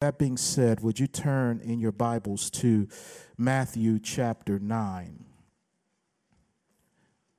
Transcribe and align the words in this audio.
That 0.00 0.16
being 0.16 0.38
said, 0.38 0.80
would 0.80 0.98
you 0.98 1.06
turn 1.06 1.60
in 1.60 1.78
your 1.78 1.92
Bibles 1.92 2.48
to 2.52 2.88
Matthew 3.36 3.98
chapter 3.98 4.58
9? 4.58 5.26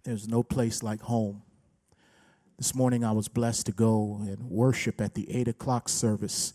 There's 0.04 0.28
no 0.28 0.44
place 0.44 0.84
like 0.84 1.02
home. 1.02 1.42
This 2.60 2.76
morning 2.76 3.04
I 3.04 3.14
was 3.14 3.28
blessed 3.28 3.66
to 3.66 3.72
go 3.72 4.20
and 4.22 4.44
worship 4.44 5.02
at 5.02 5.16
the 5.16 5.28
8 5.36 5.48
o'clock 5.48 5.90
service 5.90 6.54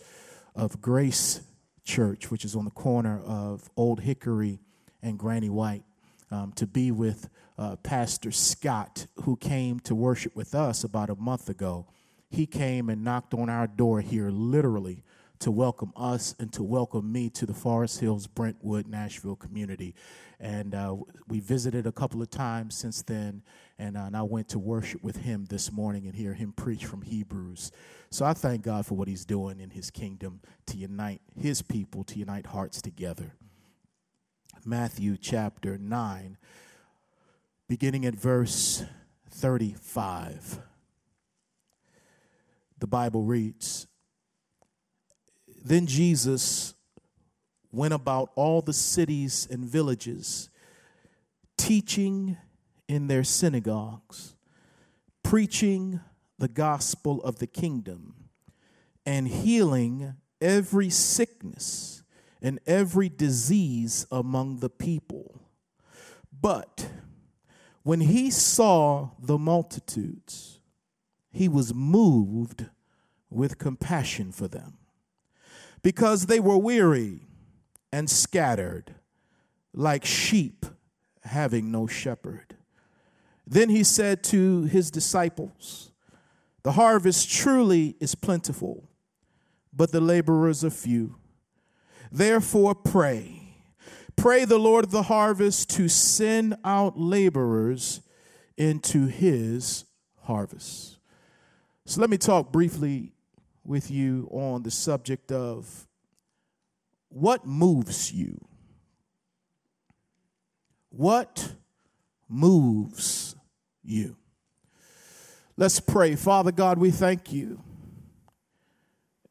of 0.55 0.81
Grace 0.81 1.41
Church, 1.83 2.31
which 2.31 2.45
is 2.45 2.55
on 2.55 2.67
the 2.67 2.71
corner 2.71 3.21
of 3.25 3.69
Old 3.77 3.99
Hickory 3.99 4.61
and 5.03 5.19
Granny 5.19 5.51
White, 5.51 5.83
um, 6.31 6.53
to 6.53 6.69
be 6.69 6.93
with 6.93 7.29
uh, 7.59 7.75
Pastor 7.83 8.31
Scott, 8.31 9.09
who 9.25 9.35
came 9.35 9.81
to 9.81 9.95
worship 9.97 10.37
with 10.37 10.55
us 10.55 10.85
about 10.85 11.11
a 11.11 11.17
month 11.17 11.49
ago. 11.49 11.89
He 12.31 12.47
came 12.47 12.91
and 12.91 13.03
knocked 13.03 13.35
on 13.35 13.51
our 13.51 13.67
door 13.67 14.03
here 14.03 14.31
literally 14.31 15.03
to 15.41 15.51
welcome 15.51 15.93
us 15.97 16.35
and 16.39 16.53
to 16.53 16.63
welcome 16.63 17.11
me 17.11 17.29
to 17.31 17.47
the 17.47 17.55
Forest 17.55 18.01
Hills, 18.01 18.27
Brentwood, 18.27 18.87
Nashville 18.87 19.37
community. 19.37 19.95
And 20.41 20.75
uh, 20.75 20.97
we 21.29 21.41
visited 21.41 21.87
a 21.87 21.93
couple 21.93 22.23
of 22.23 22.31
times 22.31 22.77
since 22.77 23.03
then, 23.03 23.43
and, 23.79 23.97
uh, 23.97 24.01
and 24.01 24.17
I 24.17 24.23
went 24.23 24.49
to 24.51 24.59
worship 24.59 25.03
with 25.03 25.17
him 25.17 25.47
this 25.47 25.73
morning 25.73 26.07
and 26.07 26.15
hear 26.15 26.35
him 26.35 26.53
preach 26.53 26.85
from 26.87 27.03
Hebrews. 27.03 27.73
So 28.11 28.25
I 28.25 28.35
thank 28.35 28.63
God 28.63 28.87
for 28.87 28.95
what 28.95 29.09
he's 29.09 29.25
doing 29.25 29.61
in 29.61 29.71
his 29.71 29.91
kingdom 29.91 30.41
to 30.67 30.77
unite 30.77 31.21
his 31.39 31.63
people, 31.63 32.05
to 32.05 32.19
unite 32.19 32.47
hearts 32.47 32.81
together. 32.81 33.35
Matthew 34.65 35.17
chapter 35.17 35.79
9, 35.79 36.37
beginning 37.69 38.05
at 38.07 38.15
verse 38.15 38.85
35. 39.31 40.61
The 42.79 42.87
Bible 42.87 43.23
reads, 43.23 43.87
then 45.69 45.87
Jesus 45.87 46.75
went 47.73 47.93
about 47.93 48.31
all 48.37 48.63
the 48.63 48.73
cities 48.73 49.49
and 49.51 49.65
villages, 49.65 50.49
teaching 51.59 52.37
in 52.89 53.09
their 53.09 53.25
synagogues, 53.25 54.37
preaching 55.25 55.99
the 56.39 56.47
gospel 56.47 57.21
of 57.25 57.41
the 57.41 57.49
kingdom, 57.49 58.15
and 59.05 59.27
healing 59.27 60.15
every 60.41 60.89
sickness 60.89 62.05
and 62.41 62.61
every 62.65 63.09
disease 63.09 64.07
among 64.13 64.61
the 64.61 64.71
people. 64.71 65.43
But 66.41 66.91
when 67.83 68.03
he 68.03 68.31
saw 68.31 69.11
the 69.19 69.39
multitudes, 69.39 70.61
he 71.33 71.49
was 71.49 71.75
moved 71.75 72.67
with 73.31 73.59
compassion 73.59 74.31
for 74.31 74.47
them 74.47 74.79
because 75.87 76.27
they 76.27 76.41
were 76.41 76.59
weary 76.59 77.21
and 77.93 78.11
scattered 78.11 78.93
like 79.73 80.05
sheep 80.05 80.67
having 81.23 81.71
no 81.71 81.87
shepherd. 81.87 82.57
Then 83.47 83.69
he 83.69 83.85
said 83.85 84.25
to 84.25 84.65
his 84.65 84.91
disciples, 84.91 85.93
The 86.65 86.73
harvest 86.73 87.31
truly 87.31 87.95
is 88.01 88.17
plentiful, 88.17 88.91
but 89.73 89.93
the 89.93 90.01
laborers 90.01 90.65
are 90.65 90.71
few. 90.71 91.15
Therefore, 92.11 92.75
pray. 92.75 93.55
Pray 94.17 94.45
the 94.45 94.59
Lord 94.59 94.87
of 94.87 94.91
the 94.91 95.05
harvest 95.05 95.71
to 95.77 95.89
send 95.89 96.57
out 96.65 96.99
laborers 96.99 98.01
into 98.57 99.07
his 99.07 99.85
harvest. 100.23 100.99
So 101.85 102.01
let 102.01 102.11
me 102.11 102.19
talk 102.19 102.51
briefly 102.51 103.13
with 103.67 103.91
you 103.91 104.29
on 104.31 104.63
the 104.63 104.71
subject 104.71 105.33
of 105.33 105.89
what 107.09 107.47
moves 107.47 108.13
you? 108.13 108.39
What 110.91 111.53
moves 112.29 113.37
you? 113.83 114.17
Let's 115.57 115.81
pray. 115.81 116.17
Father 116.17 116.53
God, 116.53 116.79
we 116.79 116.91
thank 116.91 117.33
you 117.33 117.63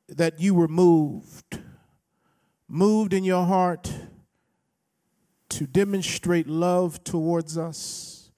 that 0.08 0.40
you 0.40 0.54
were 0.54 0.68
moved, 0.68 1.60
moved 2.68 3.14
in 3.14 3.24
your 3.24 3.46
heart 3.46 3.92
to 5.50 5.68
demonstrate 5.68 6.48
love 6.48 7.04
towards 7.04 7.58
us 7.58 8.32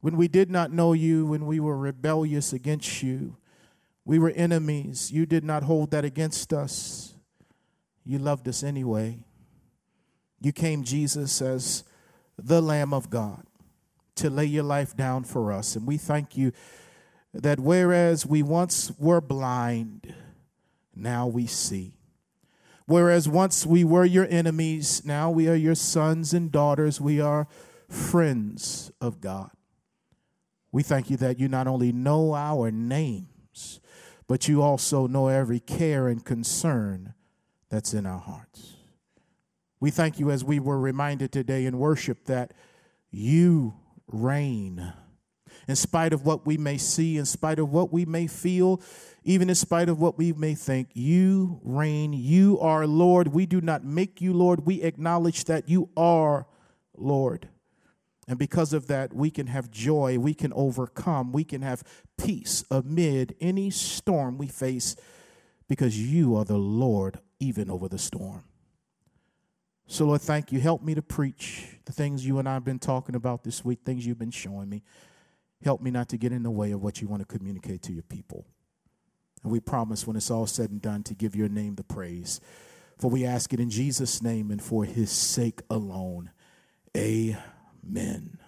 when 0.00 0.16
we 0.16 0.28
did 0.28 0.50
not 0.50 0.72
know 0.72 0.92
you, 0.92 1.26
when 1.26 1.46
we 1.46 1.60
were 1.60 1.76
rebellious 1.76 2.52
against 2.52 3.02
you 3.02 3.36
we 4.08 4.18
were 4.18 4.30
enemies. 4.30 5.12
You 5.12 5.26
did 5.26 5.44
not 5.44 5.64
hold 5.64 5.90
that 5.90 6.02
against 6.02 6.54
us. 6.54 7.14
You 8.06 8.18
loved 8.18 8.48
us 8.48 8.62
anyway. 8.62 9.22
You 10.40 10.50
came, 10.50 10.82
Jesus, 10.82 11.42
as 11.42 11.84
the 12.38 12.62
Lamb 12.62 12.94
of 12.94 13.10
God 13.10 13.44
to 14.14 14.30
lay 14.30 14.46
your 14.46 14.62
life 14.64 14.96
down 14.96 15.24
for 15.24 15.52
us. 15.52 15.76
And 15.76 15.86
we 15.86 15.98
thank 15.98 16.38
you 16.38 16.52
that 17.34 17.60
whereas 17.60 18.24
we 18.24 18.42
once 18.42 18.90
were 18.98 19.20
blind, 19.20 20.14
now 20.96 21.26
we 21.26 21.46
see. 21.46 21.98
Whereas 22.86 23.28
once 23.28 23.66
we 23.66 23.84
were 23.84 24.06
your 24.06 24.26
enemies, 24.30 25.02
now 25.04 25.30
we 25.30 25.50
are 25.50 25.54
your 25.54 25.74
sons 25.74 26.32
and 26.32 26.50
daughters. 26.50 26.98
We 26.98 27.20
are 27.20 27.46
friends 27.90 28.90
of 29.02 29.20
God. 29.20 29.50
We 30.72 30.82
thank 30.82 31.10
you 31.10 31.18
that 31.18 31.38
you 31.38 31.48
not 31.48 31.66
only 31.66 31.92
know 31.92 32.34
our 32.34 32.70
names, 32.70 33.26
but 34.28 34.46
you 34.46 34.62
also 34.62 35.06
know 35.06 35.26
every 35.28 35.58
care 35.58 36.06
and 36.06 36.24
concern 36.24 37.14
that's 37.70 37.94
in 37.94 38.06
our 38.06 38.20
hearts. 38.20 38.76
We 39.80 39.90
thank 39.90 40.18
you 40.18 40.30
as 40.30 40.44
we 40.44 40.60
were 40.60 40.78
reminded 40.78 41.32
today 41.32 41.64
in 41.64 41.78
worship 41.78 42.26
that 42.26 42.52
you 43.10 43.74
reign. 44.06 44.92
In 45.66 45.76
spite 45.76 46.12
of 46.12 46.24
what 46.24 46.46
we 46.46 46.56
may 46.56 46.78
see, 46.78 47.16
in 47.16 47.24
spite 47.24 47.58
of 47.58 47.72
what 47.72 47.92
we 47.92 48.04
may 48.04 48.26
feel, 48.26 48.80
even 49.24 49.48
in 49.48 49.54
spite 49.54 49.88
of 49.88 50.00
what 50.00 50.18
we 50.18 50.32
may 50.32 50.54
think, 50.54 50.90
you 50.94 51.60
reign. 51.62 52.12
You 52.12 52.58
are 52.60 52.86
Lord. 52.86 53.28
We 53.28 53.46
do 53.46 53.60
not 53.60 53.84
make 53.84 54.20
you 54.20 54.32
Lord. 54.32 54.66
We 54.66 54.82
acknowledge 54.82 55.44
that 55.44 55.68
you 55.68 55.90
are 55.96 56.46
Lord. 56.96 57.48
And 58.28 58.38
because 58.38 58.74
of 58.74 58.88
that, 58.88 59.14
we 59.14 59.30
can 59.30 59.46
have 59.46 59.70
joy, 59.70 60.18
we 60.18 60.34
can 60.34 60.52
overcome, 60.52 61.32
we 61.32 61.44
can 61.44 61.62
have 61.62 61.82
peace 62.18 62.62
amid 62.70 63.34
any 63.40 63.70
storm 63.70 64.36
we 64.36 64.46
face 64.46 64.96
because 65.66 65.98
you 65.98 66.36
are 66.36 66.44
the 66.44 66.58
Lord 66.58 67.20
even 67.40 67.70
over 67.70 67.88
the 67.88 67.98
storm. 67.98 68.44
So, 69.86 70.04
Lord, 70.04 70.20
thank 70.20 70.52
you. 70.52 70.60
Help 70.60 70.82
me 70.82 70.94
to 70.94 71.00
preach 71.00 71.78
the 71.86 71.92
things 71.92 72.26
you 72.26 72.38
and 72.38 72.46
I 72.46 72.52
have 72.52 72.64
been 72.64 72.78
talking 72.78 73.14
about 73.14 73.44
this 73.44 73.64
week, 73.64 73.80
things 73.82 74.06
you've 74.06 74.18
been 74.18 74.30
showing 74.30 74.68
me. 74.68 74.82
Help 75.64 75.80
me 75.80 75.90
not 75.90 76.10
to 76.10 76.18
get 76.18 76.30
in 76.30 76.42
the 76.42 76.50
way 76.50 76.72
of 76.72 76.82
what 76.82 77.00
you 77.00 77.08
want 77.08 77.26
to 77.26 77.38
communicate 77.38 77.80
to 77.84 77.94
your 77.94 78.02
people. 78.02 78.46
And 79.42 79.50
we 79.50 79.60
promise 79.60 80.06
when 80.06 80.16
it's 80.16 80.30
all 80.30 80.46
said 80.46 80.70
and 80.70 80.82
done 80.82 81.02
to 81.04 81.14
give 81.14 81.34
your 81.34 81.48
name 81.48 81.76
the 81.76 81.84
praise. 81.84 82.40
For 82.98 83.08
we 83.08 83.24
ask 83.24 83.54
it 83.54 83.60
in 83.60 83.70
Jesus' 83.70 84.20
name 84.20 84.50
and 84.50 84.62
for 84.62 84.84
his 84.84 85.10
sake 85.10 85.62
alone. 85.70 86.30
Amen 86.94 87.38
men. 87.88 88.38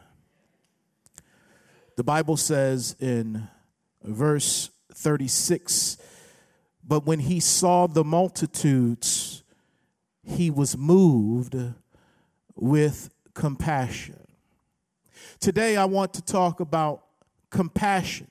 The 1.97 2.05
Bible 2.05 2.37
says 2.37 2.97
in 2.99 3.49
verse 4.03 4.71
36 4.95 5.99
But 6.87 7.07
when 7.07 7.21
he 7.21 7.41
saw 7.41 7.87
the 7.87 8.05
multitudes, 8.05 9.43
he 10.23 10.51
was 10.51 10.77
moved 10.77 11.57
with 12.55 13.11
compassion. 13.35 14.27
Today, 15.41 15.77
I 15.77 15.85
want 15.85 16.15
to 16.15 16.23
talk 16.23 16.61
about 16.61 17.05
compassion 17.51 18.29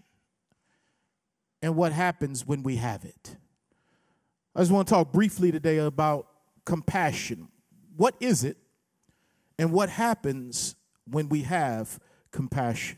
and 1.61 1.75
what 1.75 1.91
happens 1.91 2.45
when 2.45 2.63
we 2.63 2.77
have 2.77 3.05
it. 3.05 3.35
I 4.55 4.59
just 4.61 4.71
want 4.71 4.87
to 4.87 4.93
talk 4.93 5.11
briefly 5.11 5.51
today 5.51 5.77
about 5.77 6.27
compassion. 6.65 7.49
What 7.95 8.15
is 8.19 8.43
it, 8.43 8.57
and 9.57 9.71
what 9.71 9.89
happens 9.89 10.75
when 11.11 11.29
we 11.29 11.43
have 11.43 11.99
compassion? 12.31 12.97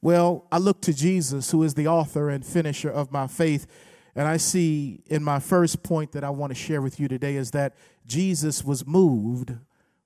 Well, 0.00 0.46
I 0.52 0.58
look 0.58 0.82
to 0.82 0.94
Jesus, 0.94 1.50
who 1.50 1.62
is 1.62 1.74
the 1.74 1.88
author 1.88 2.30
and 2.30 2.44
finisher 2.44 2.90
of 2.90 3.10
my 3.10 3.26
faith, 3.26 3.66
and 4.14 4.26
I 4.26 4.36
see 4.36 5.02
in 5.06 5.22
my 5.22 5.40
first 5.40 5.82
point 5.82 6.12
that 6.12 6.24
I 6.24 6.30
want 6.30 6.50
to 6.50 6.54
share 6.54 6.80
with 6.80 6.98
you 6.98 7.08
today 7.08 7.36
is 7.36 7.50
that 7.50 7.74
Jesus 8.06 8.64
was 8.64 8.86
moved 8.86 9.52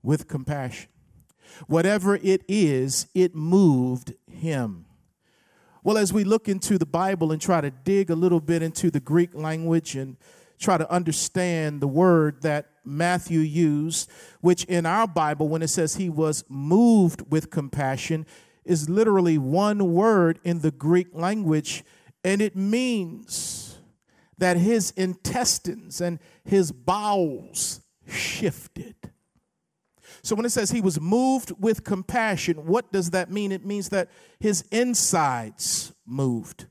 with 0.02 0.26
compassion. 0.26 0.88
Whatever 1.66 2.16
it 2.16 2.42
is, 2.48 3.06
it 3.14 3.34
moved 3.34 4.14
him. 4.26 4.86
Well, 5.82 5.96
as 5.96 6.12
we 6.12 6.24
look 6.24 6.48
into 6.48 6.76
the 6.76 6.86
Bible 6.86 7.32
and 7.32 7.40
try 7.40 7.60
to 7.60 7.70
dig 7.70 8.10
a 8.10 8.14
little 8.14 8.40
bit 8.40 8.62
into 8.62 8.90
the 8.90 9.00
Greek 9.00 9.34
language 9.34 9.96
and 9.96 10.16
try 10.60 10.78
to 10.78 10.90
understand 10.92 11.80
the 11.80 11.88
word 11.88 12.42
that 12.42 12.66
Matthew 12.84 13.40
used, 13.40 14.10
which 14.40 14.64
in 14.64 14.86
our 14.86 15.06
Bible, 15.08 15.48
when 15.48 15.62
it 15.62 15.68
says 15.68 15.96
he 15.96 16.10
was 16.10 16.44
moved 16.48 17.30
with 17.30 17.50
compassion, 17.50 18.26
is 18.64 18.88
literally 18.88 19.38
one 19.38 19.92
word 19.92 20.38
in 20.44 20.60
the 20.60 20.70
Greek 20.70 21.08
language, 21.12 21.82
and 22.22 22.42
it 22.42 22.54
means 22.54 23.78
that 24.38 24.56
his 24.56 24.90
intestines 24.92 26.00
and 26.00 26.18
his 26.44 26.72
bowels 26.72 27.80
shifted. 28.06 28.94
So 30.22 30.36
when 30.36 30.44
it 30.44 30.50
says 30.50 30.70
he 30.70 30.82
was 30.82 31.00
moved 31.00 31.52
with 31.58 31.84
compassion, 31.84 32.66
what 32.66 32.92
does 32.92 33.10
that 33.10 33.30
mean? 33.30 33.52
It 33.52 33.64
means 33.64 33.88
that 33.88 34.10
his 34.38 34.62
insides 34.70 35.94
moved, 36.06 36.66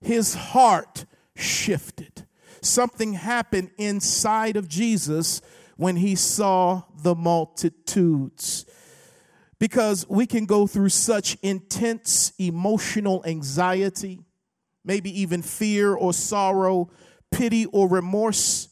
his 0.00 0.34
heart 0.34 1.04
shifted. 1.34 2.25
Something 2.60 3.14
happened 3.14 3.70
inside 3.78 4.56
of 4.56 4.68
Jesus 4.68 5.40
when 5.76 5.96
he 5.96 6.14
saw 6.14 6.82
the 7.02 7.14
multitudes. 7.14 8.66
Because 9.58 10.06
we 10.08 10.26
can 10.26 10.46
go 10.46 10.66
through 10.66 10.90
such 10.90 11.36
intense 11.42 12.32
emotional 12.38 13.24
anxiety, 13.26 14.20
maybe 14.84 15.20
even 15.20 15.42
fear 15.42 15.94
or 15.94 16.12
sorrow, 16.12 16.90
pity 17.30 17.66
or 17.66 17.88
remorse 17.88 18.68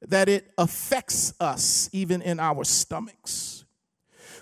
that 0.00 0.28
it 0.28 0.52
affects 0.58 1.34
us 1.40 1.88
even 1.92 2.22
in 2.22 2.40
our 2.40 2.64
stomachs. 2.64 3.64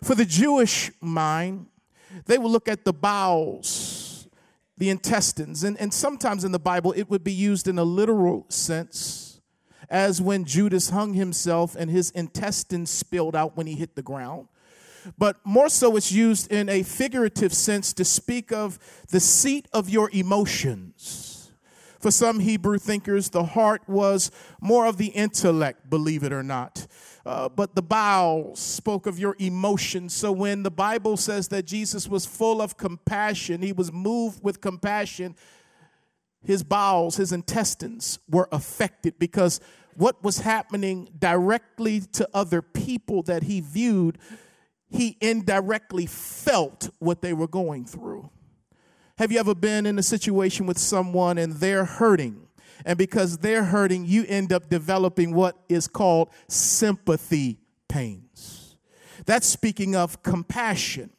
For 0.02 0.14
the 0.14 0.24
Jewish 0.24 0.90
mind, 1.00 1.66
they 2.26 2.38
will 2.38 2.50
look 2.50 2.68
at 2.68 2.84
the 2.84 2.92
bowels, 2.92 3.89
the 4.80 4.88
intestines, 4.88 5.62
and, 5.62 5.78
and 5.78 5.94
sometimes 5.94 6.42
in 6.42 6.50
the 6.50 6.58
Bible 6.58 6.92
it 6.96 7.08
would 7.08 7.22
be 7.22 7.32
used 7.32 7.68
in 7.68 7.78
a 7.78 7.84
literal 7.84 8.46
sense, 8.48 9.40
as 9.88 10.20
when 10.20 10.44
Judas 10.44 10.90
hung 10.90 11.14
himself 11.14 11.76
and 11.76 11.88
his 11.90 12.10
intestines 12.10 12.90
spilled 12.90 13.36
out 13.36 13.56
when 13.56 13.68
he 13.68 13.74
hit 13.74 13.94
the 13.94 14.02
ground. 14.02 14.48
But 15.16 15.36
more 15.44 15.68
so, 15.68 15.96
it's 15.96 16.10
used 16.10 16.50
in 16.50 16.68
a 16.68 16.82
figurative 16.82 17.54
sense 17.54 17.92
to 17.92 18.04
speak 18.04 18.50
of 18.52 18.78
the 19.10 19.20
seat 19.20 19.68
of 19.72 19.88
your 19.88 20.10
emotions 20.12 21.30
for 22.00 22.10
some 22.10 22.40
Hebrew 22.40 22.78
thinkers, 22.78 23.28
the 23.28 23.44
heart 23.44 23.82
was 23.86 24.30
more 24.60 24.86
of 24.86 24.96
the 24.96 25.08
intellect, 25.08 25.90
believe 25.90 26.24
it 26.24 26.32
or 26.32 26.42
not. 26.42 26.86
Uh, 27.26 27.48
but 27.48 27.74
the 27.74 27.82
bowels 27.82 28.58
spoke 28.58 29.06
of 29.06 29.18
your 29.18 29.36
emotions. 29.38 30.14
So 30.14 30.32
when 30.32 30.62
the 30.62 30.70
Bible 30.70 31.16
says 31.16 31.48
that 31.48 31.66
Jesus 31.66 32.08
was 32.08 32.24
full 32.24 32.62
of 32.62 32.76
compassion, 32.76 33.60
he 33.62 33.72
was 33.72 33.92
moved 33.92 34.42
with 34.42 34.60
compassion, 34.60 35.36
his 36.42 36.62
bowels, 36.62 37.16
his 37.16 37.32
intestines 37.32 38.18
were 38.28 38.48
affected 38.50 39.18
because 39.18 39.60
what 39.94 40.22
was 40.24 40.38
happening 40.38 41.10
directly 41.18 42.00
to 42.00 42.28
other 42.32 42.62
people 42.62 43.22
that 43.24 43.42
he 43.42 43.60
viewed, 43.60 44.16
he 44.88 45.18
indirectly 45.20 46.06
felt 46.06 46.88
what 46.98 47.20
they 47.20 47.34
were 47.34 47.48
going 47.48 47.84
through. 47.84 48.30
Have 49.18 49.30
you 49.30 49.38
ever 49.38 49.54
been 49.54 49.84
in 49.84 49.98
a 49.98 50.02
situation 50.02 50.64
with 50.64 50.78
someone 50.78 51.36
and 51.36 51.52
they're 51.52 51.84
hurting? 51.84 52.46
And 52.84 52.98
because 52.98 53.38
they're 53.38 53.64
hurting, 53.64 54.06
you 54.06 54.24
end 54.26 54.52
up 54.52 54.68
developing 54.68 55.34
what 55.34 55.56
is 55.68 55.86
called 55.86 56.30
sympathy 56.48 57.58
pains. 57.88 58.76
That's 59.26 59.46
speaking 59.46 59.94
of 59.94 60.22
compassion 60.22 61.10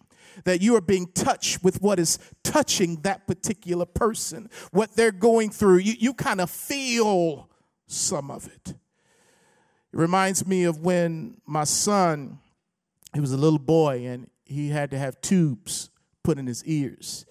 that 0.45 0.61
you 0.61 0.75
are 0.75 0.81
being 0.81 1.07
touched 1.07 1.63
with 1.63 1.81
what 1.81 1.99
is 1.99 2.17
touching 2.43 3.01
that 3.01 3.27
particular 3.27 3.85
person, 3.85 4.49
what 4.71 4.95
they're 4.95 5.11
going 5.11 5.49
through. 5.49 5.77
You, 5.77 5.93
you 5.99 6.13
kind 6.13 6.41
of 6.41 6.49
feel 6.49 7.49
some 7.87 8.31
of 8.31 8.47
it. 8.47 8.69
It 8.69 8.77
reminds 9.91 10.47
me 10.47 10.63
of 10.63 10.79
when 10.79 11.41
my 11.45 11.65
son, 11.65 12.39
he 13.13 13.19
was 13.19 13.33
a 13.33 13.37
little 13.37 13.59
boy 13.59 14.05
and 14.05 14.29
he 14.45 14.69
had 14.69 14.91
to 14.91 14.97
have 14.97 15.19
tubes 15.21 15.89
put 16.23 16.37
in 16.37 16.47
his 16.47 16.63
ears 16.65 17.25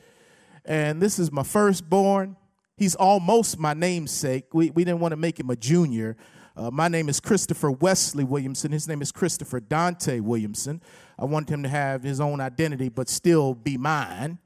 and 0.65 1.01
this 1.01 1.19
is 1.19 1.33
my 1.33 1.43
firstborn. 1.43 2.37
He's 2.81 2.95
almost 2.95 3.59
my 3.59 3.75
namesake. 3.75 4.55
We, 4.55 4.71
we 4.71 4.85
didn't 4.85 5.01
want 5.01 5.13
to 5.13 5.19
make 5.19 5.39
him 5.39 5.51
a 5.51 5.55
junior. 5.55 6.17
Uh, 6.57 6.71
my 6.71 6.89
name 6.89 7.11
is 7.11 7.21
Christopher 7.21 7.71
Wesley 7.71 8.25
Williamson. 8.25 8.73
His 8.73 8.89
name 8.89 9.03
is 9.03 9.13
Christopher 9.13 9.61
Dante 9.61 10.19
Williamson. 10.21 10.81
I 11.19 11.27
want 11.27 11.51
him 11.51 11.63
to 11.63 11.69
have 11.69 12.03
his 12.03 12.21
own 12.21 12.41
identity, 12.41 12.89
but 12.89 13.11
still 13.11 13.53
be 13.53 13.77
mine. 13.77 14.39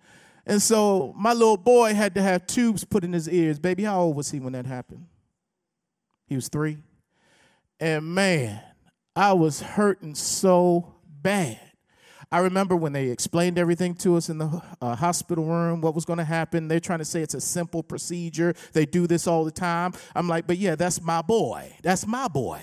And 0.47 0.61
so 0.61 1.15
my 1.17 1.33
little 1.33 1.57
boy 1.57 1.95
had 1.95 2.17
to 2.17 2.23
have 2.23 2.45
tubes 2.49 2.83
put 2.83 3.05
in 3.05 3.13
his 3.13 3.29
ears. 3.29 3.61
Baby, 3.61 3.85
how 3.85 4.01
old 4.01 4.17
was 4.17 4.33
he 4.33 4.41
when 4.41 4.55
that 4.55 4.67
happened? 4.67 5.07
He 6.27 6.35
was 6.35 6.49
three. 6.49 6.79
And 7.79 8.17
man, 8.17 8.61
I 9.15 9.35
was 9.35 9.63
hurting 9.63 10.17
so 10.17 10.97
bad. 11.07 11.61
I 12.31 12.39
remember 12.39 12.77
when 12.77 12.93
they 12.93 13.09
explained 13.09 13.59
everything 13.59 13.95
to 13.97 14.17
us 14.17 14.29
in 14.29 14.39
the 14.39 14.63
uh, 14.81 14.97
hospital 14.97 15.45
room, 15.45 15.81
what 15.81 15.95
was 15.95 16.05
going 16.05 16.19
to 16.19 16.25
happen. 16.25 16.69
They're 16.69 16.81
trying 16.81 16.99
to 17.01 17.05
say 17.05 17.23
it's 17.23 17.35
a 17.35 17.41
simple 17.41 17.83
procedure. 17.83 18.55
They 18.73 18.87
do 18.87 19.07
this 19.07 19.27
all 19.27 19.45
the 19.45 19.51
time. 19.51 19.93
I'm 20.15 20.29
like, 20.29 20.47
but 20.47 20.59
yeah, 20.59 20.75
that's 20.75 21.01
my 21.03 21.23
boy. 21.23 21.73
That's 21.83 22.07
my 22.07 22.29
boy, 22.29 22.61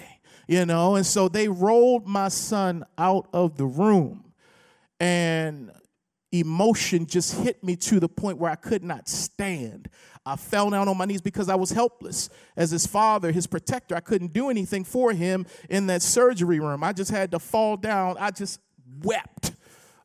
you 0.47 0.65
know? 0.65 0.95
And 0.95 1.05
so 1.05 1.27
they 1.27 1.47
rolled 1.47 2.07
my 2.07 2.27
son 2.27 2.85
out 2.97 3.27
of 3.33 3.57
the 3.57 3.65
room, 3.65 4.33
and 4.99 5.71
emotion 6.31 7.05
just 7.05 7.35
hit 7.41 7.63
me 7.63 7.75
to 7.75 7.99
the 7.99 8.07
point 8.07 8.37
where 8.37 8.51
I 8.51 8.55
could 8.55 8.83
not 8.83 9.09
stand. 9.09 9.89
I 10.25 10.35
fell 10.35 10.69
down 10.69 10.87
on 10.87 10.97
my 10.97 11.05
knees 11.05 11.21
because 11.21 11.49
I 11.49 11.55
was 11.55 11.71
helpless. 11.71 12.29
As 12.55 12.71
his 12.71 12.85
father, 12.85 13.31
his 13.31 13.47
protector, 13.47 13.95
I 13.95 13.99
couldn't 14.01 14.33
do 14.33 14.49
anything 14.49 14.83
for 14.83 15.11
him 15.11 15.45
in 15.69 15.87
that 15.87 16.01
surgery 16.01 16.59
room. 16.59 16.83
I 16.83 16.93
just 16.93 17.11
had 17.11 17.31
to 17.31 17.39
fall 17.39 17.75
down. 17.75 18.17
I 18.19 18.31
just 18.31 18.59
wept 19.03 19.51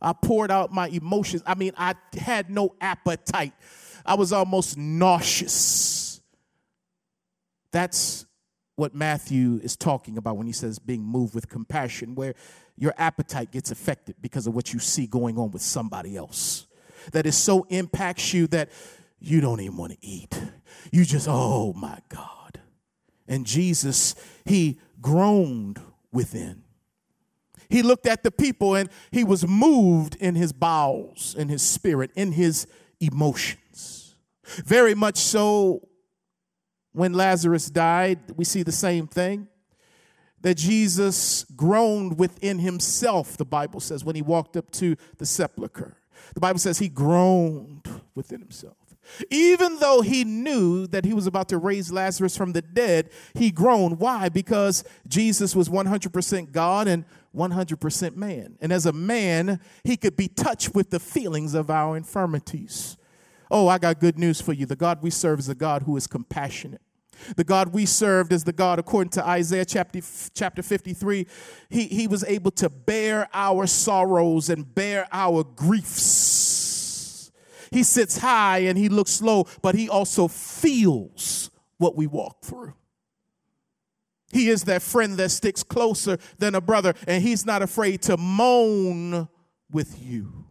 I 0.00 0.12
poured 0.12 0.50
out 0.50 0.72
my 0.72 0.88
emotions. 0.88 1.42
I 1.46 1.54
mean, 1.54 1.72
I 1.76 1.94
had 2.16 2.50
no 2.50 2.74
appetite. 2.80 3.54
I 4.04 4.14
was 4.14 4.32
almost 4.32 4.76
nauseous. 4.76 6.20
That's 7.72 8.26
what 8.76 8.94
Matthew 8.94 9.58
is 9.62 9.76
talking 9.76 10.18
about 10.18 10.36
when 10.36 10.46
he 10.46 10.52
says 10.52 10.78
being 10.78 11.02
moved 11.02 11.34
with 11.34 11.48
compassion, 11.48 12.14
where 12.14 12.34
your 12.76 12.94
appetite 12.98 13.50
gets 13.50 13.70
affected 13.70 14.16
because 14.20 14.46
of 14.46 14.54
what 14.54 14.72
you 14.72 14.78
see 14.78 15.06
going 15.06 15.38
on 15.38 15.50
with 15.50 15.62
somebody 15.62 16.16
else. 16.16 16.66
That 17.12 17.26
it 17.26 17.32
so 17.32 17.66
impacts 17.68 18.34
you 18.34 18.46
that 18.48 18.70
you 19.18 19.40
don't 19.40 19.60
even 19.60 19.76
want 19.76 19.92
to 19.92 19.98
eat. 20.02 20.40
You 20.92 21.04
just, 21.04 21.26
oh 21.28 21.72
my 21.72 21.98
God. 22.08 22.60
And 23.26 23.46
Jesus, 23.46 24.14
he 24.44 24.78
groaned 25.00 25.80
within. 26.12 26.62
He 27.68 27.82
looked 27.82 28.06
at 28.06 28.22
the 28.22 28.30
people 28.30 28.74
and 28.74 28.88
he 29.10 29.24
was 29.24 29.46
moved 29.46 30.16
in 30.16 30.34
his 30.34 30.52
bowels, 30.52 31.34
in 31.38 31.48
his 31.48 31.62
spirit, 31.62 32.10
in 32.14 32.32
his 32.32 32.66
emotions. 33.00 34.14
Very 34.64 34.94
much 34.94 35.18
so 35.18 35.88
when 36.92 37.12
Lazarus 37.12 37.68
died, 37.68 38.20
we 38.36 38.44
see 38.44 38.62
the 38.62 38.72
same 38.72 39.06
thing. 39.06 39.48
That 40.42 40.56
Jesus 40.56 41.44
groaned 41.56 42.18
within 42.18 42.58
himself, 42.58 43.36
the 43.36 43.44
Bible 43.44 43.80
says, 43.80 44.04
when 44.04 44.14
he 44.14 44.22
walked 44.22 44.56
up 44.56 44.70
to 44.72 44.96
the 45.18 45.26
sepulchre. 45.26 45.96
The 46.34 46.40
Bible 46.40 46.58
says 46.58 46.78
he 46.78 46.88
groaned 46.88 47.88
within 48.14 48.40
himself. 48.40 48.76
Even 49.30 49.78
though 49.78 50.00
he 50.00 50.24
knew 50.24 50.86
that 50.88 51.04
he 51.04 51.14
was 51.14 51.26
about 51.26 51.48
to 51.50 51.58
raise 51.58 51.92
Lazarus 51.92 52.36
from 52.36 52.52
the 52.52 52.62
dead, 52.62 53.10
he 53.34 53.50
groaned. 53.50 53.98
Why? 54.00 54.28
Because 54.28 54.84
Jesus 55.06 55.54
was 55.54 55.68
100% 55.68 56.52
God 56.52 56.88
and 56.88 57.04
100% 57.36 58.16
man. 58.16 58.56
And 58.60 58.72
as 58.72 58.86
a 58.86 58.92
man, 58.92 59.60
he 59.84 59.96
could 59.96 60.16
be 60.16 60.28
touched 60.28 60.74
with 60.74 60.90
the 60.90 61.00
feelings 61.00 61.54
of 61.54 61.70
our 61.70 61.96
infirmities. 61.96 62.96
Oh, 63.50 63.68
I 63.68 63.78
got 63.78 64.00
good 64.00 64.18
news 64.18 64.40
for 64.40 64.52
you. 64.52 64.66
The 64.66 64.76
God 64.76 65.02
we 65.02 65.10
serve 65.10 65.38
is 65.38 65.48
a 65.48 65.54
God 65.54 65.82
who 65.82 65.96
is 65.96 66.06
compassionate. 66.06 66.80
The 67.36 67.44
God 67.44 67.72
we 67.72 67.86
served 67.86 68.32
is 68.32 68.44
the 68.44 68.52
God, 68.52 68.78
according 68.78 69.10
to 69.10 69.26
Isaiah 69.26 69.64
chapter, 69.64 70.00
chapter 70.34 70.62
53, 70.62 71.26
he, 71.70 71.84
he 71.84 72.06
was 72.06 72.24
able 72.24 72.50
to 72.52 72.68
bear 72.68 73.28
our 73.32 73.66
sorrows 73.66 74.50
and 74.50 74.74
bear 74.74 75.08
our 75.12 75.44
griefs. 75.44 77.30
He 77.70 77.82
sits 77.82 78.18
high 78.18 78.58
and 78.58 78.76
he 78.78 78.88
looks 78.88 79.22
low, 79.22 79.46
but 79.62 79.74
he 79.74 79.88
also 79.88 80.28
feels 80.28 81.50
what 81.78 81.96
we 81.96 82.06
walk 82.06 82.44
through. 82.44 82.74
He 84.36 84.50
is 84.50 84.64
that 84.64 84.82
friend 84.82 85.16
that 85.16 85.30
sticks 85.30 85.62
closer 85.62 86.18
than 86.36 86.54
a 86.54 86.60
brother, 86.60 86.92
and 87.06 87.22
he's 87.22 87.46
not 87.46 87.62
afraid 87.62 88.02
to 88.02 88.18
moan 88.18 89.28
with 89.70 89.98
you. 90.02 90.44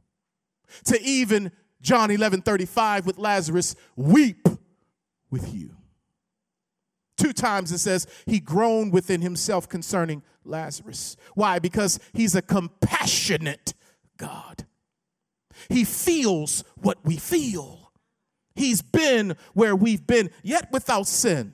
To 0.86 1.00
even 1.04 1.52
John 1.82 2.10
11 2.10 2.42
35 2.42 3.06
with 3.06 3.20
Lazarus, 3.20 3.76
weep 3.96 4.48
with 5.30 5.54
you. 5.54 5.76
Two 7.16 7.32
times 7.32 7.72
it 7.72 7.78
says 7.78 8.08
he 8.26 8.40
groaned 8.40 8.92
within 8.92 9.22
himself 9.22 9.70
concerning 9.70 10.24
Lazarus. 10.44 11.16
Why? 11.36 11.60
Because 11.60 12.00
he's 12.12 12.34
a 12.34 12.42
compassionate 12.42 13.76
God. 14.18 14.66
He 15.70 15.84
feels 15.84 16.64
what 16.82 16.98
we 17.06 17.18
feel. 17.18 17.92
He's 18.56 18.82
been 18.82 19.36
where 19.54 19.76
we've 19.76 20.08
been, 20.08 20.32
yet 20.42 20.72
without 20.72 21.06
sin 21.06 21.54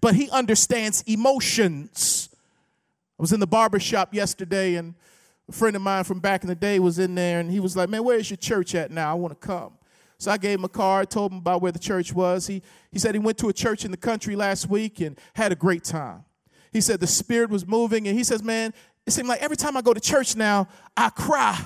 but 0.00 0.14
he 0.14 0.30
understands 0.30 1.02
emotions. 1.06 2.28
I 3.18 3.22
was 3.22 3.32
in 3.32 3.40
the 3.40 3.46
barber 3.46 3.78
shop 3.78 4.14
yesterday, 4.14 4.76
and 4.76 4.94
a 5.48 5.52
friend 5.52 5.76
of 5.76 5.82
mine 5.82 6.04
from 6.04 6.20
back 6.20 6.42
in 6.42 6.48
the 6.48 6.54
day 6.54 6.78
was 6.78 6.98
in 6.98 7.14
there, 7.14 7.40
and 7.40 7.50
he 7.50 7.60
was 7.60 7.76
like, 7.76 7.88
Man, 7.88 8.04
where's 8.04 8.30
your 8.30 8.36
church 8.36 8.74
at 8.74 8.90
now? 8.90 9.10
I 9.10 9.14
want 9.14 9.38
to 9.38 9.46
come. 9.46 9.74
So 10.18 10.30
I 10.30 10.36
gave 10.36 10.58
him 10.58 10.64
a 10.64 10.68
card, 10.68 11.10
told 11.10 11.32
him 11.32 11.38
about 11.38 11.62
where 11.62 11.72
the 11.72 11.80
church 11.80 12.12
was. 12.12 12.46
He, 12.46 12.62
he 12.92 12.98
said 13.00 13.14
he 13.14 13.18
went 13.18 13.38
to 13.38 13.48
a 13.48 13.52
church 13.52 13.84
in 13.84 13.90
the 13.90 13.96
country 13.96 14.36
last 14.36 14.68
week 14.68 15.00
and 15.00 15.18
had 15.34 15.50
a 15.50 15.56
great 15.56 15.82
time. 15.82 16.24
He 16.72 16.80
said 16.80 17.00
the 17.00 17.08
spirit 17.08 17.50
was 17.50 17.66
moving, 17.66 18.06
and 18.06 18.16
he 18.16 18.24
says, 18.24 18.42
Man, 18.42 18.72
it 19.06 19.10
seemed 19.12 19.28
like 19.28 19.42
every 19.42 19.56
time 19.56 19.76
I 19.76 19.82
go 19.82 19.92
to 19.92 20.00
church 20.00 20.36
now, 20.36 20.68
I 20.96 21.10
cry. 21.10 21.60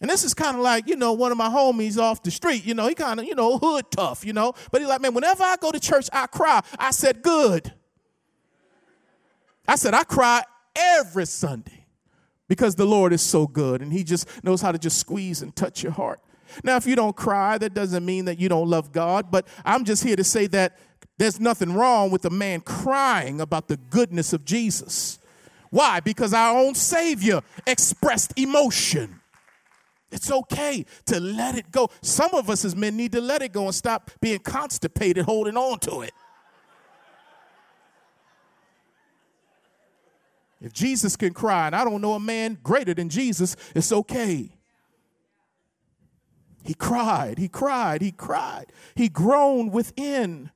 And 0.00 0.08
this 0.08 0.22
is 0.22 0.32
kind 0.32 0.56
of 0.56 0.62
like, 0.62 0.88
you 0.88 0.94
know, 0.94 1.12
one 1.12 1.32
of 1.32 1.38
my 1.38 1.48
homies 1.48 1.98
off 1.98 2.22
the 2.22 2.30
street, 2.30 2.64
you 2.64 2.74
know, 2.74 2.86
he 2.86 2.94
kind 2.94 3.18
of, 3.18 3.26
you 3.26 3.34
know, 3.34 3.58
hood 3.58 3.86
tough, 3.90 4.24
you 4.24 4.32
know. 4.32 4.54
But 4.70 4.80
he's 4.80 4.88
like, 4.88 5.00
man, 5.00 5.12
whenever 5.12 5.42
I 5.42 5.56
go 5.60 5.72
to 5.72 5.80
church, 5.80 6.08
I 6.12 6.26
cry. 6.26 6.60
I 6.78 6.92
said, 6.92 7.22
good. 7.22 7.72
I 9.66 9.74
said, 9.74 9.94
I 9.94 10.04
cry 10.04 10.44
every 10.76 11.26
Sunday 11.26 11.86
because 12.46 12.76
the 12.76 12.86
Lord 12.86 13.12
is 13.12 13.22
so 13.22 13.46
good 13.46 13.82
and 13.82 13.92
he 13.92 14.04
just 14.04 14.44
knows 14.44 14.62
how 14.62 14.72
to 14.72 14.78
just 14.78 14.98
squeeze 14.98 15.42
and 15.42 15.54
touch 15.54 15.82
your 15.82 15.92
heart. 15.92 16.20
Now, 16.62 16.76
if 16.76 16.86
you 16.86 16.96
don't 16.96 17.14
cry, 17.14 17.58
that 17.58 17.74
doesn't 17.74 18.04
mean 18.04 18.24
that 18.26 18.38
you 18.38 18.48
don't 18.48 18.68
love 18.68 18.92
God, 18.92 19.30
but 19.30 19.46
I'm 19.64 19.84
just 19.84 20.02
here 20.02 20.16
to 20.16 20.24
say 20.24 20.46
that 20.48 20.78
there's 21.18 21.40
nothing 21.40 21.74
wrong 21.74 22.10
with 22.10 22.24
a 22.24 22.30
man 22.30 22.60
crying 22.60 23.40
about 23.40 23.68
the 23.68 23.76
goodness 23.76 24.32
of 24.32 24.44
Jesus. 24.44 25.18
Why? 25.70 26.00
Because 26.00 26.32
our 26.32 26.58
own 26.58 26.74
Savior 26.74 27.42
expressed 27.66 28.32
emotion. 28.38 29.20
It's 30.10 30.30
okay 30.30 30.84
to 31.06 31.20
let 31.20 31.56
it 31.56 31.70
go. 31.70 31.90
Some 32.00 32.34
of 32.34 32.48
us 32.48 32.64
as 32.64 32.74
men 32.74 32.96
need 32.96 33.12
to 33.12 33.20
let 33.20 33.42
it 33.42 33.52
go 33.52 33.66
and 33.66 33.74
stop 33.74 34.10
being 34.20 34.38
constipated 34.38 35.24
holding 35.24 35.56
on 35.56 35.78
to 35.80 36.00
it. 36.02 36.12
If 40.60 40.72
Jesus 40.72 41.14
can 41.14 41.32
cry, 41.34 41.66
and 41.66 41.76
I 41.76 41.84
don't 41.84 42.00
know 42.00 42.14
a 42.14 42.20
man 42.20 42.58
greater 42.62 42.94
than 42.94 43.08
Jesus, 43.08 43.54
it's 43.74 43.92
okay. 43.92 44.50
He 46.64 46.74
cried, 46.74 47.38
he 47.38 47.48
cried, 47.48 48.02
he 48.02 48.10
cried. 48.10 48.72
He 48.94 49.08
groaned 49.08 49.72
within. 49.72 50.50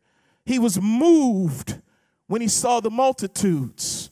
He 0.44 0.58
was 0.58 0.80
moved 0.80 1.80
when 2.26 2.40
he 2.40 2.48
saw 2.48 2.80
the 2.80 2.90
multitudes. 2.90 4.10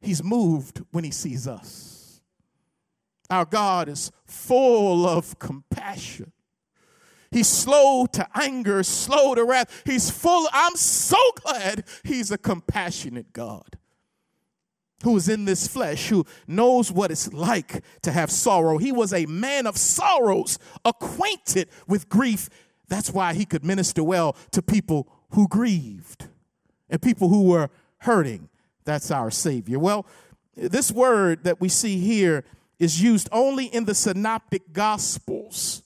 He's 0.00 0.22
moved 0.22 0.82
when 0.90 1.04
he 1.04 1.10
sees 1.10 1.48
us. 1.48 1.89
Our 3.30 3.44
God 3.44 3.88
is 3.88 4.10
full 4.26 5.06
of 5.06 5.38
compassion. 5.38 6.32
He's 7.30 7.46
slow 7.46 8.06
to 8.06 8.26
anger, 8.34 8.82
slow 8.82 9.36
to 9.36 9.44
wrath. 9.44 9.82
He's 9.86 10.10
full. 10.10 10.48
I'm 10.52 10.74
so 10.74 11.18
glad 11.36 11.84
he's 12.02 12.32
a 12.32 12.38
compassionate 12.38 13.32
God 13.32 13.78
who 15.04 15.16
is 15.16 15.28
in 15.28 15.44
this 15.44 15.66
flesh, 15.66 16.08
who 16.08 16.26
knows 16.46 16.92
what 16.92 17.10
it's 17.10 17.32
like 17.32 17.82
to 18.02 18.12
have 18.12 18.30
sorrow. 18.30 18.78
He 18.78 18.92
was 18.92 19.12
a 19.12 19.26
man 19.26 19.66
of 19.66 19.76
sorrows, 19.76 20.58
acquainted 20.84 21.68
with 21.86 22.08
grief. 22.08 22.48
That's 22.88 23.10
why 23.10 23.34
he 23.34 23.44
could 23.44 23.64
minister 23.64 24.02
well 24.02 24.36
to 24.50 24.60
people 24.60 25.08
who 25.30 25.48
grieved 25.48 26.28
and 26.90 27.00
people 27.00 27.28
who 27.28 27.44
were 27.44 27.70
hurting. 27.98 28.48
That's 28.84 29.10
our 29.10 29.30
Savior. 29.30 29.78
Well, 29.78 30.04
this 30.56 30.90
word 30.90 31.44
that 31.44 31.60
we 31.60 31.68
see 31.68 31.98
here 31.98 32.44
is 32.80 33.00
used 33.00 33.28
only 33.30 33.66
in 33.66 33.84
the 33.84 33.94
synoptic 33.94 34.72
gospels. 34.72 35.82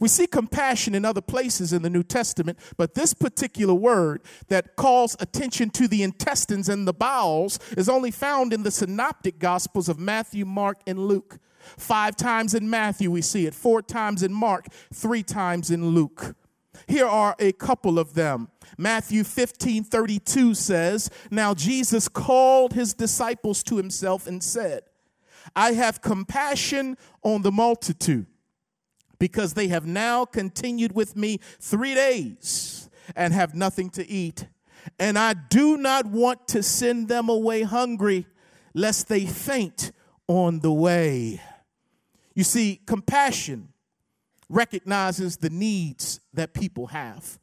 We 0.00 0.08
see 0.08 0.26
compassion 0.26 0.96
in 0.96 1.04
other 1.04 1.20
places 1.20 1.72
in 1.72 1.82
the 1.82 1.90
New 1.90 2.02
Testament, 2.02 2.58
but 2.76 2.96
this 2.96 3.14
particular 3.14 3.72
word 3.72 4.22
that 4.48 4.74
calls 4.74 5.16
attention 5.20 5.70
to 5.70 5.86
the 5.86 6.02
intestines 6.02 6.68
and 6.68 6.88
the 6.88 6.92
bowels 6.92 7.60
is 7.76 7.88
only 7.88 8.10
found 8.10 8.52
in 8.52 8.64
the 8.64 8.72
synoptic 8.72 9.38
gospels 9.38 9.88
of 9.88 10.00
Matthew, 10.00 10.44
Mark, 10.44 10.80
and 10.88 10.98
Luke. 10.98 11.38
Five 11.78 12.16
times 12.16 12.52
in 12.52 12.68
Matthew 12.68 13.12
we 13.12 13.22
see 13.22 13.46
it, 13.46 13.54
four 13.54 13.80
times 13.80 14.24
in 14.24 14.32
Mark, 14.32 14.66
three 14.92 15.22
times 15.22 15.70
in 15.70 15.90
Luke. 15.90 16.34
Here 16.88 17.06
are 17.06 17.36
a 17.38 17.52
couple 17.52 18.00
of 18.00 18.14
them. 18.14 18.48
Matthew 18.76 19.22
15 19.22 19.84
32 19.84 20.54
says, 20.54 21.10
Now 21.30 21.54
Jesus 21.54 22.08
called 22.08 22.72
his 22.72 22.92
disciples 22.92 23.62
to 23.64 23.76
himself 23.76 24.26
and 24.26 24.42
said, 24.42 24.82
I 25.54 25.72
have 25.72 26.00
compassion 26.00 26.96
on 27.22 27.42
the 27.42 27.52
multitude 27.52 28.26
because 29.18 29.54
they 29.54 29.68
have 29.68 29.86
now 29.86 30.24
continued 30.24 30.94
with 30.94 31.16
me 31.16 31.38
three 31.60 31.94
days 31.94 32.90
and 33.14 33.32
have 33.32 33.54
nothing 33.54 33.90
to 33.90 34.08
eat. 34.08 34.48
And 34.98 35.18
I 35.18 35.34
do 35.34 35.76
not 35.76 36.06
want 36.06 36.48
to 36.48 36.62
send 36.62 37.08
them 37.08 37.28
away 37.28 37.62
hungry, 37.62 38.26
lest 38.74 39.08
they 39.08 39.26
faint 39.26 39.92
on 40.26 40.60
the 40.60 40.72
way. 40.72 41.40
You 42.34 42.44
see, 42.44 42.80
compassion 42.86 43.68
recognizes 44.48 45.36
the 45.36 45.50
needs 45.50 46.20
that 46.34 46.52
people 46.52 46.88
have. 46.88 47.38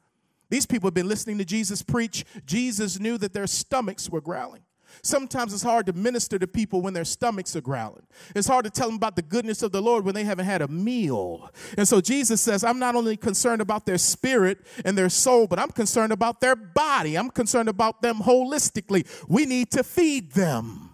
These 0.50 0.66
people 0.66 0.88
have 0.88 0.94
been 0.94 1.08
listening 1.08 1.38
to 1.38 1.46
Jesus 1.46 1.82
preach. 1.82 2.26
Jesus 2.46 3.00
knew 3.00 3.18
that 3.20 3.34
their 3.34 3.48
stomachs 3.48 4.10
were 4.10 4.22
growling. 4.22 4.64
Sometimes 5.02 5.54
it's 5.54 5.64
hard 5.64 5.86
to 5.86 5.94
minister 5.94 6.40
to 6.40 6.48
people 6.48 6.82
when 6.82 6.94
their 6.94 7.06
stomachs 7.06 7.56
are 7.56 7.62
growling. 7.62 8.06
It's 8.36 8.48
hard 8.48 8.66
to 8.66 8.72
tell 8.72 8.88
them 8.88 8.96
about 8.96 9.16
the 9.16 9.22
goodness 9.22 9.64
of 9.64 9.72
the 9.72 9.82
Lord 9.82 10.06
when 10.06 10.16
they 10.16 10.24
haven't 10.24 10.46
had 10.46 10.62
a 10.62 10.68
meal. 10.68 11.52
And 11.78 11.88
so 11.88 12.02
Jesus 12.02 12.42
says, 12.42 12.64
I'm 12.64 12.80
not 12.80 12.96
only 12.96 13.18
concerned 13.18 13.62
about 13.62 13.86
their 13.86 13.98
spirit 13.98 14.60
and 14.86 14.98
their 14.98 15.10
soul, 15.10 15.48
but 15.48 15.60
I'm 15.60 15.72
concerned 15.72 16.12
about 16.14 16.42
their 16.42 16.56
body. 16.56 17.18
I'm 17.18 17.30
concerned 17.30 17.70
about 17.70 18.02
them 18.02 18.18
holistically. 18.18 19.08
We 19.28 19.46
need 19.46 19.72
to 19.72 19.84
feed 19.84 20.34
them. 20.34 20.90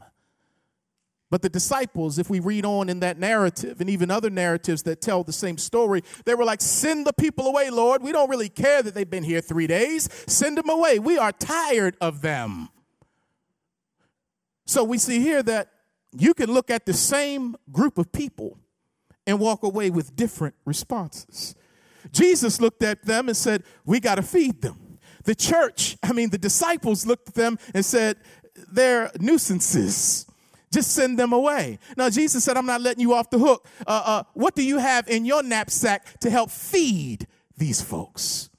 But 1.31 1.41
the 1.41 1.49
disciples, 1.49 2.19
if 2.19 2.29
we 2.29 2.39
read 2.39 2.65
on 2.65 2.87
in 2.87 2.99
that 2.99 3.17
narrative 3.17 3.81
and 3.81 3.89
even 3.89 4.11
other 4.11 4.29
narratives 4.29 4.83
that 4.83 5.01
tell 5.01 5.23
the 5.23 5.33
same 5.33 5.57
story, 5.57 6.01
they 6.25 6.35
were 6.35 6.45
like, 6.45 6.61
Send 6.61 7.05
the 7.05 7.13
people 7.13 7.47
away, 7.47 7.69
Lord. 7.69 8.03
We 8.03 8.11
don't 8.11 8.29
really 8.29 8.49
care 8.49 8.83
that 8.83 8.93
they've 8.93 9.09
been 9.09 9.23
here 9.23 9.41
three 9.41 9.67
days. 9.67 10.07
Send 10.27 10.57
them 10.57 10.69
away. 10.69 10.99
We 10.99 11.17
are 11.17 11.31
tired 11.31 11.97
of 11.99 12.21
them. 12.21 12.69
So 14.65 14.83
we 14.83 14.97
see 14.97 15.19
here 15.19 15.43
that 15.43 15.69
you 16.17 16.33
can 16.33 16.51
look 16.51 16.69
at 16.69 16.85
the 16.85 16.93
same 16.93 17.55
group 17.71 17.97
of 17.97 18.11
people 18.11 18.57
and 19.27 19.39
walk 19.39 19.63
away 19.63 19.89
with 19.89 20.15
different 20.15 20.55
responses. 20.65 21.55
Jesus 22.11 22.61
looked 22.61 22.83
at 22.83 23.03
them 23.03 23.27
and 23.27 23.37
said, 23.37 23.63
We 23.85 23.99
got 23.99 24.15
to 24.15 24.23
feed 24.23 24.61
them. 24.61 24.99
The 25.23 25.35
church, 25.35 25.97
I 26.03 26.13
mean, 26.13 26.29
the 26.29 26.37
disciples 26.37 27.05
looked 27.05 27.29
at 27.29 27.35
them 27.35 27.57
and 27.73 27.83
said, 27.83 28.17
They're 28.71 29.11
nuisances. 29.19 30.25
Just 30.71 30.91
send 30.91 31.17
them 31.17 31.31
away. 31.31 31.79
Now, 31.95 32.09
Jesus 32.09 32.43
said, 32.43 32.57
I'm 32.57 32.65
not 32.65 32.81
letting 32.81 33.01
you 33.01 33.13
off 33.13 33.29
the 33.29 33.39
hook. 33.39 33.65
Uh, 33.87 34.03
uh, 34.05 34.23
what 34.33 34.55
do 34.55 34.63
you 34.63 34.77
have 34.77 35.07
in 35.07 35.25
your 35.25 35.41
knapsack 35.41 36.19
to 36.19 36.29
help 36.29 36.51
feed 36.51 37.27
these 37.57 37.81
folks? 37.81 38.49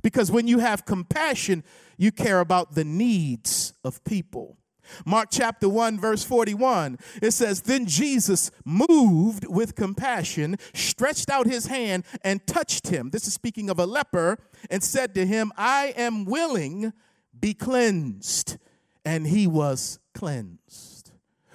Because 0.00 0.30
when 0.30 0.46
you 0.46 0.60
have 0.60 0.84
compassion, 0.84 1.64
you 1.96 2.12
care 2.12 2.40
about 2.40 2.74
the 2.74 2.84
needs 2.84 3.72
of 3.82 4.04
people. 4.04 4.56
Mark 5.04 5.28
chapter 5.30 5.68
1, 5.68 5.98
verse 5.98 6.24
41, 6.24 6.98
it 7.22 7.32
says, 7.32 7.62
Then 7.62 7.86
Jesus, 7.86 8.50
moved 8.64 9.46
with 9.46 9.74
compassion, 9.74 10.56
stretched 10.72 11.30
out 11.30 11.46
his 11.46 11.66
hand 11.66 12.04
and 12.22 12.46
touched 12.46 12.88
him. 12.88 13.10
This 13.10 13.26
is 13.26 13.34
speaking 13.34 13.70
of 13.70 13.78
a 13.78 13.86
leper, 13.86 14.38
and 14.70 14.82
said 14.82 15.14
to 15.14 15.26
him, 15.26 15.52
I 15.56 15.94
am 15.96 16.24
willing, 16.24 16.92
be 17.38 17.54
cleansed. 17.54 18.58
And 19.04 19.26
he 19.26 19.46
was 19.46 19.98
cleansed. 20.14 21.10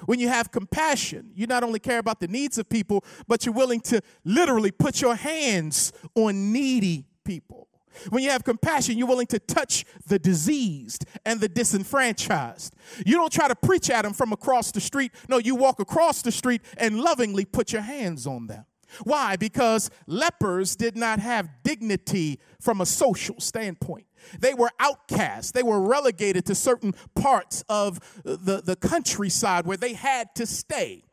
When 0.05 0.19
you 0.19 0.29
have 0.29 0.51
compassion, 0.51 1.31
you 1.33 1.47
not 1.47 1.63
only 1.63 1.79
care 1.79 1.99
about 1.99 2.19
the 2.19 2.27
needs 2.27 2.57
of 2.57 2.69
people, 2.69 3.03
but 3.27 3.45
you're 3.45 3.55
willing 3.55 3.81
to 3.81 4.01
literally 4.23 4.71
put 4.71 5.01
your 5.01 5.15
hands 5.15 5.91
on 6.15 6.53
needy 6.53 7.05
people. 7.23 7.68
When 8.09 8.23
you 8.23 8.29
have 8.29 8.43
compassion, 8.43 8.97
you're 8.97 9.07
willing 9.07 9.27
to 9.27 9.39
touch 9.39 9.85
the 10.07 10.19
diseased 10.19 11.05
and 11.25 11.39
the 11.39 11.49
disenfranchised. 11.49 12.73
You 13.05 13.15
don't 13.15 13.31
try 13.31 13.47
to 13.47 13.55
preach 13.55 13.89
at 13.89 14.03
them 14.03 14.13
from 14.13 14.31
across 14.31 14.71
the 14.71 14.81
street. 14.81 15.11
No, 15.27 15.37
you 15.37 15.55
walk 15.55 15.79
across 15.79 16.21
the 16.21 16.31
street 16.31 16.61
and 16.77 16.99
lovingly 16.99 17.45
put 17.45 17.71
your 17.71 17.81
hands 17.81 18.25
on 18.25 18.47
them. 18.47 18.65
Why? 19.03 19.35
Because 19.35 19.89
lepers 20.07 20.75
did 20.75 20.97
not 20.97 21.19
have 21.19 21.49
dignity 21.63 22.39
from 22.59 22.81
a 22.81 22.85
social 22.85 23.39
standpoint. 23.39 24.07
They 24.39 24.53
were 24.53 24.71
outcasts. 24.79 25.51
They 25.51 25.63
were 25.63 25.79
relegated 25.79 26.45
to 26.47 26.55
certain 26.55 26.93
parts 27.15 27.63
of 27.69 27.99
the, 28.23 28.61
the 28.63 28.75
countryside 28.75 29.65
where 29.65 29.77
they 29.77 29.93
had 29.93 30.33
to 30.35 30.45
stay. 30.45 31.03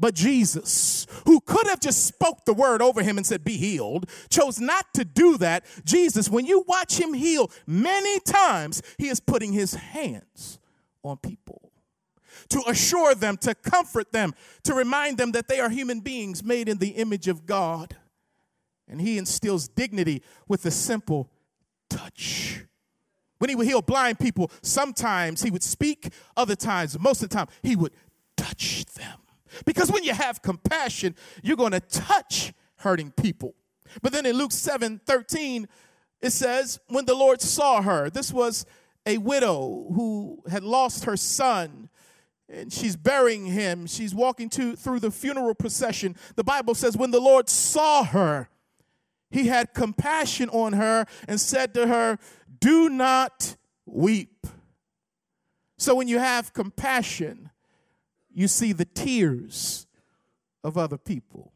But 0.00 0.14
Jesus, 0.14 1.06
who 1.26 1.40
could 1.42 1.66
have 1.66 1.78
just 1.78 2.06
spoke 2.06 2.46
the 2.46 2.54
word 2.54 2.80
over 2.80 3.02
him 3.02 3.18
and 3.18 3.26
said, 3.26 3.44
Be 3.44 3.58
healed, 3.58 4.08
chose 4.30 4.58
not 4.58 4.86
to 4.94 5.04
do 5.04 5.36
that. 5.36 5.66
Jesus, 5.84 6.30
when 6.30 6.46
you 6.46 6.64
watch 6.66 6.98
him 6.98 7.12
heal, 7.12 7.50
many 7.66 8.18
times 8.20 8.82
he 8.96 9.08
is 9.08 9.20
putting 9.20 9.52
his 9.52 9.74
hands 9.74 10.58
on 11.02 11.18
people 11.18 11.70
to 12.48 12.62
assure 12.66 13.14
them, 13.14 13.36
to 13.38 13.54
comfort 13.54 14.10
them, 14.10 14.34
to 14.64 14.72
remind 14.72 15.18
them 15.18 15.32
that 15.32 15.48
they 15.48 15.60
are 15.60 15.68
human 15.68 16.00
beings 16.00 16.42
made 16.42 16.68
in 16.68 16.78
the 16.78 16.90
image 16.90 17.28
of 17.28 17.44
God. 17.44 17.94
And 18.88 19.02
he 19.02 19.18
instills 19.18 19.68
dignity 19.68 20.22
with 20.48 20.64
a 20.64 20.70
simple 20.70 21.28
touch. 21.90 22.64
When 23.38 23.50
he 23.50 23.54
would 23.54 23.66
heal 23.66 23.82
blind 23.82 24.18
people, 24.18 24.50
sometimes 24.62 25.42
he 25.42 25.50
would 25.50 25.62
speak, 25.62 26.08
other 26.36 26.56
times, 26.56 26.98
most 26.98 27.22
of 27.22 27.28
the 27.28 27.36
time, 27.36 27.48
he 27.62 27.76
would 27.76 27.92
touch 28.36 28.86
them. 28.86 29.18
Because 29.64 29.90
when 29.90 30.04
you 30.04 30.14
have 30.14 30.42
compassion, 30.42 31.14
you're 31.42 31.56
going 31.56 31.72
to 31.72 31.80
touch 31.80 32.52
hurting 32.76 33.12
people. 33.12 33.54
But 34.02 34.12
then 34.12 34.26
in 34.26 34.36
Luke 34.36 34.52
7 34.52 35.00
13, 35.04 35.68
it 36.20 36.30
says, 36.30 36.78
when 36.88 37.06
the 37.06 37.14
Lord 37.14 37.40
saw 37.40 37.82
her, 37.82 38.10
this 38.10 38.32
was 38.32 38.66
a 39.06 39.18
widow 39.18 39.86
who 39.94 40.42
had 40.50 40.62
lost 40.62 41.04
her 41.04 41.16
son 41.16 41.88
and 42.48 42.72
she's 42.72 42.96
burying 42.96 43.46
him. 43.46 43.86
She's 43.86 44.14
walking 44.14 44.48
to, 44.50 44.74
through 44.74 45.00
the 45.00 45.10
funeral 45.10 45.54
procession. 45.54 46.16
The 46.34 46.44
Bible 46.44 46.74
says, 46.74 46.96
when 46.96 47.10
the 47.10 47.20
Lord 47.20 47.48
saw 47.48 48.04
her, 48.04 48.48
he 49.30 49.46
had 49.46 49.72
compassion 49.72 50.48
on 50.48 50.72
her 50.72 51.06
and 51.28 51.40
said 51.40 51.72
to 51.74 51.86
her, 51.86 52.18
Do 52.58 52.88
not 52.88 53.56
weep. 53.86 54.46
So 55.78 55.94
when 55.94 56.08
you 56.08 56.18
have 56.18 56.52
compassion, 56.52 57.49
you 58.40 58.48
see 58.48 58.72
the 58.72 58.84
tears 58.84 59.86
of 60.64 60.78
other 60.78 60.98
people. 60.98 61.52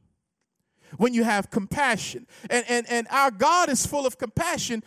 When 0.97 1.14
you 1.14 1.25
have 1.25 1.50
compassion, 1.50 2.26
and, 2.50 2.64
and, 2.69 2.87
and 2.88 3.07
our 3.11 3.31
God 3.31 3.69
is 3.69 3.87
full 3.87 4.07
of 4.07 4.19
compassion, 4.19 4.85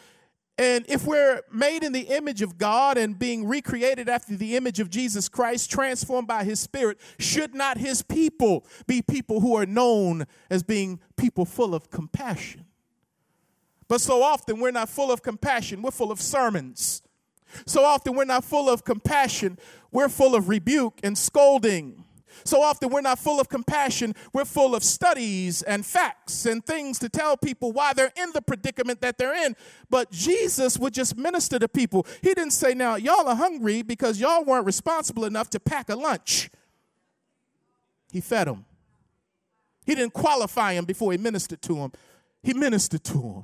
and 0.59 0.85
if 0.87 1.05
we're 1.05 1.41
made 1.51 1.83
in 1.83 1.91
the 1.91 2.01
image 2.01 2.41
of 2.41 2.57
God 2.57 2.97
and 2.97 3.19
being 3.19 3.45
recreated 3.45 4.09
after 4.09 4.35
the 4.35 4.55
image 4.55 4.79
of 4.79 4.89
Jesus 4.89 5.27
Christ, 5.29 5.69
transformed 5.69 6.27
by 6.27 6.43
his 6.43 6.59
spirit, 6.59 6.99
should 7.19 7.53
not 7.53 7.77
his 7.77 8.01
people 8.01 8.65
be 8.87 9.01
people 9.01 9.39
who 9.39 9.55
are 9.55 9.65
known 9.65 10.25
as 10.49 10.63
being 10.63 10.99
people 11.15 11.45
full 11.45 11.75
of 11.75 11.91
compassion? 11.91 12.65
But 13.87 14.01
so 14.01 14.23
often 14.23 14.59
we're 14.59 14.71
not 14.71 14.89
full 14.89 15.11
of 15.11 15.21
compassion, 15.21 15.81
we're 15.81 15.91
full 15.91 16.11
of 16.11 16.21
sermons. 16.21 17.01
So 17.65 17.83
often 17.83 18.15
we're 18.15 18.25
not 18.25 18.43
full 18.43 18.69
of 18.69 18.83
compassion, 18.83 19.57
we're 19.91 20.09
full 20.09 20.35
of 20.35 20.49
rebuke 20.49 20.99
and 21.03 21.17
scolding. 21.17 22.03
So 22.43 22.61
often 22.61 22.89
we're 22.89 23.01
not 23.01 23.19
full 23.19 23.39
of 23.39 23.49
compassion, 23.49 24.13
we're 24.33 24.45
full 24.45 24.75
of 24.75 24.83
studies 24.83 25.63
and 25.63 25.85
facts 25.85 26.45
and 26.45 26.65
things 26.65 26.99
to 26.99 27.09
tell 27.09 27.35
people 27.35 27.71
why 27.71 27.93
they're 27.93 28.11
in 28.15 28.31
the 28.33 28.41
predicament 28.41 29.01
that 29.01 29.17
they're 29.17 29.35
in. 29.45 29.55
But 29.89 30.11
Jesus 30.11 30.77
would 30.77 30.93
just 30.93 31.17
minister 31.17 31.59
to 31.59 31.67
people. 31.67 32.05
He 32.21 32.33
didn't 32.33 32.51
say, 32.51 32.73
Now, 32.73 32.95
y'all 32.95 33.27
are 33.27 33.35
hungry 33.35 33.81
because 33.81 34.19
y'all 34.19 34.43
weren't 34.43 34.65
responsible 34.65 35.25
enough 35.25 35.49
to 35.51 35.59
pack 35.59 35.89
a 35.89 35.95
lunch. 35.95 36.49
He 38.11 38.21
fed 38.21 38.47
them. 38.47 38.65
He 39.85 39.95
didn't 39.95 40.13
qualify 40.13 40.75
them 40.75 40.85
before 40.85 41.11
he 41.11 41.17
ministered 41.17 41.61
to 41.63 41.75
them, 41.75 41.91
he 42.43 42.53
ministered 42.53 43.03
to 43.05 43.13
them. 43.13 43.43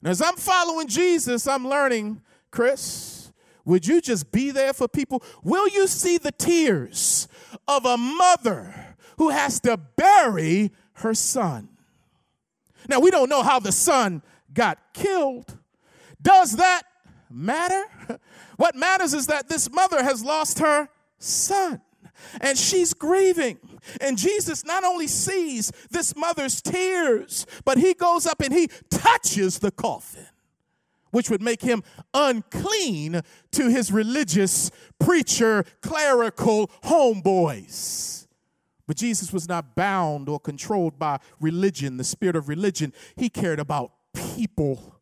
And 0.00 0.10
as 0.10 0.20
I'm 0.20 0.36
following 0.36 0.88
Jesus, 0.88 1.46
I'm 1.46 1.66
learning, 1.66 2.20
Chris, 2.52 3.32
would 3.64 3.86
you 3.86 4.00
just 4.00 4.30
be 4.30 4.52
there 4.52 4.72
for 4.72 4.86
people? 4.86 5.22
Will 5.42 5.68
you 5.68 5.88
see 5.88 6.18
the 6.18 6.30
tears 6.30 7.26
of 7.66 7.84
a 7.84 7.96
mother 7.96 8.96
who 9.18 9.30
has 9.30 9.58
to 9.60 9.76
bury 9.76 10.70
her 10.94 11.14
son? 11.14 11.68
Now, 12.88 13.00
we 13.00 13.10
don't 13.10 13.28
know 13.28 13.42
how 13.42 13.58
the 13.58 13.72
son 13.72 14.22
got 14.52 14.78
killed. 14.92 15.58
Does 16.20 16.52
that 16.56 16.82
matter? 17.28 17.84
What 18.58 18.76
matters 18.76 19.12
is 19.12 19.26
that 19.26 19.48
this 19.48 19.68
mother 19.72 20.04
has 20.04 20.22
lost 20.22 20.60
her 20.60 20.88
son 21.18 21.80
and 22.40 22.56
she's 22.56 22.94
grieving. 22.94 23.58
And 24.00 24.16
Jesus 24.16 24.64
not 24.64 24.84
only 24.84 25.06
sees 25.06 25.72
this 25.90 26.14
mother's 26.14 26.62
tears, 26.62 27.46
but 27.64 27.78
he 27.78 27.94
goes 27.94 28.26
up 28.26 28.40
and 28.40 28.52
he 28.52 28.68
touches 28.90 29.58
the 29.58 29.70
coffin, 29.70 30.26
which 31.12 31.30
would 31.30 31.40
make 31.40 31.62
him 31.62 31.84
unclean 32.12 33.20
to 33.52 33.68
his 33.68 33.92
religious 33.92 34.70
preacher, 34.98 35.64
clerical 35.80 36.68
homeboys. 36.84 38.26
But 38.88 38.96
Jesus 38.96 39.32
was 39.32 39.48
not 39.48 39.76
bound 39.76 40.28
or 40.28 40.40
controlled 40.40 40.98
by 40.98 41.20
religion, 41.38 41.96
the 41.96 42.04
spirit 42.04 42.34
of 42.34 42.48
religion. 42.48 42.92
He 43.14 43.28
cared 43.28 43.60
about 43.60 43.92
people. 44.12 45.00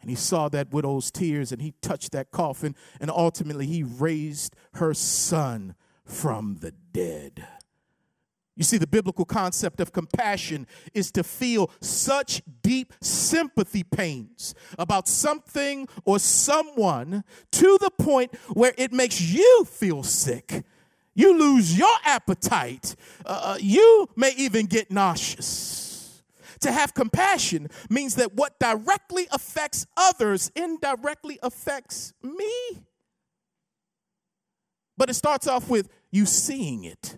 And 0.00 0.10
he 0.10 0.16
saw 0.16 0.48
that 0.48 0.72
widow's 0.72 1.10
tears 1.10 1.52
and 1.52 1.62
he 1.62 1.74
touched 1.80 2.10
that 2.12 2.32
coffin, 2.32 2.74
and 3.00 3.10
ultimately 3.10 3.66
he 3.66 3.84
raised 3.84 4.56
her 4.74 4.94
son 4.94 5.76
from 6.04 6.56
the 6.60 6.72
dead. 6.92 7.46
You 8.54 8.64
see, 8.64 8.76
the 8.76 8.86
biblical 8.86 9.24
concept 9.24 9.80
of 9.80 9.92
compassion 9.92 10.66
is 10.92 11.10
to 11.12 11.24
feel 11.24 11.70
such 11.80 12.42
deep 12.62 12.92
sympathy 13.00 13.82
pains 13.82 14.54
about 14.78 15.08
something 15.08 15.88
or 16.04 16.18
someone 16.18 17.24
to 17.52 17.78
the 17.80 17.90
point 17.90 18.34
where 18.52 18.74
it 18.76 18.92
makes 18.92 19.20
you 19.20 19.64
feel 19.64 20.02
sick. 20.02 20.64
You 21.14 21.38
lose 21.38 21.76
your 21.76 21.94
appetite. 22.04 22.94
Uh, 23.24 23.54
uh 23.54 23.58
you 23.60 24.08
may 24.16 24.34
even 24.36 24.66
get 24.66 24.90
nauseous. 24.90 26.22
To 26.60 26.70
have 26.70 26.94
compassion 26.94 27.68
means 27.90 28.14
that 28.16 28.34
what 28.34 28.58
directly 28.60 29.26
affects 29.32 29.86
others 29.96 30.52
indirectly 30.54 31.38
affects 31.42 32.12
me. 32.22 32.84
But 34.96 35.10
it 35.10 35.14
starts 35.14 35.48
off 35.48 35.68
with 35.68 35.88
you 36.10 36.26
seeing 36.26 36.84
it. 36.84 37.16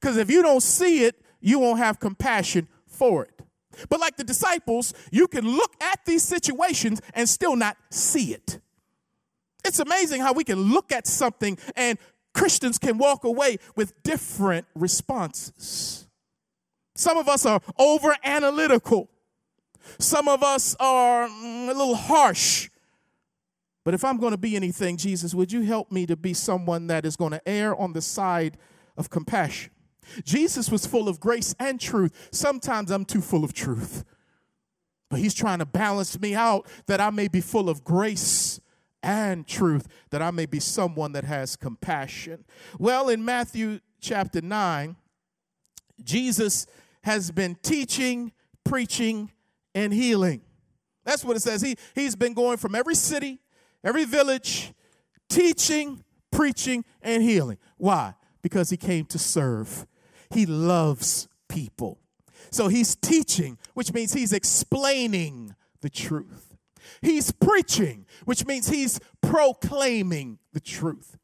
Because 0.00 0.16
if 0.16 0.30
you 0.30 0.42
don't 0.42 0.62
see 0.62 1.04
it, 1.04 1.20
you 1.40 1.58
won't 1.58 1.78
have 1.78 2.00
compassion 2.00 2.68
for 2.86 3.24
it. 3.24 3.40
But 3.88 4.00
like 4.00 4.16
the 4.16 4.24
disciples, 4.24 4.94
you 5.10 5.28
can 5.28 5.46
look 5.46 5.74
at 5.80 6.00
these 6.06 6.22
situations 6.22 7.02
and 7.14 7.28
still 7.28 7.56
not 7.56 7.76
see 7.90 8.32
it. 8.32 8.60
It's 9.64 9.80
amazing 9.80 10.22
how 10.22 10.32
we 10.32 10.44
can 10.44 10.58
look 10.58 10.92
at 10.92 11.06
something 11.06 11.58
and 11.74 11.98
Christians 12.32 12.78
can 12.78 12.98
walk 12.98 13.24
away 13.24 13.58
with 13.74 14.02
different 14.02 14.66
responses. 14.74 16.06
Some 16.94 17.18
of 17.18 17.28
us 17.28 17.44
are 17.44 17.60
over 17.78 18.16
analytical. 18.24 19.10
Some 19.98 20.28
of 20.28 20.42
us 20.42 20.74
are 20.80 21.28
mm, 21.28 21.68
a 21.68 21.72
little 21.72 21.94
harsh 21.94 22.70
but 23.86 23.94
if 23.94 24.04
I'm 24.04 24.16
going 24.16 24.32
to 24.32 24.36
be 24.36 24.56
anything, 24.56 24.96
Jesus, 24.96 25.32
would 25.32 25.52
you 25.52 25.62
help 25.62 25.92
me 25.92 26.06
to 26.06 26.16
be 26.16 26.34
someone 26.34 26.88
that 26.88 27.06
is 27.06 27.14
going 27.14 27.30
to 27.30 27.48
err 27.48 27.76
on 27.76 27.92
the 27.92 28.02
side 28.02 28.58
of 28.96 29.10
compassion? 29.10 29.70
Jesus 30.24 30.70
was 30.70 30.86
full 30.86 31.08
of 31.08 31.20
grace 31.20 31.54
and 31.58 31.80
truth. 31.80 32.28
Sometimes 32.32 32.90
I'm 32.90 33.04
too 33.04 33.20
full 33.20 33.44
of 33.44 33.52
truth. 33.52 34.04
But 35.08 35.20
he's 35.20 35.34
trying 35.34 35.60
to 35.60 35.66
balance 35.66 36.18
me 36.20 36.34
out 36.34 36.66
that 36.86 37.00
I 37.00 37.10
may 37.10 37.28
be 37.28 37.40
full 37.40 37.68
of 37.68 37.84
grace 37.84 38.60
and 39.02 39.46
truth, 39.46 39.86
that 40.10 40.20
I 40.20 40.30
may 40.30 40.46
be 40.46 40.58
someone 40.58 41.12
that 41.12 41.24
has 41.24 41.54
compassion. 41.54 42.44
Well, 42.78 43.08
in 43.08 43.24
Matthew 43.24 43.80
chapter 44.00 44.40
9, 44.40 44.96
Jesus 46.02 46.66
has 47.04 47.30
been 47.30 47.56
teaching, 47.62 48.32
preaching, 48.64 49.30
and 49.74 49.92
healing. 49.92 50.40
That's 51.04 51.24
what 51.24 51.36
it 51.36 51.40
says. 51.40 51.62
He, 51.62 51.76
he's 51.94 52.16
been 52.16 52.34
going 52.34 52.56
from 52.56 52.74
every 52.74 52.96
city 52.96 53.40
every 53.86 54.04
village, 54.04 54.72
teaching, 55.28 56.02
preaching, 56.32 56.84
and 57.00 57.22
healing. 57.22 57.56
Why? 57.78 58.14
Because 58.42 58.68
he 58.68 58.76
came 58.76 59.06
to 59.06 59.18
serve. 59.18 59.86
He 60.30 60.46
loves 60.46 61.28
people. 61.48 61.98
So 62.50 62.68
he's 62.68 62.96
teaching, 62.96 63.58
which 63.74 63.92
means 63.92 64.12
he's 64.12 64.32
explaining 64.32 65.54
the 65.80 65.90
truth. 65.90 66.54
He's 67.02 67.30
preaching, 67.32 68.06
which 68.24 68.46
means 68.46 68.68
he's 68.68 69.00
proclaiming 69.20 70.38
the 70.52 70.60
truth. 70.60 71.18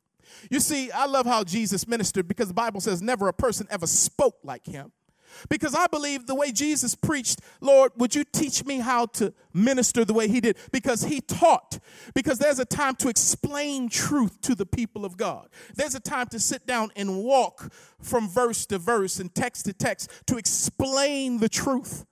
You 0.51 0.61
see, 0.61 0.91
I 0.91 1.07
love 1.07 1.27
how 1.27 1.45
Jesus 1.45 1.87
ministered 1.87 2.27
because 2.27 2.49
the 2.49 2.55
Bible 2.55 2.81
says 2.81 3.01
never 3.01 3.29
a 3.29 3.33
person 3.33 3.67
ever 3.71 3.87
spoke 3.87 4.37
like 4.43 4.67
him. 4.67 4.93
Because 5.49 5.75
I 5.75 5.87
believe 5.87 6.27
the 6.27 6.35
way 6.35 6.53
Jesus 6.53 6.95
preached, 6.95 7.41
Lord, 7.61 7.93
would 7.97 8.15
you 8.15 8.25
teach 8.25 8.65
me 8.65 8.79
how 8.79 9.07
to 9.07 9.33
minister 9.53 10.05
the 10.05 10.15
way 10.15 10.29
he 10.29 10.41
did? 10.41 10.57
Because 10.71 11.05
he 11.05 11.21
taught. 11.21 11.79
Because 12.15 12.39
there's 12.39 12.59
a 12.59 12.65
time 12.65 12.97
to 12.97 13.09
explain 13.09 13.89
truth 13.89 14.41
to 14.43 14.55
the 14.55 14.67
people 14.67 15.05
of 15.05 15.17
God. 15.17 15.49
There's 15.75 15.95
a 15.95 16.01
time 16.01 16.29
to 16.29 16.41
sit 16.41 16.67
down 16.67 16.91
and 16.97 17.23
walk 17.23 17.73
from 18.01 18.29
verse 18.29 18.67
to 18.67 18.79
verse 18.79 19.19
and 19.21 19.35
text 19.35 19.67
to 19.67 19.73
text 19.73 20.11
to 20.27 20.37
explain 20.37 21.39
the 21.39 21.49
truth. 21.49 22.05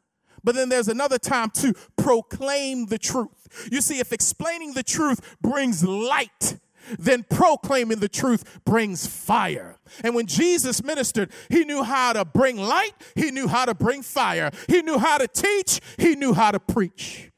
But 0.43 0.55
then 0.55 0.69
there's 0.69 0.89
another 0.89 1.19
time 1.19 1.51
to 1.51 1.75
proclaim 1.97 2.87
the 2.87 2.99
truth. 2.99 3.69
You 3.71 3.81
see, 3.81 3.99
if 3.99 4.13
explaining 4.13 4.73
the 4.73 4.83
truth 4.83 5.37
brings 5.41 5.85
light, 5.85 6.59
then 6.99 7.25
proclaiming 7.29 7.99
the 7.99 8.09
truth 8.09 8.61
brings 8.65 9.07
fire. 9.07 9.79
And 10.05 10.15
when 10.15 10.27
Jesus 10.27 10.83
ministered, 10.83 11.33
he 11.49 11.65
knew 11.65 11.83
how 11.83 12.13
to 12.13 12.25
bring 12.25 12.57
light, 12.57 12.93
he 13.15 13.31
knew 13.31 13.49
how 13.49 13.65
to 13.65 13.75
bring 13.75 14.03
fire, 14.03 14.51
he 14.69 14.83
knew 14.83 14.99
how 14.99 15.19
to 15.19 15.29
teach, 15.29 15.81
he 15.99 16.15
knew 16.15 16.35
how 16.35 16.51
to 16.51 16.61
preach. 16.61 17.31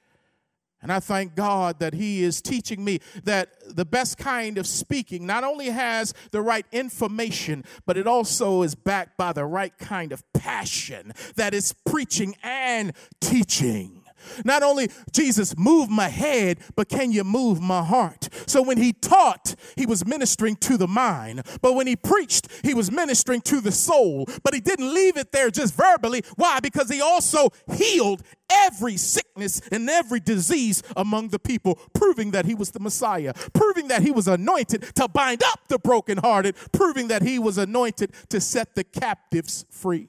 And 0.82 0.92
I 0.92 0.98
thank 0.98 1.36
God 1.36 1.78
that 1.78 1.94
He 1.94 2.24
is 2.24 2.42
teaching 2.42 2.84
me 2.84 2.98
that 3.22 3.50
the 3.68 3.84
best 3.84 4.18
kind 4.18 4.58
of 4.58 4.66
speaking 4.66 5.24
not 5.26 5.44
only 5.44 5.66
has 5.66 6.12
the 6.32 6.42
right 6.42 6.66
information, 6.72 7.64
but 7.86 7.96
it 7.96 8.08
also 8.08 8.62
is 8.62 8.74
backed 8.74 9.16
by 9.16 9.32
the 9.32 9.44
right 9.44 9.76
kind 9.78 10.12
of 10.12 10.24
passion 10.32 11.12
that 11.36 11.54
is 11.54 11.72
preaching 11.86 12.34
and 12.42 12.92
teaching. 13.20 14.01
Not 14.44 14.62
only 14.62 14.90
Jesus 15.12 15.56
move 15.56 15.90
my 15.90 16.08
head, 16.08 16.58
but 16.76 16.88
can 16.88 17.12
you 17.12 17.24
move 17.24 17.60
my 17.60 17.82
heart? 17.82 18.28
So 18.46 18.62
when 18.62 18.78
he 18.78 18.92
taught, 18.92 19.54
he 19.76 19.86
was 19.86 20.06
ministering 20.06 20.56
to 20.56 20.76
the 20.76 20.88
mind. 20.88 21.42
But 21.60 21.74
when 21.74 21.86
he 21.86 21.96
preached, 21.96 22.48
he 22.62 22.74
was 22.74 22.90
ministering 22.90 23.40
to 23.42 23.60
the 23.60 23.72
soul. 23.72 24.26
But 24.42 24.54
he 24.54 24.60
didn't 24.60 24.92
leave 24.92 25.16
it 25.16 25.32
there 25.32 25.50
just 25.50 25.74
verbally. 25.74 26.22
Why? 26.36 26.60
Because 26.60 26.90
he 26.90 27.00
also 27.00 27.50
healed 27.72 28.22
every 28.50 28.96
sickness 28.96 29.60
and 29.70 29.88
every 29.88 30.20
disease 30.20 30.82
among 30.96 31.28
the 31.28 31.38
people, 31.38 31.76
proving 31.94 32.32
that 32.32 32.44
he 32.44 32.54
was 32.54 32.70
the 32.70 32.80
Messiah, 32.80 33.32
proving 33.52 33.88
that 33.88 34.02
he 34.02 34.10
was 34.10 34.28
anointed 34.28 34.94
to 34.96 35.08
bind 35.08 35.42
up 35.42 35.60
the 35.68 35.78
brokenhearted, 35.78 36.54
proving 36.72 37.08
that 37.08 37.22
he 37.22 37.38
was 37.38 37.58
anointed 37.58 38.12
to 38.28 38.40
set 38.40 38.74
the 38.74 38.84
captives 38.84 39.64
free. 39.70 40.08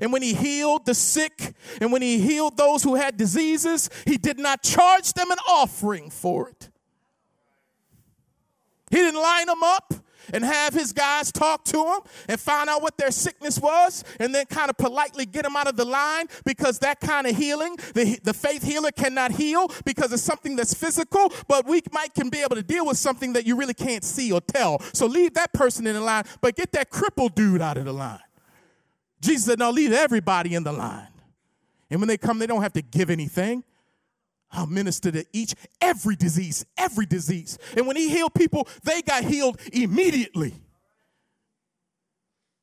And 0.00 0.12
when 0.12 0.22
he 0.22 0.34
healed 0.34 0.86
the 0.86 0.94
sick 0.94 1.54
and 1.80 1.92
when 1.92 2.02
he 2.02 2.18
healed 2.18 2.56
those 2.56 2.82
who 2.82 2.94
had 2.94 3.16
diseases, 3.16 3.90
he 4.06 4.16
did 4.16 4.38
not 4.38 4.62
charge 4.62 5.12
them 5.12 5.30
an 5.30 5.38
offering 5.48 6.10
for 6.10 6.48
it. 6.48 6.68
He 8.90 8.96
didn't 8.96 9.20
line 9.20 9.46
them 9.46 9.62
up 9.62 9.94
and 10.32 10.44
have 10.44 10.74
his 10.74 10.92
guys 10.92 11.32
talk 11.32 11.64
to 11.64 11.76
them 11.76 12.00
and 12.28 12.40
find 12.40 12.68
out 12.68 12.82
what 12.82 12.96
their 12.96 13.10
sickness 13.10 13.58
was 13.58 14.04
and 14.18 14.34
then 14.34 14.46
kind 14.46 14.70
of 14.70 14.76
politely 14.76 15.26
get 15.26 15.44
them 15.44 15.56
out 15.56 15.66
of 15.66 15.76
the 15.76 15.84
line 15.84 16.26
because 16.44 16.78
that 16.80 17.00
kind 17.00 17.26
of 17.26 17.36
healing, 17.36 17.76
the, 17.94 18.18
the 18.22 18.34
faith 18.34 18.62
healer 18.62 18.90
cannot 18.90 19.32
heal 19.32 19.70
because 19.84 20.12
it's 20.12 20.22
something 20.22 20.56
that's 20.56 20.74
physical, 20.74 21.32
but 21.48 21.66
we 21.66 21.82
might 21.92 22.14
can 22.14 22.28
be 22.28 22.40
able 22.40 22.56
to 22.56 22.62
deal 22.62 22.86
with 22.86 22.98
something 22.98 23.32
that 23.32 23.46
you 23.46 23.56
really 23.56 23.74
can't 23.74 24.04
see 24.04 24.32
or 24.32 24.40
tell. 24.40 24.80
So 24.92 25.06
leave 25.06 25.34
that 25.34 25.52
person 25.52 25.86
in 25.86 25.94
the 25.94 26.00
line, 26.00 26.24
but 26.40 26.56
get 26.56 26.72
that 26.72 26.90
crippled 26.90 27.34
dude 27.34 27.60
out 27.60 27.76
of 27.76 27.84
the 27.84 27.92
line. 27.92 28.20
Jesus 29.20 29.46
said, 29.46 29.58
No, 29.58 29.70
leave 29.70 29.92
everybody 29.92 30.54
in 30.54 30.64
the 30.64 30.72
line. 30.72 31.08
And 31.90 32.00
when 32.00 32.08
they 32.08 32.16
come, 32.16 32.38
they 32.38 32.46
don't 32.46 32.62
have 32.62 32.72
to 32.74 32.82
give 32.82 33.10
anything. 33.10 33.64
I'll 34.52 34.66
minister 34.66 35.12
to 35.12 35.24
each, 35.32 35.54
every 35.80 36.16
disease, 36.16 36.64
every 36.76 37.06
disease. 37.06 37.58
And 37.76 37.86
when 37.86 37.96
he 37.96 38.08
healed 38.08 38.34
people, 38.34 38.66
they 38.82 39.02
got 39.02 39.24
healed 39.24 39.60
immediately. 39.72 40.54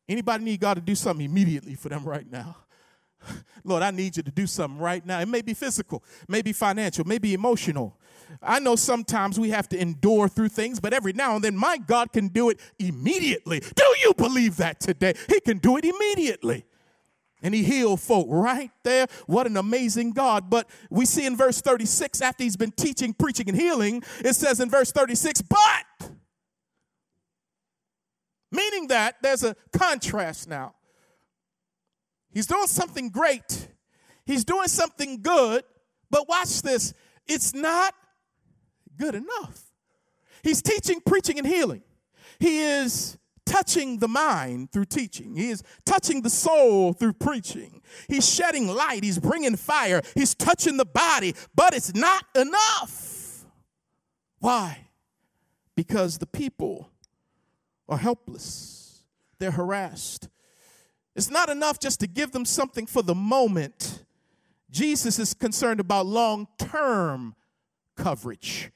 Anybody 0.09 0.43
need 0.43 0.59
God 0.59 0.75
to 0.75 0.81
do 0.81 0.95
something 0.95 1.25
immediately 1.25 1.75
for 1.75 1.89
them 1.89 2.03
right 2.03 2.29
now? 2.29 2.57
Lord, 3.63 3.83
I 3.83 3.91
need 3.91 4.17
you 4.17 4.23
to 4.23 4.31
do 4.31 4.47
something 4.47 4.79
right 4.79 5.05
now. 5.05 5.19
It 5.19 5.27
may 5.27 5.41
be 5.41 5.53
physical, 5.53 6.03
maybe 6.27 6.53
financial, 6.53 7.05
maybe 7.05 7.33
emotional. 7.33 7.97
I 8.41 8.59
know 8.59 8.75
sometimes 8.75 9.39
we 9.39 9.49
have 9.49 9.69
to 9.69 9.79
endure 9.79 10.27
through 10.27 10.49
things, 10.49 10.79
but 10.79 10.93
every 10.93 11.13
now 11.13 11.35
and 11.35 11.43
then 11.43 11.55
my 11.55 11.77
God 11.77 12.11
can 12.11 12.27
do 12.27 12.49
it 12.49 12.59
immediately. 12.79 13.59
Do 13.59 13.85
you 14.01 14.13
believe 14.13 14.57
that 14.57 14.79
today? 14.79 15.13
He 15.29 15.39
can 15.39 15.57
do 15.57 15.77
it 15.77 15.85
immediately. 15.85 16.65
And 17.41 17.53
he 17.53 17.63
healed 17.63 18.01
folk 18.01 18.27
right 18.29 18.71
there. 18.83 19.07
What 19.27 19.45
an 19.45 19.57
amazing 19.57 20.11
God. 20.11 20.49
But 20.49 20.67
we 20.89 21.05
see 21.05 21.25
in 21.25 21.37
verse 21.37 21.61
36, 21.61 22.21
after 22.21 22.43
he's 22.43 22.57
been 22.57 22.71
teaching, 22.71 23.13
preaching, 23.13 23.47
and 23.47 23.57
healing, 23.57 24.03
it 24.19 24.35
says 24.35 24.59
in 24.59 24.69
verse 24.69 24.91
36, 24.91 25.43
but, 25.43 26.11
meaning 28.51 28.87
that 28.87 29.17
there's 29.21 29.43
a 29.43 29.55
contrast 29.71 30.49
now. 30.49 30.73
He's 32.31 32.47
doing 32.47 32.67
something 32.67 33.09
great, 33.09 33.67
he's 34.25 34.43
doing 34.43 34.67
something 34.67 35.21
good, 35.21 35.63
but 36.09 36.27
watch 36.27 36.61
this 36.61 36.93
it's 37.27 37.53
not 37.53 37.93
good 38.97 39.15
enough. 39.15 39.61
He's 40.43 40.61
teaching, 40.61 41.01
preaching, 41.05 41.37
and 41.37 41.47
healing. 41.47 41.83
He 42.39 42.59
is 42.59 43.17
touching 43.45 43.99
the 43.99 44.07
mind 44.07 44.71
through 44.71 44.85
teaching. 44.85 45.35
He 45.35 45.49
is 45.49 45.63
touching 45.85 46.21
the 46.21 46.29
soul 46.29 46.93
through 46.93 47.13
preaching. 47.13 47.81
He's 48.07 48.27
shedding 48.27 48.67
light. 48.67 49.03
He's 49.03 49.19
bringing 49.19 49.55
fire. 49.55 50.01
He's 50.13 50.35
touching 50.35 50.77
the 50.77 50.85
body, 50.85 51.33
but 51.55 51.73
it's 51.73 51.95
not 51.95 52.25
enough. 52.35 53.45
Why? 54.39 54.87
Because 55.75 56.17
the 56.17 56.27
people 56.27 56.89
are 57.89 57.97
helpless, 57.97 59.03
they're 59.39 59.51
harassed. 59.51 60.29
It's 61.15 61.31
not 61.31 61.49
enough 61.49 61.79
just 61.79 61.99
to 62.01 62.07
give 62.07 62.31
them 62.31 62.45
something 62.45 62.85
for 62.85 63.01
the 63.01 63.15
moment. 63.15 64.03
Jesus 64.69 65.17
is 65.17 65.33
concerned 65.33 65.79
about 65.79 66.05
long 66.05 66.47
term 66.59 67.35
coverage 67.95 68.71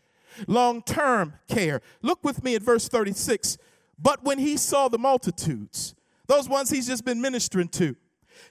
long 0.47 0.81
term 0.81 1.33
care. 1.47 1.81
Look 2.01 2.23
with 2.23 2.43
me 2.43 2.55
at 2.55 2.61
verse 2.61 2.87
36. 2.87 3.57
But 3.97 4.23
when 4.23 4.39
he 4.39 4.57
saw 4.57 4.87
the 4.87 4.97
multitudes, 4.97 5.95
those 6.27 6.49
ones 6.49 6.69
he's 6.69 6.87
just 6.87 7.05
been 7.05 7.21
ministering 7.21 7.67
to, 7.69 7.95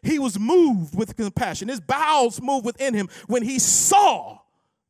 he 0.03 0.19
was 0.19 0.39
moved 0.39 0.97
with 0.97 1.17
compassion. 1.17 1.69
His 1.69 1.81
bowels 1.81 2.41
moved 2.41 2.65
within 2.65 2.95
him 2.95 3.09
when 3.27 3.43
he 3.43 3.59
saw 3.59 4.39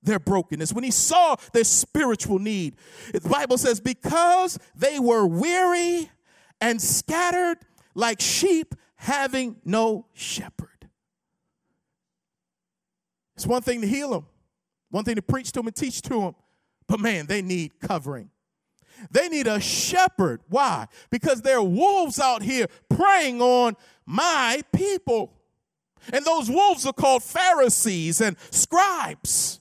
their 0.03 0.19
brokenness, 0.19 0.73
when 0.73 0.85
he 0.85 0.91
saw 0.91 1.37
their 1.53 1.65
spiritual 1.65 2.39
need. 2.39 2.77
The 3.13 3.29
Bible 3.29 3.59
says, 3.59 3.81
because 3.81 4.59
they 4.75 4.99
were 4.99 5.27
weary 5.27 6.11
and 6.61 6.81
scattered 6.81 7.59
like 7.95 8.21
sheep 8.21 8.75
having 8.97 9.57
no 9.65 10.07
shepherd. 10.13 10.69
It's 13.37 13.47
one 13.47 13.63
thing 13.63 13.81
to 13.81 13.87
heal 13.87 14.11
them, 14.11 14.27
one 14.91 15.05
thing 15.05 15.17
to 15.17 15.23
preach 15.23 15.53
to 15.53 15.61
them 15.61 15.67
and 15.67 15.77
teach 15.77 16.03
to 16.03 16.09
them, 16.11 16.35
but 16.91 16.99
man, 16.99 17.27
they 17.27 17.41
need 17.41 17.79
covering. 17.79 18.31
They 19.13 19.29
need 19.29 19.47
a 19.47 19.61
shepherd. 19.61 20.41
Why? 20.49 20.89
Because 21.09 21.41
there 21.41 21.59
are 21.59 21.63
wolves 21.63 22.19
out 22.19 22.43
here 22.43 22.67
preying 22.89 23.41
on 23.41 23.77
my 24.05 24.63
people. 24.75 25.33
And 26.13 26.25
those 26.25 26.51
wolves 26.51 26.85
are 26.87 26.93
called 26.93 27.23
Pharisees 27.23 28.21
and 28.21 28.37
scribes. 28.51 29.61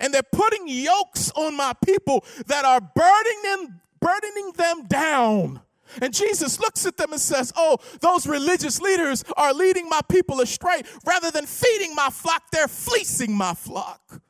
And 0.00 0.12
they're 0.12 0.24
putting 0.24 0.66
yokes 0.66 1.30
on 1.36 1.56
my 1.56 1.72
people 1.84 2.24
that 2.46 2.64
are 2.64 2.80
burdening 2.80 3.42
them, 3.44 3.80
burdening 4.00 4.50
them 4.56 4.86
down. 4.88 5.60
And 6.02 6.12
Jesus 6.12 6.58
looks 6.58 6.84
at 6.84 6.96
them 6.96 7.12
and 7.12 7.20
says, 7.20 7.52
Oh, 7.54 7.78
those 8.00 8.26
religious 8.26 8.80
leaders 8.80 9.22
are 9.36 9.54
leading 9.54 9.88
my 9.88 10.00
people 10.08 10.40
astray. 10.40 10.82
Rather 11.06 11.30
than 11.30 11.46
feeding 11.46 11.94
my 11.94 12.10
flock, 12.10 12.50
they're 12.50 12.66
fleecing 12.66 13.32
my 13.32 13.54
flock. 13.54 14.20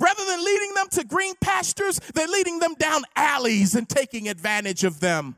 Rather 0.00 0.24
than 0.24 0.44
leading 0.44 0.74
them 0.74 0.88
to 0.90 1.04
green 1.04 1.34
pastures, 1.40 2.00
they're 2.14 2.28
leading 2.28 2.58
them 2.58 2.74
down 2.74 3.02
alleys 3.16 3.74
and 3.74 3.88
taking 3.88 4.28
advantage 4.28 4.84
of 4.84 5.00
them. 5.00 5.36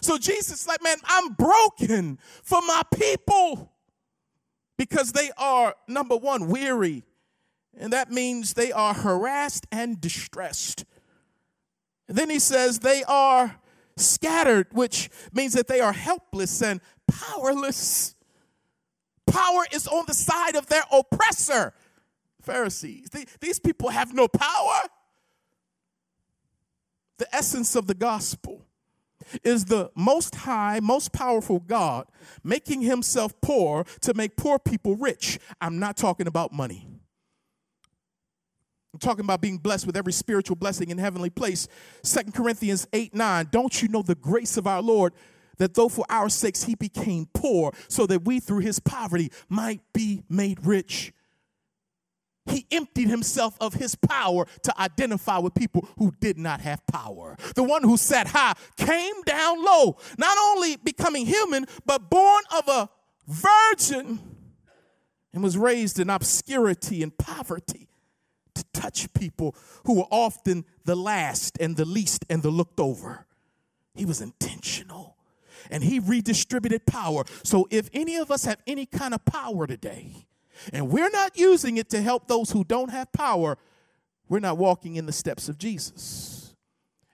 So 0.00 0.18
Jesus 0.18 0.66
like, 0.66 0.82
man, 0.82 0.98
I'm 1.04 1.32
broken 1.32 2.18
for 2.42 2.60
my 2.62 2.82
people 2.94 3.72
because 4.76 5.12
they 5.12 5.30
are, 5.36 5.74
number 5.86 6.16
one, 6.16 6.48
weary. 6.48 7.04
And 7.76 7.92
that 7.92 8.10
means 8.10 8.54
they 8.54 8.72
are 8.72 8.94
harassed 8.94 9.66
and 9.70 10.00
distressed. 10.00 10.84
And 12.08 12.16
then 12.16 12.30
he 12.30 12.38
says 12.38 12.80
they 12.80 13.04
are 13.04 13.60
scattered, 13.96 14.68
which 14.72 15.10
means 15.32 15.52
that 15.54 15.68
they 15.68 15.80
are 15.80 15.92
helpless 15.92 16.62
and 16.62 16.80
powerless. 17.06 18.14
Power 19.26 19.66
is 19.72 19.86
on 19.86 20.04
the 20.06 20.14
side 20.14 20.56
of 20.56 20.66
their 20.66 20.84
oppressor. 20.92 21.74
Pharisees. 22.48 23.10
These 23.40 23.58
people 23.60 23.90
have 23.90 24.14
no 24.14 24.26
power. 24.26 24.80
The 27.18 27.34
essence 27.34 27.76
of 27.76 27.86
the 27.86 27.94
gospel 27.94 28.64
is 29.42 29.66
the 29.66 29.90
most 29.94 30.34
high, 30.34 30.80
most 30.80 31.12
powerful 31.12 31.60
God 31.60 32.06
making 32.42 32.82
himself 32.82 33.38
poor 33.42 33.84
to 34.00 34.14
make 34.14 34.36
poor 34.36 34.58
people 34.58 34.96
rich. 34.96 35.38
I'm 35.60 35.78
not 35.78 35.96
talking 35.96 36.26
about 36.26 36.52
money. 36.52 36.86
I'm 38.94 39.00
talking 39.00 39.24
about 39.24 39.42
being 39.42 39.58
blessed 39.58 39.86
with 39.86 39.96
every 39.96 40.14
spiritual 40.14 40.56
blessing 40.56 40.88
in 40.88 40.96
heavenly 40.96 41.30
place. 41.30 41.68
Second 42.02 42.32
Corinthians 42.32 42.86
8 42.94 43.14
9. 43.14 43.48
Don't 43.50 43.82
you 43.82 43.88
know 43.88 44.00
the 44.00 44.14
grace 44.14 44.56
of 44.56 44.66
our 44.66 44.80
Lord? 44.80 45.12
That 45.58 45.74
though 45.74 45.88
for 45.88 46.06
our 46.08 46.28
sakes 46.28 46.62
he 46.62 46.76
became 46.76 47.26
poor, 47.34 47.72
so 47.88 48.06
that 48.06 48.24
we 48.24 48.40
through 48.40 48.60
his 48.60 48.78
poverty 48.78 49.30
might 49.50 49.80
be 49.92 50.22
made 50.30 50.64
rich 50.64 51.12
he 52.50 52.66
emptied 52.70 53.08
himself 53.08 53.56
of 53.60 53.74
his 53.74 53.94
power 53.94 54.46
to 54.62 54.80
identify 54.80 55.38
with 55.38 55.54
people 55.54 55.88
who 55.98 56.12
did 56.20 56.38
not 56.38 56.60
have 56.60 56.86
power. 56.86 57.36
The 57.54 57.62
one 57.62 57.82
who 57.82 57.96
sat 57.96 58.28
high 58.28 58.54
came 58.76 59.22
down 59.22 59.64
low, 59.64 59.96
not 60.18 60.36
only 60.38 60.76
becoming 60.76 61.26
human, 61.26 61.66
but 61.84 62.10
born 62.10 62.42
of 62.56 62.68
a 62.68 62.88
virgin 63.26 64.20
and 65.32 65.42
was 65.42 65.56
raised 65.56 66.00
in 66.00 66.10
obscurity 66.10 67.02
and 67.02 67.16
poverty 67.16 67.88
to 68.54 68.64
touch 68.72 69.12
people 69.12 69.54
who 69.84 69.94
were 69.94 70.08
often 70.10 70.64
the 70.84 70.96
last 70.96 71.58
and 71.60 71.76
the 71.76 71.84
least 71.84 72.24
and 72.28 72.42
the 72.42 72.50
looked 72.50 72.80
over. 72.80 73.26
He 73.94 74.04
was 74.04 74.20
intentional 74.20 75.16
and 75.70 75.82
he 75.82 75.98
redistributed 75.98 76.86
power. 76.86 77.24
So 77.44 77.68
if 77.70 77.90
any 77.92 78.16
of 78.16 78.30
us 78.30 78.44
have 78.44 78.60
any 78.66 78.86
kind 78.86 79.14
of 79.14 79.24
power 79.24 79.66
today, 79.66 80.27
and 80.72 80.90
we're 80.90 81.10
not 81.10 81.38
using 81.38 81.76
it 81.76 81.88
to 81.90 82.02
help 82.02 82.28
those 82.28 82.50
who 82.50 82.64
don't 82.64 82.90
have 82.90 83.12
power, 83.12 83.58
we're 84.28 84.40
not 84.40 84.58
walking 84.58 84.96
in 84.96 85.06
the 85.06 85.12
steps 85.12 85.48
of 85.48 85.58
Jesus. 85.58 86.54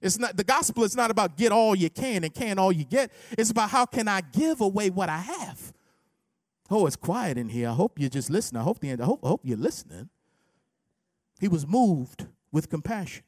It's 0.00 0.18
not 0.18 0.36
the 0.36 0.44
gospel 0.44 0.84
is 0.84 0.94
not 0.94 1.10
about 1.10 1.36
get 1.36 1.50
all 1.50 1.74
you 1.74 1.88
can 1.88 2.24
and 2.24 2.34
can 2.34 2.58
all 2.58 2.70
you 2.70 2.84
get. 2.84 3.10
It's 3.38 3.50
about 3.50 3.70
how 3.70 3.86
can 3.86 4.06
I 4.06 4.20
give 4.20 4.60
away 4.60 4.90
what 4.90 5.08
I 5.08 5.18
have. 5.18 5.72
Oh, 6.70 6.86
it's 6.86 6.96
quiet 6.96 7.38
in 7.38 7.48
here. 7.48 7.68
I 7.68 7.72
hope 7.72 7.98
you're 7.98 8.10
just 8.10 8.30
listening. 8.30 8.60
I 8.60 8.64
hope, 8.64 8.80
the, 8.80 8.92
I 8.92 9.04
hope, 9.04 9.20
I 9.24 9.28
hope 9.28 9.40
you're 9.44 9.56
listening. 9.56 10.08
He 11.40 11.48
was 11.48 11.66
moved 11.66 12.26
with 12.52 12.68
compassion. 12.68 13.22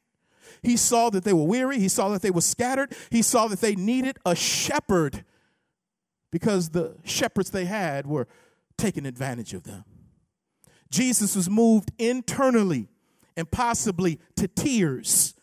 He 0.61 0.77
saw 0.77 1.09
that 1.09 1.23
they 1.23 1.33
were 1.33 1.43
weary. 1.43 1.79
He 1.79 1.89
saw 1.89 2.09
that 2.09 2.21
they 2.21 2.31
were 2.31 2.41
scattered. 2.41 2.93
He 3.09 3.21
saw 3.21 3.47
that 3.47 3.61
they 3.61 3.75
needed 3.75 4.17
a 4.25 4.35
shepherd 4.35 5.23
because 6.31 6.69
the 6.69 6.95
shepherds 7.03 7.51
they 7.51 7.65
had 7.65 8.07
were 8.07 8.27
taking 8.77 9.05
advantage 9.05 9.53
of 9.53 9.63
them. 9.63 9.83
Jesus 10.89 11.35
was 11.35 11.49
moved 11.49 11.91
internally 11.97 12.87
and 13.35 13.49
possibly 13.49 14.19
to 14.35 14.47
tears 14.47 15.35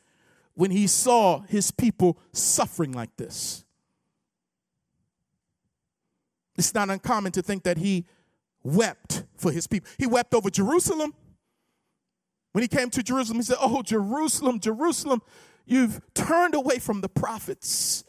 when 0.54 0.70
he 0.70 0.86
saw 0.86 1.40
his 1.40 1.70
people 1.70 2.18
suffering 2.32 2.92
like 2.92 3.16
this. 3.16 3.64
It's 6.56 6.74
not 6.74 6.90
uncommon 6.90 7.32
to 7.32 7.42
think 7.42 7.64
that 7.64 7.78
he 7.78 8.06
wept 8.62 9.24
for 9.36 9.50
his 9.50 9.66
people. 9.66 9.88
He 9.98 10.06
wept 10.06 10.34
over 10.34 10.50
Jerusalem. 10.50 11.14
When 12.52 12.62
he 12.62 12.68
came 12.68 12.90
to 12.90 13.02
Jerusalem, 13.02 13.38
he 13.38 13.42
said, 13.42 13.56
Oh, 13.60 13.82
Jerusalem, 13.82 14.60
Jerusalem, 14.60 15.22
you've 15.66 16.00
turned 16.14 16.54
away 16.54 16.78
from 16.78 17.00
the 17.00 17.08
prophets. 17.08 18.04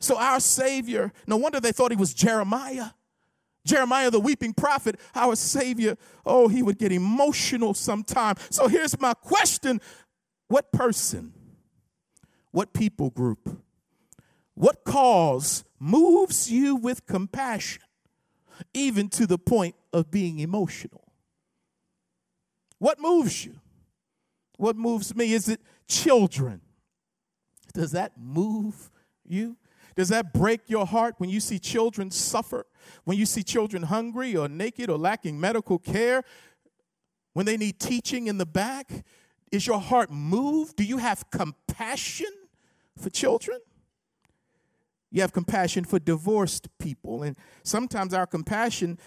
So, 0.00 0.16
our 0.16 0.40
Savior, 0.40 1.12
no 1.26 1.36
wonder 1.36 1.60
they 1.60 1.72
thought 1.72 1.90
he 1.90 1.96
was 1.96 2.14
Jeremiah. 2.14 2.90
Jeremiah, 3.64 4.10
the 4.10 4.20
weeping 4.20 4.54
prophet, 4.54 4.98
our 5.14 5.36
Savior, 5.36 5.96
oh, 6.24 6.48
he 6.48 6.62
would 6.62 6.78
get 6.78 6.92
emotional 6.92 7.74
sometime. 7.74 8.36
So, 8.50 8.68
here's 8.68 8.98
my 9.00 9.14
question 9.14 9.80
What 10.48 10.72
person, 10.72 11.32
what 12.50 12.72
people 12.72 13.10
group, 13.10 13.62
what 14.54 14.84
cause 14.84 15.64
moves 15.78 16.50
you 16.50 16.76
with 16.76 17.06
compassion, 17.06 17.82
even 18.74 19.08
to 19.10 19.26
the 19.26 19.38
point 19.38 19.74
of 19.92 20.10
being 20.10 20.38
emotional? 20.38 21.12
What 22.78 22.98
moves 22.98 23.44
you? 23.44 23.60
What 24.56 24.76
moves 24.76 25.14
me? 25.14 25.32
Is 25.32 25.48
it 25.48 25.60
children? 25.86 26.62
Does 27.72 27.92
that 27.92 28.12
move 28.18 28.90
you? 29.24 29.56
Does 29.96 30.08
that 30.08 30.32
break 30.32 30.62
your 30.66 30.86
heart 30.86 31.14
when 31.18 31.30
you 31.30 31.40
see 31.40 31.58
children 31.58 32.10
suffer? 32.10 32.66
When 33.04 33.16
you 33.16 33.26
see 33.26 33.42
children 33.42 33.84
hungry 33.84 34.36
or 34.36 34.48
naked 34.48 34.90
or 34.90 34.98
lacking 34.98 35.38
medical 35.38 35.78
care? 35.78 36.22
When 37.32 37.46
they 37.46 37.56
need 37.56 37.78
teaching 37.78 38.26
in 38.26 38.38
the 38.38 38.46
back? 38.46 39.04
Is 39.52 39.66
your 39.66 39.80
heart 39.80 40.10
moved? 40.10 40.76
Do 40.76 40.84
you 40.84 40.98
have 40.98 41.30
compassion 41.30 42.32
for 42.96 43.10
children? 43.10 43.58
You 45.10 45.22
have 45.22 45.32
compassion 45.32 45.84
for 45.84 45.98
divorced 45.98 46.68
people. 46.78 47.22
And 47.22 47.36
sometimes 47.64 48.14
our 48.14 48.26
compassion 48.26 48.98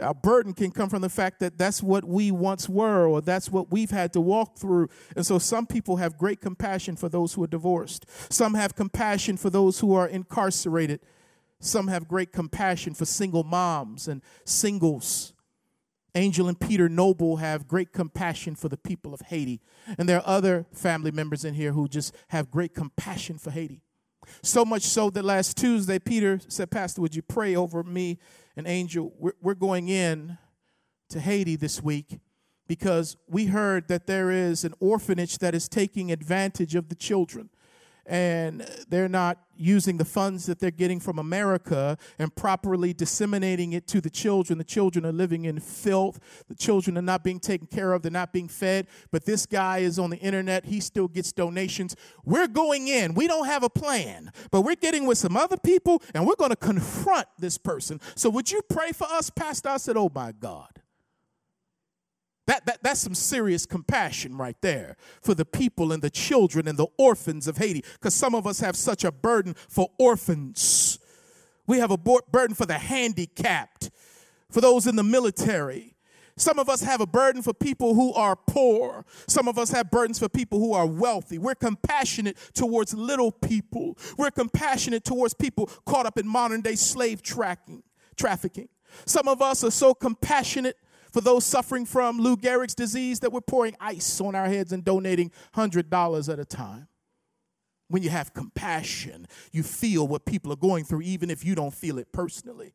our 0.00 0.14
burden 0.14 0.52
can 0.52 0.70
come 0.70 0.88
from 0.88 1.02
the 1.02 1.08
fact 1.08 1.40
that 1.40 1.58
that's 1.58 1.82
what 1.82 2.04
we 2.04 2.30
once 2.30 2.68
were, 2.68 3.06
or 3.06 3.20
that's 3.20 3.50
what 3.50 3.70
we've 3.70 3.90
had 3.90 4.12
to 4.12 4.20
walk 4.20 4.56
through. 4.56 4.88
And 5.16 5.26
so 5.26 5.38
some 5.38 5.66
people 5.66 5.96
have 5.96 6.16
great 6.16 6.40
compassion 6.40 6.96
for 6.96 7.08
those 7.08 7.34
who 7.34 7.42
are 7.42 7.48
divorced. 7.48 8.06
Some 8.30 8.54
have 8.54 8.74
compassion 8.74 9.36
for 9.36 9.50
those 9.50 9.80
who 9.80 9.94
are 9.94 10.06
incarcerated. 10.06 11.00
Some 11.60 11.88
have 11.88 12.06
great 12.06 12.32
compassion 12.32 12.94
for 12.94 13.04
single 13.04 13.42
moms 13.42 14.06
and 14.06 14.22
singles. 14.44 15.32
Angel 16.14 16.48
and 16.48 16.58
Peter 16.58 16.88
Noble 16.88 17.36
have 17.36 17.68
great 17.68 17.92
compassion 17.92 18.54
for 18.54 18.68
the 18.68 18.76
people 18.76 19.12
of 19.12 19.20
Haiti. 19.22 19.60
And 19.98 20.08
there 20.08 20.18
are 20.18 20.26
other 20.26 20.66
family 20.72 21.10
members 21.10 21.44
in 21.44 21.54
here 21.54 21.72
who 21.72 21.88
just 21.88 22.14
have 22.28 22.50
great 22.50 22.74
compassion 22.74 23.38
for 23.38 23.50
Haiti. 23.50 23.82
So 24.42 24.64
much 24.64 24.82
so 24.82 25.10
that 25.10 25.24
last 25.24 25.56
Tuesday, 25.56 25.98
Peter 25.98 26.40
said, 26.48 26.70
Pastor, 26.70 27.00
would 27.00 27.14
you 27.14 27.22
pray 27.22 27.56
over 27.56 27.82
me 27.82 28.18
and 28.58 28.66
Angel? 28.66 29.12
We're, 29.18 29.34
we're 29.40 29.54
going 29.54 29.88
in 29.88 30.36
to 31.10 31.20
Haiti 31.20 31.54
this 31.54 31.80
week 31.80 32.18
because 32.66 33.16
we 33.28 33.46
heard 33.46 33.86
that 33.86 34.08
there 34.08 34.32
is 34.32 34.64
an 34.64 34.74
orphanage 34.80 35.38
that 35.38 35.54
is 35.54 35.68
taking 35.68 36.10
advantage 36.10 36.74
of 36.74 36.88
the 36.88 36.96
children 36.96 37.50
and 38.08 38.66
they're 38.88 39.08
not 39.08 39.38
using 39.54 39.98
the 39.98 40.04
funds 40.04 40.46
that 40.46 40.58
they're 40.58 40.70
getting 40.70 40.98
from 40.98 41.18
America 41.18 41.98
and 42.18 42.34
properly 42.34 42.94
disseminating 42.94 43.74
it 43.74 43.86
to 43.88 44.00
the 44.00 44.08
children. 44.08 44.56
The 44.56 44.64
children 44.64 45.04
are 45.04 45.12
living 45.12 45.44
in 45.44 45.60
filth. 45.60 46.18
The 46.48 46.54
children 46.54 46.96
are 46.96 47.02
not 47.02 47.22
being 47.22 47.38
taken 47.38 47.66
care 47.66 47.92
of. 47.92 48.02
They're 48.02 48.10
not 48.10 48.32
being 48.32 48.48
fed. 48.48 48.86
But 49.10 49.26
this 49.26 49.44
guy 49.44 49.78
is 49.78 49.98
on 49.98 50.10
the 50.10 50.16
internet. 50.16 50.64
He 50.64 50.80
still 50.80 51.08
gets 51.08 51.32
donations. 51.32 51.94
We're 52.24 52.48
going 52.48 52.88
in. 52.88 53.12
We 53.12 53.26
don't 53.26 53.46
have 53.46 53.62
a 53.62 53.70
plan, 53.70 54.32
but 54.50 54.62
we're 54.62 54.76
getting 54.76 55.06
with 55.06 55.18
some 55.18 55.36
other 55.36 55.58
people 55.58 56.02
and 56.14 56.26
we're 56.26 56.36
going 56.36 56.50
to 56.50 56.56
confront 56.56 57.26
this 57.38 57.58
person. 57.58 58.00
So 58.14 58.30
would 58.30 58.50
you 58.50 58.62
pray 58.70 58.92
for 58.92 59.06
us, 59.08 59.28
Pastor? 59.28 59.68
I 59.68 59.76
said, 59.76 59.96
Oh 59.98 60.10
my 60.14 60.32
God. 60.32 60.70
That, 62.48 62.64
that, 62.64 62.78
that's 62.82 63.00
some 63.00 63.14
serious 63.14 63.66
compassion 63.66 64.34
right 64.34 64.56
there 64.62 64.96
for 65.20 65.34
the 65.34 65.44
people 65.44 65.92
and 65.92 66.02
the 66.02 66.08
children 66.08 66.66
and 66.66 66.78
the 66.78 66.86
orphans 66.96 67.46
of 67.46 67.58
Haiti, 67.58 67.84
because 67.92 68.14
some 68.14 68.34
of 68.34 68.46
us 68.46 68.60
have 68.60 68.74
such 68.74 69.04
a 69.04 69.12
burden 69.12 69.54
for 69.68 69.90
orphans. 69.98 70.98
We 71.66 71.78
have 71.78 71.90
a 71.90 71.98
burden 71.98 72.54
for 72.56 72.64
the 72.64 72.78
handicapped, 72.78 73.90
for 74.50 74.62
those 74.62 74.86
in 74.86 74.96
the 74.96 75.02
military. 75.02 75.94
Some 76.38 76.58
of 76.58 76.70
us 76.70 76.80
have 76.80 77.02
a 77.02 77.06
burden 77.06 77.42
for 77.42 77.52
people 77.52 77.94
who 77.94 78.14
are 78.14 78.34
poor. 78.34 79.04
Some 79.26 79.46
of 79.46 79.58
us 79.58 79.70
have 79.72 79.90
burdens 79.90 80.18
for 80.18 80.30
people 80.30 80.58
who 80.58 80.72
are 80.72 80.86
wealthy. 80.86 81.36
We're 81.36 81.54
compassionate 81.54 82.38
towards 82.54 82.94
little 82.94 83.30
people. 83.30 83.98
We're 84.16 84.30
compassionate 84.30 85.04
towards 85.04 85.34
people 85.34 85.66
caught 85.84 86.06
up 86.06 86.18
in 86.18 86.26
modern 86.26 86.62
day 86.62 86.76
slave 86.76 87.20
tracking, 87.20 87.82
trafficking. 88.16 88.70
Some 89.04 89.28
of 89.28 89.42
us 89.42 89.62
are 89.64 89.70
so 89.70 89.92
compassionate 89.92 90.78
for 91.18 91.22
those 91.22 91.44
suffering 91.44 91.84
from 91.84 92.20
Lou 92.20 92.36
Gehrig's 92.36 92.76
disease 92.76 93.18
that 93.18 93.32
we're 93.32 93.40
pouring 93.40 93.74
ice 93.80 94.20
on 94.20 94.36
our 94.36 94.46
heads 94.46 94.70
and 94.70 94.84
donating 94.84 95.32
$100 95.56 96.32
at 96.32 96.38
a 96.38 96.44
time. 96.44 96.86
When 97.88 98.04
you 98.04 98.10
have 98.10 98.32
compassion, 98.34 99.26
you 99.50 99.64
feel 99.64 100.06
what 100.06 100.26
people 100.26 100.52
are 100.52 100.56
going 100.56 100.84
through, 100.84 101.00
even 101.00 101.28
if 101.28 101.44
you 101.44 101.56
don't 101.56 101.74
feel 101.74 101.98
it 101.98 102.12
personally. 102.12 102.72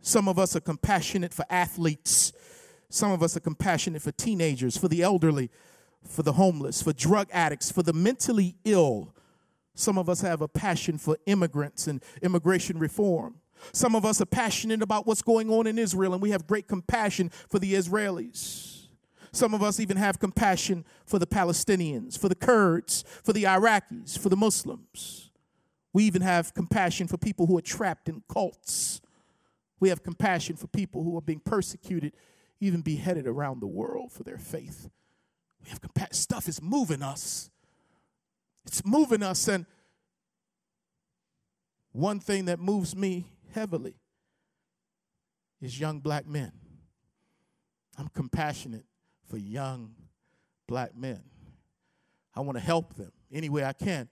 Some 0.00 0.26
of 0.26 0.40
us 0.40 0.56
are 0.56 0.60
compassionate 0.60 1.32
for 1.32 1.44
athletes. 1.48 2.32
Some 2.90 3.12
of 3.12 3.22
us 3.22 3.36
are 3.36 3.40
compassionate 3.40 4.02
for 4.02 4.10
teenagers, 4.10 4.76
for 4.76 4.88
the 4.88 5.02
elderly, 5.02 5.48
for 6.02 6.24
the 6.24 6.32
homeless, 6.32 6.82
for 6.82 6.92
drug 6.92 7.28
addicts, 7.30 7.70
for 7.70 7.84
the 7.84 7.92
mentally 7.92 8.56
ill. 8.64 9.14
Some 9.76 9.98
of 9.98 10.08
us 10.08 10.20
have 10.22 10.42
a 10.42 10.48
passion 10.48 10.98
for 10.98 11.16
immigrants 11.26 11.86
and 11.86 12.02
immigration 12.22 12.80
reform. 12.80 13.36
Some 13.72 13.94
of 13.94 14.04
us 14.04 14.20
are 14.20 14.26
passionate 14.26 14.82
about 14.82 15.06
what's 15.06 15.22
going 15.22 15.50
on 15.50 15.66
in 15.66 15.78
Israel, 15.78 16.12
and 16.12 16.22
we 16.22 16.30
have 16.30 16.46
great 16.46 16.68
compassion 16.68 17.30
for 17.48 17.58
the 17.58 17.74
Israelis. 17.74 18.86
Some 19.32 19.54
of 19.54 19.62
us 19.62 19.78
even 19.78 19.96
have 19.96 20.18
compassion 20.18 20.84
for 21.04 21.18
the 21.18 21.26
Palestinians, 21.26 22.18
for 22.18 22.28
the 22.28 22.34
Kurds, 22.34 23.04
for 23.22 23.32
the 23.32 23.44
Iraqis, 23.44 24.18
for 24.18 24.28
the 24.28 24.36
Muslims. 24.36 25.30
We 25.92 26.04
even 26.04 26.22
have 26.22 26.54
compassion 26.54 27.08
for 27.08 27.16
people 27.16 27.46
who 27.46 27.58
are 27.58 27.62
trapped 27.62 28.08
in 28.08 28.22
cults. 28.28 29.00
We 29.80 29.88
have 29.90 30.02
compassion 30.02 30.56
for 30.56 30.66
people 30.66 31.02
who 31.02 31.16
are 31.16 31.22
being 31.22 31.40
persecuted, 31.40 32.14
even 32.60 32.80
beheaded 32.80 33.26
around 33.26 33.60
the 33.60 33.66
world 33.66 34.12
for 34.12 34.24
their 34.24 34.38
faith. 34.38 34.88
We 35.62 35.70
have 35.70 35.80
compassion. 35.80 36.14
Stuff 36.14 36.48
is 36.48 36.62
moving 36.62 37.02
us. 37.02 37.50
It's 38.66 38.84
moving 38.84 39.22
us. 39.22 39.48
And 39.48 39.66
one 41.92 42.20
thing 42.20 42.46
that 42.46 42.60
moves 42.60 42.94
me 42.94 43.26
heavily 43.52 43.94
is 45.60 45.78
young 45.78 46.00
black 46.00 46.26
men. 46.26 46.52
I'm 47.96 48.08
compassionate 48.08 48.84
for 49.28 49.36
young 49.36 49.94
black 50.66 50.96
men. 50.96 51.22
I 52.34 52.40
want 52.40 52.56
to 52.56 52.64
help 52.64 52.94
them 52.94 53.12
any 53.32 53.48
way 53.48 53.64
I 53.64 53.72
can. 53.72 54.08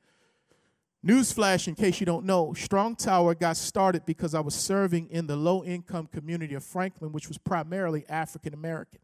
Newsflash, 1.06 1.68
in 1.68 1.76
case 1.76 2.00
you 2.00 2.06
don't 2.06 2.24
know, 2.24 2.52
Strong 2.52 2.96
Tower 2.96 3.36
got 3.36 3.56
started 3.56 4.04
because 4.06 4.34
I 4.34 4.40
was 4.40 4.56
serving 4.56 5.08
in 5.10 5.28
the 5.28 5.36
low 5.36 5.62
income 5.62 6.08
community 6.08 6.56
of 6.56 6.64
Franklin, 6.64 7.12
which 7.12 7.28
was 7.28 7.38
primarily 7.38 8.04
African 8.08 8.52
American. 8.52 8.98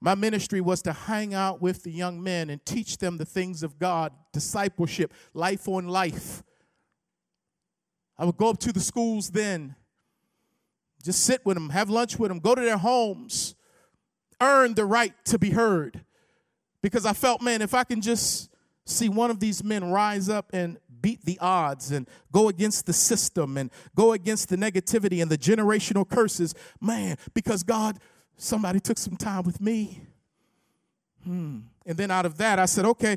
My 0.00 0.14
ministry 0.14 0.60
was 0.62 0.80
to 0.82 0.92
hang 0.92 1.34
out 1.34 1.60
with 1.60 1.82
the 1.82 1.90
young 1.90 2.22
men 2.22 2.48
and 2.48 2.64
teach 2.64 2.98
them 2.98 3.18
the 3.18 3.26
things 3.26 3.62
of 3.62 3.78
God, 3.78 4.12
discipleship, 4.32 5.12
life 5.34 5.68
on 5.68 5.88
life. 5.88 6.42
I 8.18 8.24
would 8.24 8.36
go 8.36 8.48
up 8.50 8.58
to 8.60 8.72
the 8.72 8.80
schools 8.80 9.30
then, 9.30 9.76
just 11.02 11.24
sit 11.24 11.44
with 11.46 11.56
them, 11.56 11.70
have 11.70 11.88
lunch 11.88 12.18
with 12.18 12.28
them, 12.30 12.40
go 12.40 12.54
to 12.54 12.60
their 12.60 12.78
homes, 12.78 13.54
earn 14.40 14.74
the 14.74 14.84
right 14.84 15.12
to 15.26 15.38
be 15.38 15.50
heard. 15.50 16.04
Because 16.82 17.06
I 17.06 17.12
felt, 17.12 17.42
man, 17.42 17.62
if 17.62 17.74
I 17.74 17.84
can 17.84 18.00
just 18.00 18.50
see 18.84 19.08
one 19.08 19.30
of 19.30 19.38
these 19.38 19.62
men 19.62 19.90
rise 19.90 20.28
up 20.28 20.50
and 20.52 20.78
beat 21.00 21.24
the 21.24 21.38
odds 21.40 21.92
and 21.92 22.08
go 22.32 22.48
against 22.48 22.86
the 22.86 22.92
system 22.92 23.56
and 23.56 23.70
go 23.94 24.12
against 24.12 24.48
the 24.48 24.56
negativity 24.56 25.22
and 25.22 25.30
the 25.30 25.38
generational 25.38 26.08
curses, 26.08 26.54
man, 26.80 27.16
because 27.34 27.62
God, 27.62 27.98
somebody 28.36 28.80
took 28.80 28.98
some 28.98 29.16
time 29.16 29.44
with 29.44 29.60
me. 29.60 30.02
Hmm. 31.24 31.58
And 31.86 31.96
then 31.96 32.10
out 32.10 32.26
of 32.26 32.38
that, 32.38 32.58
I 32.58 32.66
said, 32.66 32.84
okay, 32.84 33.16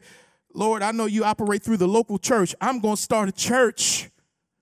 Lord, 0.53 0.81
I 0.83 0.91
know 0.91 1.05
you 1.05 1.23
operate 1.23 1.63
through 1.63 1.77
the 1.77 1.87
local 1.87 2.17
church. 2.17 2.53
I'm 2.61 2.79
going 2.79 2.95
to 2.95 3.01
start 3.01 3.29
a 3.29 3.31
church 3.31 4.09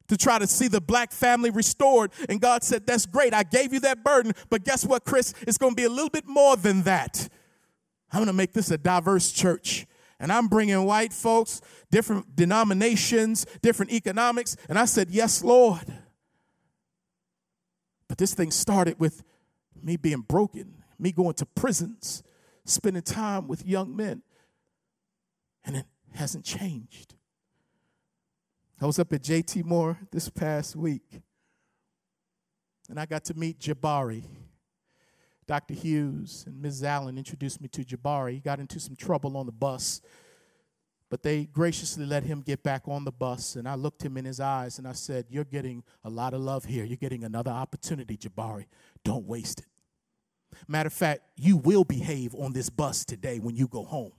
to 0.09 0.17
try 0.17 0.37
to 0.37 0.47
see 0.47 0.67
the 0.67 0.81
black 0.81 1.11
family 1.11 1.49
restored. 1.49 2.11
And 2.27 2.41
God 2.41 2.63
said, 2.63 2.85
That's 2.85 3.05
great. 3.05 3.33
I 3.33 3.43
gave 3.43 3.73
you 3.73 3.79
that 3.81 4.03
burden. 4.03 4.33
But 4.49 4.65
guess 4.65 4.85
what, 4.85 5.05
Chris? 5.05 5.33
It's 5.47 5.57
going 5.57 5.71
to 5.71 5.75
be 5.75 5.85
a 5.85 5.89
little 5.89 6.09
bit 6.09 6.27
more 6.27 6.57
than 6.57 6.83
that. 6.83 7.29
I'm 8.11 8.19
going 8.19 8.27
to 8.27 8.33
make 8.33 8.53
this 8.53 8.71
a 8.71 8.77
diverse 8.77 9.31
church. 9.31 9.85
And 10.19 10.33
I'm 10.33 10.47
bringing 10.47 10.83
white 10.83 11.13
folks, 11.13 11.61
different 11.91 12.35
denominations, 12.35 13.45
different 13.61 13.93
economics. 13.93 14.57
And 14.67 14.77
I 14.77 14.85
said, 14.85 15.09
Yes, 15.09 15.43
Lord. 15.43 15.85
But 18.07 18.17
this 18.17 18.33
thing 18.33 18.51
started 18.51 18.99
with 18.99 19.23
me 19.81 19.95
being 19.95 20.21
broken, 20.21 20.83
me 20.97 21.11
going 21.11 21.35
to 21.35 21.45
prisons, 21.45 22.23
spending 22.65 23.03
time 23.03 23.47
with 23.47 23.65
young 23.65 23.95
men. 23.95 24.23
And 25.63 25.75
it 25.75 25.85
hasn't 26.15 26.43
changed. 26.43 27.13
I 28.81 28.85
was 28.85 28.97
up 28.97 29.11
at 29.11 29.21
JT 29.21 29.65
Moore 29.65 29.99
this 30.09 30.29
past 30.29 30.73
week, 30.73 31.19
and 32.89 32.97
I 32.97 33.05
got 33.05 33.25
to 33.25 33.33
meet 33.33 33.59
Jabari. 33.59 34.23
Dr. 35.45 35.73
Hughes 35.73 36.45
and 36.47 36.61
Ms. 36.61 36.85
Allen 36.85 37.17
introduced 37.17 37.59
me 37.59 37.67
to 37.69 37.83
Jabari. 37.83 38.33
He 38.33 38.39
got 38.39 38.61
into 38.61 38.79
some 38.79 38.95
trouble 38.95 39.35
on 39.35 39.47
the 39.47 39.51
bus, 39.51 39.99
but 41.09 41.23
they 41.23 41.43
graciously 41.43 42.05
let 42.05 42.23
him 42.23 42.39
get 42.39 42.63
back 42.63 42.83
on 42.87 43.03
the 43.03 43.11
bus. 43.11 43.57
And 43.57 43.67
I 43.67 43.75
looked 43.75 44.01
him 44.01 44.15
in 44.15 44.23
his 44.23 44.39
eyes 44.39 44.77
and 44.77 44.87
I 44.87 44.93
said, 44.93 45.25
You're 45.29 45.43
getting 45.43 45.83
a 46.05 46.09
lot 46.09 46.33
of 46.33 46.39
love 46.39 46.63
here. 46.63 46.85
You're 46.85 46.95
getting 46.95 47.25
another 47.25 47.51
opportunity, 47.51 48.15
Jabari. 48.15 48.65
Don't 49.03 49.25
waste 49.25 49.59
it. 49.59 49.65
Matter 50.69 50.87
of 50.87 50.93
fact, 50.93 51.21
you 51.35 51.57
will 51.57 51.83
behave 51.83 52.33
on 52.33 52.53
this 52.53 52.69
bus 52.69 53.03
today 53.03 53.39
when 53.39 53.57
you 53.57 53.67
go 53.67 53.83
home. 53.83 54.13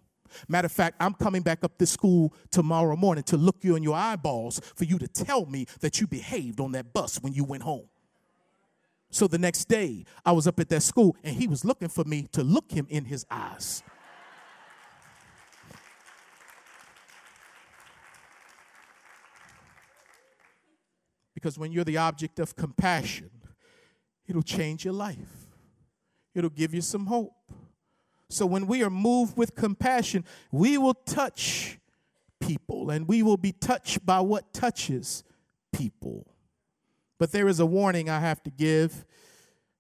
Matter 0.49 0.67
of 0.67 0.73
fact, 0.73 0.97
I'm 1.01 1.15
coming 1.15 1.43
back 1.43 1.65
up 1.65 1.79
this 1.79 1.91
school 1.91 2.35
tomorrow 2.51 2.97
morning 2.97 3.25
to 3.25 3.37
look 3.37 3.57
you 3.63 3.77
in 3.77 3.83
your 3.83 3.95
eyeballs 3.95 4.61
for 4.75 4.85
you 4.85 4.99
to 4.99 5.09
tell 5.09 5.47
me 5.47 5.67
that 5.81 6.01
you 6.01 6.07
behaved 6.07 6.61
on 6.61 6.73
that 6.73 6.93
bus 6.93 7.19
when 7.23 7.33
you 7.33 7.45
went 7.45 7.63
home. 7.63 7.89
So 9.11 9.27
the 9.27 9.39
next 9.39 9.67
day, 9.67 10.05
I 10.25 10.33
was 10.33 10.47
up 10.47 10.61
at 10.61 10.69
that 10.69 10.83
school 10.83 11.17
and 11.25 11.35
he 11.35 11.49
was 11.49 11.65
looking 11.65 11.89
for 11.89 12.05
me 12.05 12.29
to 12.33 12.45
look 12.45 12.71
him 12.71 12.87
in 12.89 13.05
his 13.05 13.27
eyes. 13.31 13.83
Because 21.35 21.59
when 21.59 21.73
you're 21.73 21.85
the 21.85 21.97
object 21.97 22.39
of 22.39 22.55
compassion, 22.55 23.31
it'll 24.29 24.43
change 24.43 24.85
your 24.85 24.95
life, 24.95 25.57
it'll 26.35 26.51
give 26.51 26.75
you 26.75 26.83
some 26.83 27.07
hope. 27.07 27.33
So 28.31 28.47
when 28.47 28.69
we 28.69 28.85
are 28.85 28.91
moved 28.91 29.37
with 29.37 29.57
compassion, 29.57 30.25
we 30.53 30.79
will 30.79 30.95
touch 30.95 31.79
people 32.39 32.91
and 32.91 33.09
we 33.09 33.23
will 33.23 33.37
be 33.37 33.53
touched 33.53 34.07
by 34.07 34.21
what 34.21 34.55
touches 34.55 35.25
people. 35.73 36.33
But 37.19 37.33
there 37.33 37.49
is 37.49 37.59
a 37.59 37.67
warning 37.67 38.09
I 38.09 38.21
have 38.21 38.43
to 38.45 38.51
give, 38.51 39.05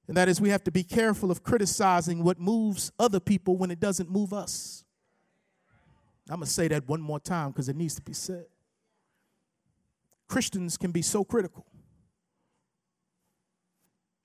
and 0.08 0.16
that 0.16 0.28
is 0.28 0.40
we 0.40 0.50
have 0.50 0.64
to 0.64 0.72
be 0.72 0.82
careful 0.82 1.30
of 1.30 1.42
criticizing 1.44 2.24
what 2.24 2.40
moves 2.40 2.90
other 2.98 3.20
people 3.20 3.56
when 3.56 3.70
it 3.70 3.78
doesn't 3.78 4.10
move 4.10 4.32
us. 4.32 4.84
I'm 6.28 6.36
going 6.36 6.46
to 6.46 6.52
say 6.52 6.68
that 6.68 6.88
one 6.88 7.00
more 7.00 7.20
time 7.20 7.50
because 7.50 7.68
it 7.68 7.76
needs 7.76 7.94
to 7.94 8.02
be 8.02 8.12
said. 8.12 8.46
Christians 10.28 10.76
can 10.76 10.90
be 10.90 11.02
so 11.02 11.24
critical. 11.24 11.66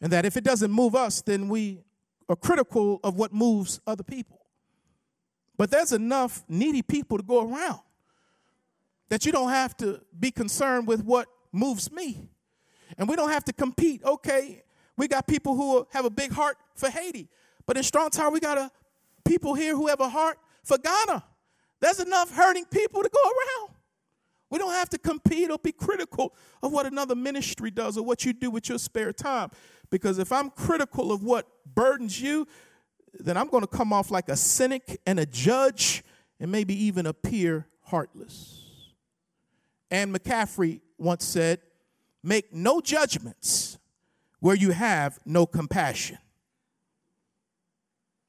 And 0.01 0.11
that 0.11 0.25
if 0.25 0.35
it 0.35 0.43
doesn't 0.43 0.71
move 0.71 0.93
us, 0.93 1.21
then 1.21 1.47
we 1.47 1.84
are 2.27 2.35
critical 2.35 2.99
of 3.03 3.15
what 3.15 3.33
moves 3.33 3.79
other 3.85 4.03
people. 4.03 4.39
But 5.57 5.71
there's 5.71 5.93
enough 5.93 6.43
needy 6.47 6.81
people 6.81 7.17
to 7.17 7.23
go 7.23 7.49
around 7.49 7.79
that 9.09 9.25
you 9.25 9.31
don't 9.31 9.49
have 9.49 9.77
to 9.77 10.01
be 10.19 10.31
concerned 10.31 10.87
with 10.87 11.03
what 11.03 11.27
moves 11.51 11.91
me. 11.91 12.29
And 12.97 13.07
we 13.07 13.15
don't 13.15 13.29
have 13.29 13.45
to 13.45 13.53
compete. 13.53 14.03
Okay, 14.03 14.63
we 14.97 15.07
got 15.07 15.27
people 15.27 15.55
who 15.55 15.87
have 15.91 16.05
a 16.05 16.09
big 16.09 16.31
heart 16.31 16.57
for 16.75 16.89
Haiti, 16.89 17.29
but 17.65 17.77
in 17.77 17.83
Strong 17.83 18.11
Tower, 18.11 18.31
we 18.31 18.39
got 18.39 18.57
a, 18.57 18.71
people 19.23 19.53
here 19.53 19.75
who 19.75 19.87
have 19.87 19.99
a 19.99 20.09
heart 20.09 20.37
for 20.63 20.77
Ghana. 20.77 21.23
There's 21.79 21.99
enough 21.99 22.31
hurting 22.31 22.65
people 22.65 23.03
to 23.03 23.09
go 23.09 23.21
around. 23.21 23.75
We 24.49 24.59
don't 24.59 24.73
have 24.73 24.89
to 24.89 24.97
compete 24.97 25.49
or 25.49 25.57
be 25.57 25.71
critical 25.71 26.33
of 26.61 26.71
what 26.71 26.85
another 26.85 27.15
ministry 27.15 27.71
does 27.71 27.97
or 27.97 28.05
what 28.05 28.23
you 28.23 28.31
do 28.33 28.51
with 28.51 28.69
your 28.69 28.77
spare 28.77 29.11
time. 29.11 29.49
Because 29.89 30.19
if 30.19 30.31
I'm 30.31 30.49
critical 30.49 31.11
of 31.11 31.23
what 31.23 31.47
burdens 31.65 32.21
you, 32.21 32.47
then 33.13 33.37
I'm 33.37 33.47
going 33.47 33.61
to 33.61 33.67
come 33.67 33.93
off 33.93 34.11
like 34.11 34.29
a 34.29 34.35
cynic 34.35 34.99
and 35.05 35.19
a 35.19 35.25
judge 35.25 36.03
and 36.39 36.51
maybe 36.51 36.73
even 36.85 37.05
appear 37.05 37.67
heartless. 37.83 38.61
Anne 39.89 40.13
McCaffrey 40.13 40.81
once 40.97 41.25
said, 41.25 41.61
Make 42.23 42.53
no 42.53 42.81
judgments 42.81 43.77
where 44.39 44.55
you 44.55 44.71
have 44.71 45.19
no 45.25 45.45
compassion. 45.45 46.17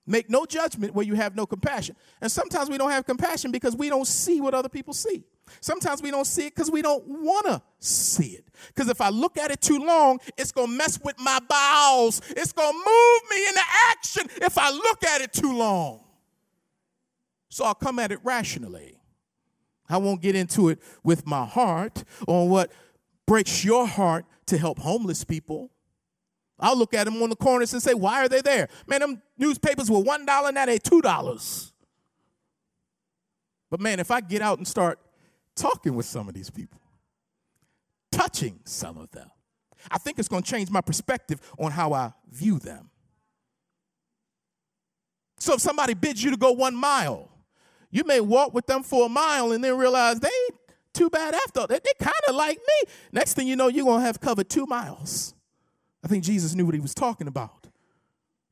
Make 0.06 0.30
no 0.30 0.46
judgment 0.46 0.94
where 0.94 1.04
you 1.04 1.14
have 1.14 1.34
no 1.34 1.46
compassion. 1.46 1.96
And 2.20 2.30
sometimes 2.30 2.68
we 2.68 2.78
don't 2.78 2.90
have 2.90 3.06
compassion 3.06 3.50
because 3.50 3.74
we 3.74 3.88
don't 3.88 4.06
see 4.06 4.40
what 4.40 4.54
other 4.54 4.68
people 4.68 4.94
see. 4.94 5.24
Sometimes 5.60 6.02
we 6.02 6.10
don't 6.10 6.26
see 6.26 6.46
it 6.46 6.54
because 6.54 6.70
we 6.70 6.82
don't 6.82 7.04
want 7.06 7.46
to 7.46 7.62
see 7.78 8.30
it. 8.30 8.46
Because 8.68 8.88
if 8.88 9.00
I 9.00 9.10
look 9.10 9.36
at 9.36 9.50
it 9.50 9.60
too 9.60 9.78
long, 9.78 10.18
it's 10.36 10.52
going 10.52 10.68
to 10.68 10.76
mess 10.76 10.98
with 11.02 11.18
my 11.18 11.38
bowels. 11.48 12.20
It's 12.30 12.52
going 12.52 12.72
to 12.72 12.78
move 12.78 13.30
me 13.30 13.48
into 13.48 13.62
action 13.90 14.26
if 14.42 14.58
I 14.58 14.70
look 14.70 15.04
at 15.04 15.20
it 15.20 15.32
too 15.32 15.56
long. 15.56 16.04
So 17.48 17.64
I'll 17.64 17.74
come 17.74 17.98
at 17.98 18.12
it 18.12 18.18
rationally. 18.22 18.98
I 19.88 19.98
won't 19.98 20.20
get 20.20 20.34
into 20.34 20.68
it 20.68 20.80
with 21.04 21.26
my 21.26 21.44
heart 21.44 22.04
on 22.26 22.48
what 22.48 22.72
breaks 23.26 23.64
your 23.64 23.86
heart 23.86 24.24
to 24.46 24.58
help 24.58 24.78
homeless 24.78 25.24
people. 25.24 25.70
I'll 26.58 26.76
look 26.76 26.94
at 26.94 27.04
them 27.04 27.22
on 27.22 27.30
the 27.30 27.36
corners 27.36 27.72
and 27.72 27.82
say, 27.82 27.94
why 27.94 28.24
are 28.24 28.28
they 28.28 28.40
there? 28.40 28.68
Man, 28.86 29.00
them 29.00 29.22
newspapers 29.36 29.90
were 29.90 30.00
$1, 30.00 30.54
now 30.54 30.66
they 30.66 30.78
$2. 30.78 31.72
But 33.70 33.80
man, 33.80 34.00
if 34.00 34.10
I 34.10 34.20
get 34.20 34.42
out 34.42 34.58
and 34.58 34.66
start 34.66 34.98
talking 35.56 35.94
with 35.94 36.06
some 36.06 36.28
of 36.28 36.34
these 36.34 36.50
people, 36.50 36.80
touching 38.12 38.60
some 38.64 38.98
of 38.98 39.10
them. 39.10 39.30
I 39.90 39.98
think 39.98 40.18
it's 40.18 40.28
going 40.28 40.42
to 40.42 40.50
change 40.50 40.70
my 40.70 40.80
perspective 40.80 41.40
on 41.58 41.72
how 41.72 41.92
I 41.92 42.12
view 42.30 42.58
them. 42.58 42.90
So 45.38 45.54
if 45.54 45.60
somebody 45.60 45.94
bids 45.94 46.22
you 46.22 46.30
to 46.30 46.36
go 46.36 46.52
one 46.52 46.74
mile, 46.74 47.30
you 47.90 48.04
may 48.04 48.20
walk 48.20 48.54
with 48.54 48.66
them 48.66 48.82
for 48.82 49.06
a 49.06 49.08
mile 49.08 49.52
and 49.52 49.62
then 49.62 49.76
realize 49.76 50.18
they 50.20 50.28
ain't 50.28 50.60
too 50.92 51.10
bad 51.10 51.34
after. 51.34 51.60
all. 51.60 51.66
They, 51.66 51.78
they 51.78 51.92
kind 52.04 52.14
of 52.28 52.34
like 52.34 52.58
me. 52.58 52.90
Next 53.12 53.34
thing 53.34 53.46
you 53.46 53.56
know, 53.56 53.68
you're 53.68 53.84
going 53.84 54.00
to 54.00 54.06
have 54.06 54.20
covered 54.20 54.48
two 54.48 54.66
miles. 54.66 55.34
I 56.02 56.08
think 56.08 56.24
Jesus 56.24 56.54
knew 56.54 56.64
what 56.64 56.74
he 56.74 56.80
was 56.80 56.94
talking 56.94 57.28
about 57.28 57.68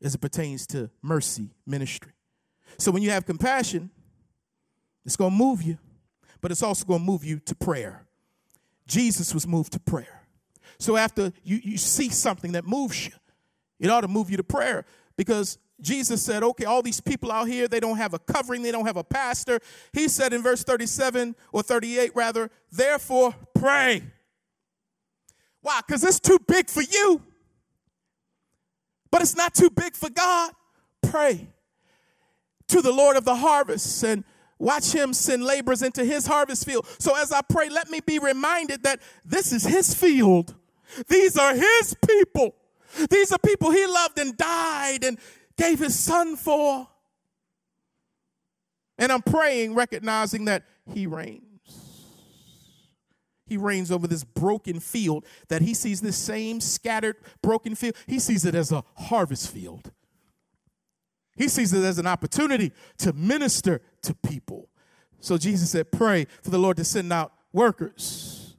as 0.02 0.14
it 0.14 0.18
pertains 0.18 0.66
to 0.68 0.90
mercy 1.02 1.50
ministry. 1.66 2.12
So 2.78 2.90
when 2.90 3.02
you 3.02 3.10
have 3.10 3.24
compassion, 3.26 3.90
it's 5.04 5.16
going 5.16 5.30
to 5.30 5.36
move 5.36 5.62
you 5.62 5.78
but 6.44 6.50
it's 6.50 6.62
also 6.62 6.84
going 6.84 7.00
to 7.00 7.06
move 7.06 7.24
you 7.24 7.38
to 7.38 7.54
prayer. 7.54 8.04
Jesus 8.86 9.32
was 9.32 9.46
moved 9.46 9.72
to 9.72 9.80
prayer. 9.80 10.26
So 10.78 10.94
after 10.94 11.32
you, 11.42 11.58
you 11.64 11.78
see 11.78 12.10
something 12.10 12.52
that 12.52 12.66
moves 12.66 13.06
you, 13.06 13.12
it 13.80 13.88
ought 13.88 14.02
to 14.02 14.08
move 14.08 14.28
you 14.28 14.36
to 14.36 14.44
prayer 14.44 14.84
because 15.16 15.56
Jesus 15.80 16.22
said, 16.22 16.42
okay, 16.42 16.66
all 16.66 16.82
these 16.82 17.00
people 17.00 17.32
out 17.32 17.48
here, 17.48 17.66
they 17.66 17.80
don't 17.80 17.96
have 17.96 18.12
a 18.12 18.18
covering, 18.18 18.60
they 18.60 18.72
don't 18.72 18.84
have 18.84 18.98
a 18.98 19.02
pastor. 19.02 19.58
He 19.94 20.06
said 20.06 20.34
in 20.34 20.42
verse 20.42 20.62
37 20.62 21.34
or 21.50 21.62
38 21.62 22.14
rather, 22.14 22.50
therefore 22.70 23.34
pray. 23.54 24.02
Why? 25.62 25.80
Because 25.86 26.04
it's 26.04 26.20
too 26.20 26.38
big 26.46 26.68
for 26.68 26.82
you, 26.82 27.22
but 29.10 29.22
it's 29.22 29.34
not 29.34 29.54
too 29.54 29.70
big 29.70 29.96
for 29.96 30.10
God. 30.10 30.52
Pray 31.00 31.48
to 32.68 32.82
the 32.82 32.92
Lord 32.92 33.16
of 33.16 33.24
the 33.24 33.36
harvest 33.36 34.02
and 34.02 34.24
Watch 34.58 34.92
him 34.92 35.12
send 35.12 35.44
laborers 35.44 35.82
into 35.82 36.04
his 36.04 36.26
harvest 36.26 36.64
field. 36.64 36.86
So 36.98 37.16
as 37.16 37.32
I 37.32 37.42
pray, 37.42 37.68
let 37.68 37.90
me 37.90 38.00
be 38.00 38.18
reminded 38.18 38.84
that 38.84 39.00
this 39.24 39.52
is 39.52 39.64
his 39.64 39.94
field. 39.94 40.54
These 41.08 41.36
are 41.36 41.54
his 41.54 41.96
people. 42.06 42.54
These 43.10 43.32
are 43.32 43.38
people 43.38 43.70
he 43.70 43.86
loved 43.86 44.18
and 44.18 44.36
died 44.36 45.02
and 45.04 45.18
gave 45.56 45.80
his 45.80 45.98
son 45.98 46.36
for. 46.36 46.88
And 48.96 49.10
I'm 49.10 49.22
praying, 49.22 49.74
recognizing 49.74 50.44
that 50.44 50.64
he 50.92 51.06
reigns. 51.06 51.42
He 53.46 53.56
reigns 53.56 53.90
over 53.90 54.06
this 54.06 54.24
broken 54.24 54.80
field 54.80 55.26
that 55.48 55.62
he 55.62 55.74
sees 55.74 56.00
this 56.00 56.16
same 56.16 56.60
scattered, 56.60 57.16
broken 57.42 57.74
field. 57.74 57.96
He 58.06 58.18
sees 58.18 58.44
it 58.44 58.54
as 58.54 58.72
a 58.72 58.84
harvest 58.96 59.50
field. 59.50 59.90
He 61.36 61.48
sees 61.48 61.72
it 61.72 61.82
as 61.82 61.98
an 61.98 62.06
opportunity 62.06 62.72
to 62.98 63.12
minister 63.12 63.80
to 64.02 64.14
people. 64.14 64.68
So 65.20 65.38
Jesus 65.38 65.70
said, 65.70 65.90
Pray 65.90 66.26
for 66.42 66.50
the 66.50 66.58
Lord 66.58 66.76
to 66.76 66.84
send 66.84 67.12
out 67.12 67.32
workers. 67.52 68.56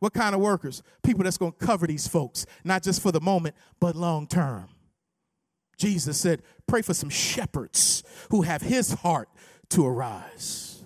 What 0.00 0.14
kind 0.14 0.34
of 0.34 0.40
workers? 0.40 0.82
People 1.02 1.24
that's 1.24 1.38
going 1.38 1.52
to 1.52 1.66
cover 1.66 1.86
these 1.86 2.06
folks, 2.06 2.46
not 2.64 2.82
just 2.82 3.02
for 3.02 3.12
the 3.12 3.20
moment, 3.20 3.56
but 3.80 3.96
long 3.96 4.26
term. 4.26 4.68
Jesus 5.76 6.18
said, 6.18 6.42
Pray 6.66 6.82
for 6.82 6.94
some 6.94 7.10
shepherds 7.10 8.02
who 8.30 8.42
have 8.42 8.62
his 8.62 8.92
heart 8.94 9.28
to 9.70 9.86
arise. 9.86 10.82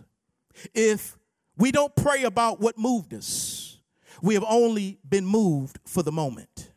If 0.75 1.17
we 1.57 1.73
don't 1.73 1.95
pray 1.95 2.25
about 2.25 2.61
what 2.61 2.79
moved 2.79 3.15
us, 3.15 3.79
we 4.23 4.35
have 4.35 4.45
only 4.49 4.99
been 5.09 5.27
moved 5.27 5.79
for 5.87 6.03
the 6.03 6.13
moment. 6.13 6.72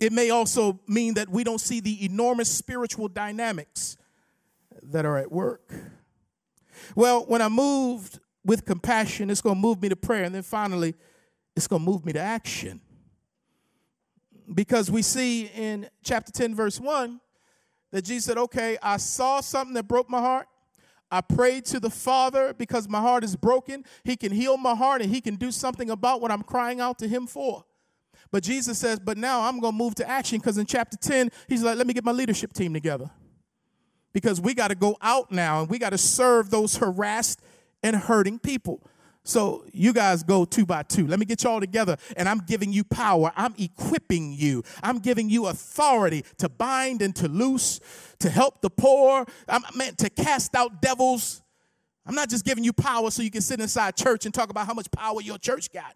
It 0.00 0.12
may 0.12 0.30
also 0.30 0.80
mean 0.88 1.14
that 1.14 1.28
we 1.28 1.44
don't 1.44 1.60
see 1.60 1.80
the 1.80 2.04
enormous 2.04 2.50
spiritual 2.50 3.08
dynamics 3.08 3.98
that 4.82 5.04
are 5.04 5.18
at 5.18 5.30
work. 5.30 5.70
Well, 6.94 7.24
when 7.26 7.42
I 7.42 7.50
moved 7.50 8.18
with 8.44 8.64
compassion, 8.64 9.28
it's 9.28 9.42
going 9.42 9.56
to 9.56 9.60
move 9.60 9.82
me 9.82 9.90
to 9.90 9.96
prayer. 9.96 10.24
And 10.24 10.34
then 10.34 10.42
finally, 10.42 10.94
it's 11.54 11.66
going 11.66 11.82
to 11.82 11.86
move 11.86 12.06
me 12.06 12.14
to 12.14 12.20
action. 12.20 12.80
Because 14.52 14.90
we 14.90 15.02
see 15.02 15.46
in 15.54 15.88
chapter 16.02 16.32
10, 16.32 16.54
verse 16.54 16.80
1, 16.80 17.20
that 17.92 18.02
Jesus 18.02 18.24
said, 18.24 18.38
Okay, 18.38 18.78
I 18.82 18.96
saw 18.96 19.40
something 19.40 19.74
that 19.74 19.86
broke 19.86 20.08
my 20.08 20.20
heart. 20.20 20.46
I 21.10 21.20
prayed 21.20 21.64
to 21.66 21.80
the 21.80 21.90
Father 21.90 22.54
because 22.54 22.88
my 22.88 23.00
heart 23.00 23.24
is 23.24 23.36
broken. 23.36 23.84
He 24.04 24.16
can 24.16 24.32
heal 24.32 24.56
my 24.56 24.74
heart 24.74 25.02
and 25.02 25.12
He 25.12 25.20
can 25.20 25.34
do 25.34 25.50
something 25.50 25.90
about 25.90 26.20
what 26.20 26.30
I'm 26.30 26.42
crying 26.42 26.80
out 26.80 26.98
to 27.00 27.08
Him 27.08 27.26
for. 27.26 27.64
But 28.30 28.42
Jesus 28.42 28.78
says, 28.78 28.98
But 28.98 29.18
now 29.18 29.42
I'm 29.42 29.60
going 29.60 29.72
to 29.72 29.78
move 29.78 29.94
to 29.96 30.08
action 30.08 30.38
because 30.38 30.58
in 30.58 30.66
chapter 30.66 30.96
10, 30.96 31.30
He's 31.48 31.62
like, 31.62 31.76
Let 31.76 31.86
me 31.86 31.94
get 31.94 32.04
my 32.04 32.12
leadership 32.12 32.52
team 32.52 32.72
together. 32.72 33.10
Because 34.12 34.40
we 34.40 34.54
got 34.54 34.68
to 34.68 34.74
go 34.74 34.96
out 35.00 35.30
now 35.30 35.60
and 35.60 35.70
we 35.70 35.78
got 35.78 35.90
to 35.90 35.98
serve 35.98 36.50
those 36.50 36.76
harassed 36.76 37.40
and 37.82 37.94
hurting 37.94 38.38
people. 38.38 38.82
So 39.22 39.64
you 39.72 39.92
guys 39.92 40.22
go 40.22 40.44
two 40.44 40.64
by 40.64 40.82
two. 40.82 41.06
Let 41.06 41.20
me 41.20 41.26
get 41.26 41.44
y'all 41.44 41.60
together. 41.60 41.96
And 42.16 42.28
I'm 42.28 42.38
giving 42.38 42.72
you 42.72 42.84
power. 42.84 43.32
I'm 43.36 43.54
equipping 43.58 44.32
you. 44.32 44.64
I'm 44.82 44.98
giving 44.98 45.28
you 45.28 45.46
authority 45.46 46.24
to 46.38 46.48
bind 46.48 47.02
and 47.02 47.14
to 47.16 47.28
loose, 47.28 47.80
to 48.20 48.30
help 48.30 48.62
the 48.62 48.70
poor. 48.70 49.26
I'm 49.48 49.62
meant 49.76 49.98
to 49.98 50.10
cast 50.10 50.54
out 50.54 50.80
devils. 50.80 51.42
I'm 52.06 52.14
not 52.14 52.30
just 52.30 52.44
giving 52.44 52.64
you 52.64 52.72
power 52.72 53.10
so 53.10 53.22
you 53.22 53.30
can 53.30 53.42
sit 53.42 53.60
inside 53.60 53.94
church 53.94 54.24
and 54.24 54.34
talk 54.34 54.50
about 54.50 54.66
how 54.66 54.74
much 54.74 54.90
power 54.90 55.20
your 55.20 55.38
church 55.38 55.70
got. 55.70 55.94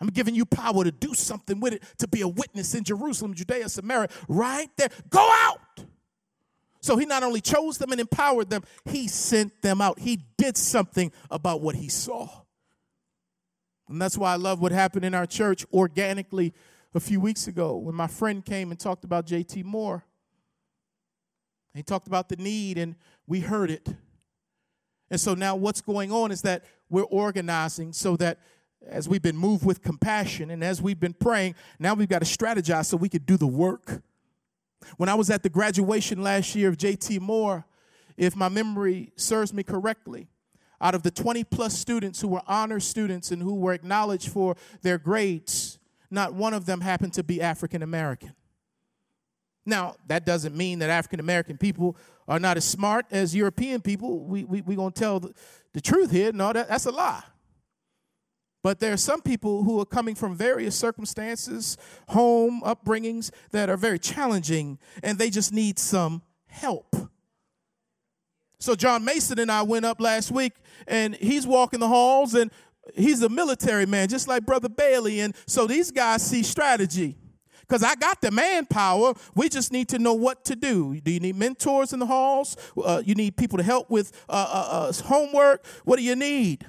I'm 0.00 0.08
giving 0.08 0.34
you 0.34 0.46
power 0.46 0.82
to 0.84 0.90
do 0.90 1.14
something 1.14 1.60
with 1.60 1.74
it, 1.74 1.82
to 1.98 2.08
be 2.08 2.22
a 2.22 2.28
witness 2.28 2.74
in 2.74 2.84
Jerusalem, 2.84 3.34
Judea, 3.34 3.68
Samaria, 3.68 4.08
right 4.28 4.70
there. 4.76 4.88
Go 5.10 5.28
out. 5.30 5.84
So 6.80 6.96
he 6.96 7.04
not 7.04 7.22
only 7.22 7.42
chose 7.42 7.76
them 7.76 7.92
and 7.92 8.00
empowered 8.00 8.48
them, 8.48 8.62
he 8.86 9.06
sent 9.08 9.60
them 9.60 9.82
out. 9.82 9.98
He 9.98 10.24
did 10.38 10.56
something 10.56 11.12
about 11.30 11.60
what 11.60 11.74
he 11.74 11.88
saw. 11.88 12.28
And 13.88 14.00
that's 14.00 14.16
why 14.16 14.32
I 14.32 14.36
love 14.36 14.62
what 14.62 14.72
happened 14.72 15.04
in 15.04 15.14
our 15.14 15.26
church 15.26 15.66
organically 15.72 16.54
a 16.94 17.00
few 17.00 17.20
weeks 17.20 17.46
ago 17.46 17.76
when 17.76 17.94
my 17.94 18.06
friend 18.06 18.44
came 18.44 18.70
and 18.70 18.80
talked 18.80 19.04
about 19.04 19.26
JT 19.26 19.64
Moore. 19.64 20.04
He 21.74 21.82
talked 21.82 22.06
about 22.06 22.28
the 22.28 22.36
need, 22.36 22.78
and 22.78 22.96
we 23.26 23.40
heard 23.40 23.70
it. 23.70 23.88
And 25.10 25.20
so 25.20 25.34
now 25.34 25.56
what's 25.56 25.80
going 25.80 26.10
on 26.10 26.32
is 26.32 26.42
that 26.42 26.64
we're 26.88 27.02
organizing 27.02 27.92
so 27.92 28.16
that 28.16 28.38
as 28.86 29.08
we've 29.08 29.22
been 29.22 29.36
moved 29.36 29.64
with 29.64 29.82
compassion 29.82 30.50
and 30.50 30.64
as 30.64 30.80
we've 30.80 31.00
been 31.00 31.12
praying, 31.12 31.54
now 31.78 31.94
we've 31.94 32.08
got 32.08 32.22
to 32.22 32.26
strategize 32.26 32.86
so 32.86 32.96
we 32.96 33.08
could 33.08 33.26
do 33.26 33.36
the 33.36 33.46
work. 33.46 34.02
When 34.96 35.08
I 35.08 35.14
was 35.14 35.30
at 35.30 35.42
the 35.42 35.50
graduation 35.50 36.22
last 36.22 36.54
year 36.54 36.68
of 36.68 36.76
JT 36.76 37.20
Moore, 37.20 37.66
if 38.16 38.34
my 38.34 38.48
memory 38.48 39.12
serves 39.16 39.52
me 39.52 39.62
correctly, 39.62 40.28
out 40.80 40.94
of 40.94 41.02
the 41.02 41.10
20 41.10 41.44
plus 41.44 41.78
students 41.78 42.20
who 42.20 42.28
were 42.28 42.42
honor 42.46 42.80
students 42.80 43.30
and 43.30 43.42
who 43.42 43.54
were 43.54 43.72
acknowledged 43.72 44.30
for 44.30 44.56
their 44.82 44.98
grades, 44.98 45.78
not 46.10 46.34
one 46.34 46.54
of 46.54 46.66
them 46.66 46.80
happened 46.80 47.12
to 47.14 47.22
be 47.22 47.40
African 47.40 47.82
American. 47.82 48.34
Now, 49.66 49.94
that 50.08 50.24
doesn't 50.24 50.56
mean 50.56 50.78
that 50.78 50.90
African 50.90 51.20
American 51.20 51.58
people 51.58 51.96
are 52.26 52.40
not 52.40 52.56
as 52.56 52.64
smart 52.64 53.06
as 53.10 53.34
European 53.34 53.82
people. 53.82 54.20
We're 54.20 54.46
we, 54.46 54.62
we 54.62 54.74
going 54.74 54.92
to 54.92 54.98
tell 54.98 55.20
the, 55.20 55.34
the, 55.74 55.80
truth 55.80 56.10
here. 56.10 56.32
No, 56.32 56.52
that, 56.52 56.68
that's 56.68 56.86
a 56.86 56.90
lie. 56.90 57.22
But 58.62 58.78
there 58.78 58.92
are 58.92 58.98
some 58.98 59.22
people 59.22 59.64
who 59.64 59.80
are 59.80 59.86
coming 59.86 60.14
from 60.14 60.36
various 60.36 60.76
circumstances, 60.76 61.78
home 62.08 62.60
upbringings 62.62 63.30
that 63.52 63.70
are 63.70 63.76
very 63.76 63.98
challenging, 63.98 64.78
and 65.02 65.18
they 65.18 65.30
just 65.30 65.52
need 65.52 65.78
some 65.78 66.22
help. 66.46 66.94
So, 68.58 68.74
John 68.74 69.04
Mason 69.04 69.38
and 69.38 69.50
I 69.50 69.62
went 69.62 69.86
up 69.86 70.00
last 70.00 70.30
week, 70.30 70.52
and 70.86 71.14
he's 71.14 71.46
walking 71.46 71.80
the 71.80 71.88
halls, 71.88 72.34
and 72.34 72.50
he's 72.94 73.22
a 73.22 73.28
military 73.28 73.86
man, 73.86 74.08
just 74.08 74.28
like 74.28 74.44
Brother 74.44 74.68
Bailey. 74.68 75.20
And 75.20 75.34
so 75.46 75.66
these 75.66 75.90
guys 75.90 76.22
see 76.22 76.42
strategy. 76.42 77.16
Because 77.60 77.84
I 77.84 77.94
got 77.94 78.20
the 78.20 78.32
manpower, 78.32 79.14
we 79.36 79.48
just 79.48 79.72
need 79.72 79.88
to 79.90 79.98
know 80.00 80.12
what 80.12 80.44
to 80.46 80.56
do. 80.56 81.00
Do 81.00 81.12
you 81.12 81.20
need 81.20 81.36
mentors 81.36 81.92
in 81.92 82.00
the 82.00 82.06
halls? 82.06 82.56
Uh, 82.76 83.00
you 83.04 83.14
need 83.14 83.36
people 83.36 83.58
to 83.58 83.64
help 83.64 83.88
with 83.88 84.12
uh, 84.28 84.32
uh, 84.32 84.88
uh 84.88 84.92
homework? 85.04 85.64
What 85.84 85.96
do 85.96 86.02
you 86.02 86.16
need? 86.16 86.66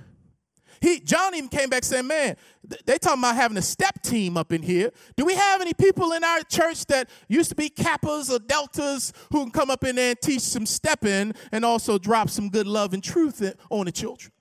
He 0.79 0.99
John 0.99 1.35
even 1.35 1.49
came 1.49 1.69
back 1.69 1.83
saying, 1.83 2.07
"Man, 2.07 2.37
they 2.85 2.97
talking 2.97 3.19
about 3.19 3.35
having 3.35 3.57
a 3.57 3.61
step 3.61 4.01
team 4.01 4.37
up 4.37 4.51
in 4.51 4.61
here. 4.61 4.91
Do 5.17 5.25
we 5.25 5.35
have 5.35 5.61
any 5.61 5.73
people 5.73 6.13
in 6.13 6.23
our 6.23 6.41
church 6.43 6.85
that 6.85 7.09
used 7.27 7.49
to 7.49 7.55
be 7.55 7.69
Kappas 7.69 8.31
or 8.31 8.39
Deltas 8.39 9.11
who 9.31 9.43
can 9.43 9.51
come 9.51 9.69
up 9.69 9.83
in 9.83 9.95
there 9.95 10.11
and 10.11 10.21
teach 10.21 10.41
some 10.41 10.65
stepping 10.65 11.33
and 11.51 11.65
also 11.65 11.97
drop 11.97 12.29
some 12.29 12.49
good 12.49 12.67
love 12.67 12.93
and 12.93 13.03
truth 13.03 13.43
on 13.69 13.85
the 13.85 13.91
children?" 13.91 14.31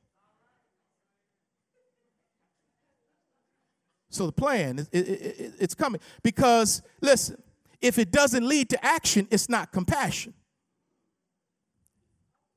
So 4.11 4.27
the 4.27 4.33
plan, 4.33 4.81
it, 4.81 4.89
it, 4.93 5.09
it, 5.09 5.55
it's 5.61 5.75
coming 5.75 6.01
because 6.23 6.83
listen, 7.01 7.41
if 7.81 7.99
it 7.99 8.11
doesn't 8.11 8.45
lead 8.45 8.69
to 8.71 8.85
action, 8.85 9.27
it's 9.31 9.49
not 9.49 9.73
compassion. 9.73 10.35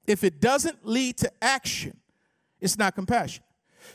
If 0.05 0.23
it 0.23 0.41
doesn't 0.41 0.85
lead 0.85 1.17
to 1.19 1.31
action, 1.41 1.97
it's 2.59 2.77
not 2.77 2.95
compassion. 2.95 3.43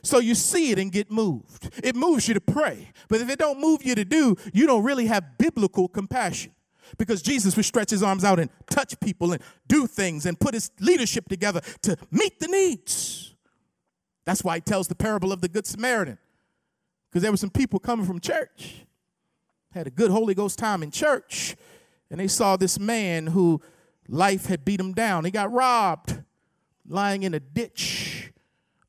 So 0.02 0.18
you 0.18 0.34
see 0.34 0.70
it 0.70 0.78
and 0.78 0.92
get 0.92 1.10
moved. 1.10 1.70
It 1.82 1.96
moves 1.96 2.28
you 2.28 2.34
to 2.34 2.40
pray. 2.40 2.92
But 3.08 3.20
if 3.20 3.28
it 3.28 3.38
don't 3.38 3.60
move 3.60 3.82
you 3.82 3.94
to 3.94 4.04
do, 4.04 4.36
you 4.52 4.66
don't 4.66 4.84
really 4.84 5.06
have 5.06 5.38
biblical 5.38 5.88
compassion. 5.88 6.52
Because 6.96 7.20
Jesus 7.20 7.54
would 7.56 7.66
stretch 7.66 7.90
his 7.90 8.02
arms 8.02 8.24
out 8.24 8.40
and 8.40 8.50
touch 8.70 8.98
people 9.00 9.32
and 9.32 9.42
do 9.66 9.86
things 9.86 10.24
and 10.24 10.38
put 10.40 10.54
his 10.54 10.70
leadership 10.80 11.28
together 11.28 11.60
to 11.82 11.96
meet 12.10 12.40
the 12.40 12.48
needs. 12.48 13.34
That's 14.24 14.42
why 14.42 14.56
he 14.56 14.60
tells 14.60 14.88
the 14.88 14.94
parable 14.94 15.32
of 15.32 15.40
the 15.40 15.48
Good 15.48 15.66
Samaritan. 15.66 16.18
Because 17.10 17.22
there 17.22 17.30
were 17.30 17.38
some 17.38 17.50
people 17.50 17.78
coming 17.78 18.06
from 18.06 18.20
church, 18.20 18.86
had 19.72 19.86
a 19.86 19.90
good 19.90 20.10
Holy 20.10 20.34
Ghost 20.34 20.58
time 20.58 20.82
in 20.82 20.90
church, 20.90 21.56
and 22.10 22.20
they 22.20 22.28
saw 22.28 22.56
this 22.56 22.78
man 22.78 23.28
who 23.28 23.60
life 24.08 24.46
had 24.46 24.64
beat 24.64 24.80
him 24.80 24.92
down. 24.92 25.24
He 25.24 25.30
got 25.30 25.52
robbed, 25.52 26.22
lying 26.86 27.22
in 27.22 27.34
a 27.34 27.40
ditch. 27.40 28.32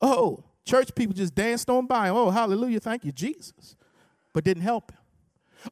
Oh, 0.02 0.44
Church 0.66 0.94
people 0.96 1.14
just 1.14 1.36
danced 1.36 1.70
on 1.70 1.88
by 1.88 2.10
him. 2.10 2.16
Oh, 2.16 2.30
hallelujah, 2.30 2.80
thank 2.80 3.06
you, 3.06 3.12
Jesus. 3.12 3.76
But 4.34 4.44
didn't 4.44 4.64
help 4.64 4.92
him. 4.92 5.00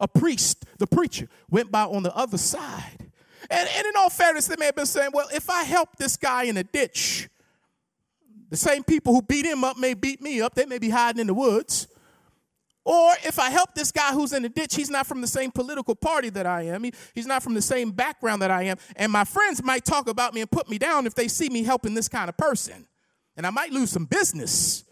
A 0.02 0.08
priest, 0.08 0.66
the 0.80 0.88
preacher, 0.88 1.30
went 1.50 1.72
by 1.72 1.84
on 1.84 2.04
the 2.04 2.16
other 2.16 2.38
side. 2.38 3.12
And, 3.50 3.70
and 3.70 3.88
in 3.88 3.94
all 3.96 4.10
fairness, 4.10 4.48
they 4.48 4.56
may 4.58 4.66
have 4.66 4.76
been 4.76 4.86
saying, 4.86 5.12
well, 5.14 5.28
if 5.34 5.50
I 5.50 5.64
help 5.64 5.96
this 5.98 6.18
guy 6.18 6.44
in 6.44 6.58
a 6.58 6.64
ditch, 6.64 7.30
the 8.50 8.58
same 8.58 8.84
people 8.84 9.14
who 9.14 9.22
beat 9.22 9.46
him 9.46 9.64
up 9.64 9.78
may 9.78 9.94
beat 9.94 10.22
me 10.22 10.42
up. 10.42 10.56
They 10.56 10.66
may 10.66 10.80
be 10.80 10.90
hiding 10.90 11.22
in 11.22 11.28
the 11.28 11.34
woods. 11.34 11.88
Or 12.86 13.12
if 13.26 13.38
I 13.38 13.50
help 13.50 13.76
this 13.76 13.92
guy 13.92 14.14
who's 14.14 14.32
in 14.32 14.44
the 14.44 14.50
ditch, 14.50 14.74
he's 14.76 14.90
not 14.90 15.06
from 15.06 15.20
the 15.20 15.28
same 15.28 15.52
political 15.52 15.94
party 15.94 16.30
that 16.30 16.46
I 16.46 16.64
am. 16.64 16.84
He, 16.86 16.94
he's 17.14 17.26
not 17.26 17.44
from 17.44 17.54
the 17.54 17.62
same 17.62 17.92
background 17.92 18.42
that 18.42 18.52
I 18.52 18.64
am. 18.64 18.78
And 18.96 19.12
my 19.12 19.26
friends 19.26 19.62
might 19.62 19.84
talk 19.84 20.08
about 20.08 20.34
me 20.34 20.40
and 20.40 20.50
put 20.50 20.70
me 20.70 20.78
down 20.78 21.06
if 21.06 21.14
they 21.14 21.28
see 21.28 21.50
me 21.50 21.64
helping 21.64 21.94
this 21.94 22.08
kind 22.08 22.30
of 22.30 22.38
person. 22.38 22.88
And 23.38 23.46
I 23.46 23.52
might 23.52 23.72
lose 23.72 23.92
some 23.92 24.06
business. 24.06 24.84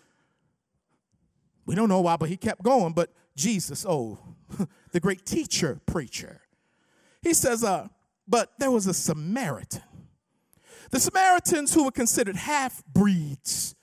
We 1.65 1.73
don't 1.75 1.89
know 1.89 2.01
why, 2.01 2.15
but 2.15 2.29
he 2.29 2.37
kept 2.37 2.63
going. 2.63 2.93
But 2.93 3.11
Jesus, 3.35 3.85
oh, 3.89 4.19
the 4.91 4.99
great 4.99 5.25
teacher, 5.25 5.81
preacher, 5.87 6.41
he 7.21 7.33
says, 7.33 7.63
uh, 7.63 7.87
but 8.27 8.51
there 8.59 8.71
was 8.71 8.85
a 8.85 8.93
Samaritan. 8.93 9.81
The 10.91 10.99
Samaritans 10.99 11.73
who 11.73 11.85
were 11.85 11.91
considered 11.91 12.35
half 12.35 12.85
breeds, 12.85 13.75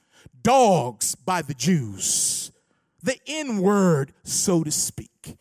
dogs 0.43 1.17
by 1.17 1.43
the 1.43 1.55
Jews, 1.55 2.53
the 3.03 3.19
N 3.27 3.59
word, 3.59 4.13
so 4.23 4.63
to 4.63 4.71
speak. 4.71 5.37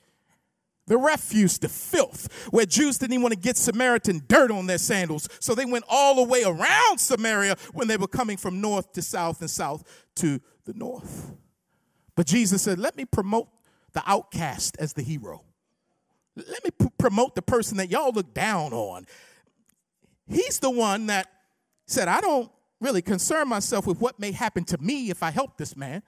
The 0.92 0.98
refuse, 0.98 1.58
the 1.58 1.70
filth, 1.70 2.50
where 2.52 2.66
Jews 2.66 2.98
didn't 2.98 3.14
even 3.14 3.22
want 3.22 3.34
to 3.34 3.40
get 3.40 3.56
Samaritan 3.56 4.24
dirt 4.28 4.52
on 4.52 4.68
their 4.68 4.78
sandals. 4.78 5.30
So 5.40 5.56
they 5.56 5.64
went 5.64 5.86
all 5.88 6.16
the 6.16 6.24
way 6.24 6.44
around 6.44 6.98
Samaria 6.98 7.56
when 7.72 7.88
they 7.88 7.96
were 7.96 8.10
coming 8.10 8.36
from 8.36 8.60
north 8.60 8.92
to 8.92 9.02
south 9.02 9.40
and 9.40 9.50
south 9.50 9.86
to 10.16 10.42
the 10.66 10.74
north. 10.74 11.32
But 12.14 12.28
Jesus 12.28 12.64
said, 12.64 12.78
Let 12.78 12.98
me 12.98 13.06
promote 13.06 13.48
the 13.94 14.04
outcast 14.06 14.76
as 14.82 14.92
the 14.92 15.02
hero. 15.02 15.46
Let 16.36 16.62
me 16.62 16.72
p- 16.78 16.92
promote 16.98 17.36
the 17.36 17.42
person 17.42 17.78
that 17.78 17.90
y'all 17.90 18.12
look 18.12 18.34
down 18.34 18.74
on. 18.74 19.06
He's 20.28 20.60
the 20.60 20.72
one 20.72 21.06
that 21.06 21.32
said, 21.86 22.10
I 22.10 22.20
don't 22.20 22.52
really 22.82 23.02
concern 23.02 23.48
myself 23.48 23.88
with 23.88 24.02
what 24.02 24.20
may 24.20 24.34
happen 24.34 24.66
to 24.66 24.78
me 24.78 25.10
if 25.10 25.24
I 25.24 25.32
help 25.32 25.56
this 25.56 25.78
man. 25.78 26.04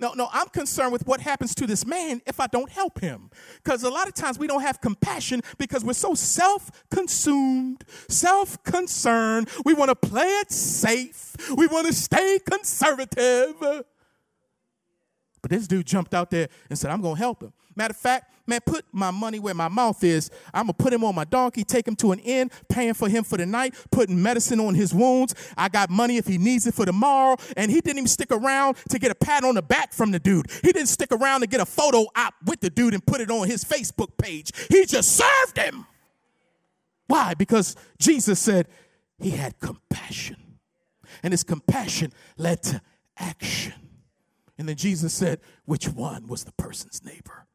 No, 0.00 0.14
no, 0.14 0.28
I'm 0.32 0.48
concerned 0.48 0.92
with 0.92 1.06
what 1.06 1.20
happens 1.20 1.54
to 1.56 1.66
this 1.66 1.84
man 1.84 2.22
if 2.26 2.40
I 2.40 2.46
don't 2.46 2.70
help 2.70 3.00
him. 3.00 3.30
Because 3.62 3.82
a 3.82 3.90
lot 3.90 4.08
of 4.08 4.14
times 4.14 4.38
we 4.38 4.46
don't 4.46 4.62
have 4.62 4.80
compassion 4.80 5.42
because 5.58 5.84
we're 5.84 5.92
so 5.92 6.14
self 6.14 6.70
consumed, 6.90 7.84
self 8.08 8.62
concerned. 8.64 9.50
We 9.64 9.74
want 9.74 9.90
to 9.90 9.94
play 9.94 10.26
it 10.26 10.50
safe, 10.50 11.36
we 11.54 11.66
want 11.66 11.86
to 11.86 11.92
stay 11.92 12.38
conservative. 12.48 13.54
But 15.42 15.50
this 15.50 15.66
dude 15.66 15.86
jumped 15.86 16.14
out 16.14 16.30
there 16.30 16.48
and 16.68 16.78
said, 16.78 16.90
I'm 16.90 17.02
going 17.02 17.16
to 17.16 17.20
help 17.20 17.42
him. 17.42 17.52
Matter 17.76 17.92
of 17.92 17.96
fact, 17.96 18.32
man, 18.46 18.60
put 18.66 18.84
my 18.92 19.10
money 19.10 19.38
where 19.38 19.54
my 19.54 19.68
mouth 19.68 20.02
is. 20.02 20.30
I'm 20.52 20.64
going 20.66 20.74
to 20.74 20.82
put 20.82 20.92
him 20.92 21.04
on 21.04 21.14
my 21.14 21.24
donkey, 21.24 21.62
take 21.62 21.86
him 21.86 21.96
to 21.96 22.12
an 22.12 22.18
inn, 22.18 22.50
paying 22.68 22.94
for 22.94 23.08
him 23.08 23.22
for 23.22 23.38
the 23.38 23.46
night, 23.46 23.74
putting 23.90 24.20
medicine 24.20 24.60
on 24.60 24.74
his 24.74 24.92
wounds. 24.92 25.34
I 25.56 25.68
got 25.68 25.88
money 25.88 26.16
if 26.16 26.26
he 26.26 26.36
needs 26.36 26.66
it 26.66 26.74
for 26.74 26.84
tomorrow. 26.84 27.36
And 27.56 27.70
he 27.70 27.80
didn't 27.80 27.98
even 27.98 28.08
stick 28.08 28.32
around 28.32 28.76
to 28.88 28.98
get 28.98 29.10
a 29.10 29.14
pat 29.14 29.44
on 29.44 29.54
the 29.54 29.62
back 29.62 29.92
from 29.92 30.10
the 30.10 30.18
dude. 30.18 30.50
He 30.50 30.72
didn't 30.72 30.88
stick 30.88 31.12
around 31.12 31.42
to 31.42 31.46
get 31.46 31.60
a 31.60 31.66
photo 31.66 32.06
op 32.16 32.34
with 32.44 32.60
the 32.60 32.70
dude 32.70 32.92
and 32.92 33.06
put 33.06 33.20
it 33.20 33.30
on 33.30 33.46
his 33.46 33.64
Facebook 33.64 34.18
page. 34.18 34.50
He 34.68 34.84
just 34.84 35.16
served 35.16 35.56
him. 35.56 35.86
Why? 37.06 37.34
Because 37.34 37.76
Jesus 37.98 38.40
said 38.40 38.68
he 39.18 39.30
had 39.30 39.58
compassion. 39.60 40.36
And 41.22 41.32
his 41.32 41.44
compassion 41.44 42.12
led 42.36 42.62
to 42.64 42.80
action. 43.16 43.74
And 44.58 44.68
then 44.68 44.76
Jesus 44.76 45.12
said, 45.12 45.40
which 45.64 45.88
one 45.88 46.26
was 46.26 46.44
the 46.44 46.52
person's 46.52 47.04
neighbor? 47.04 47.46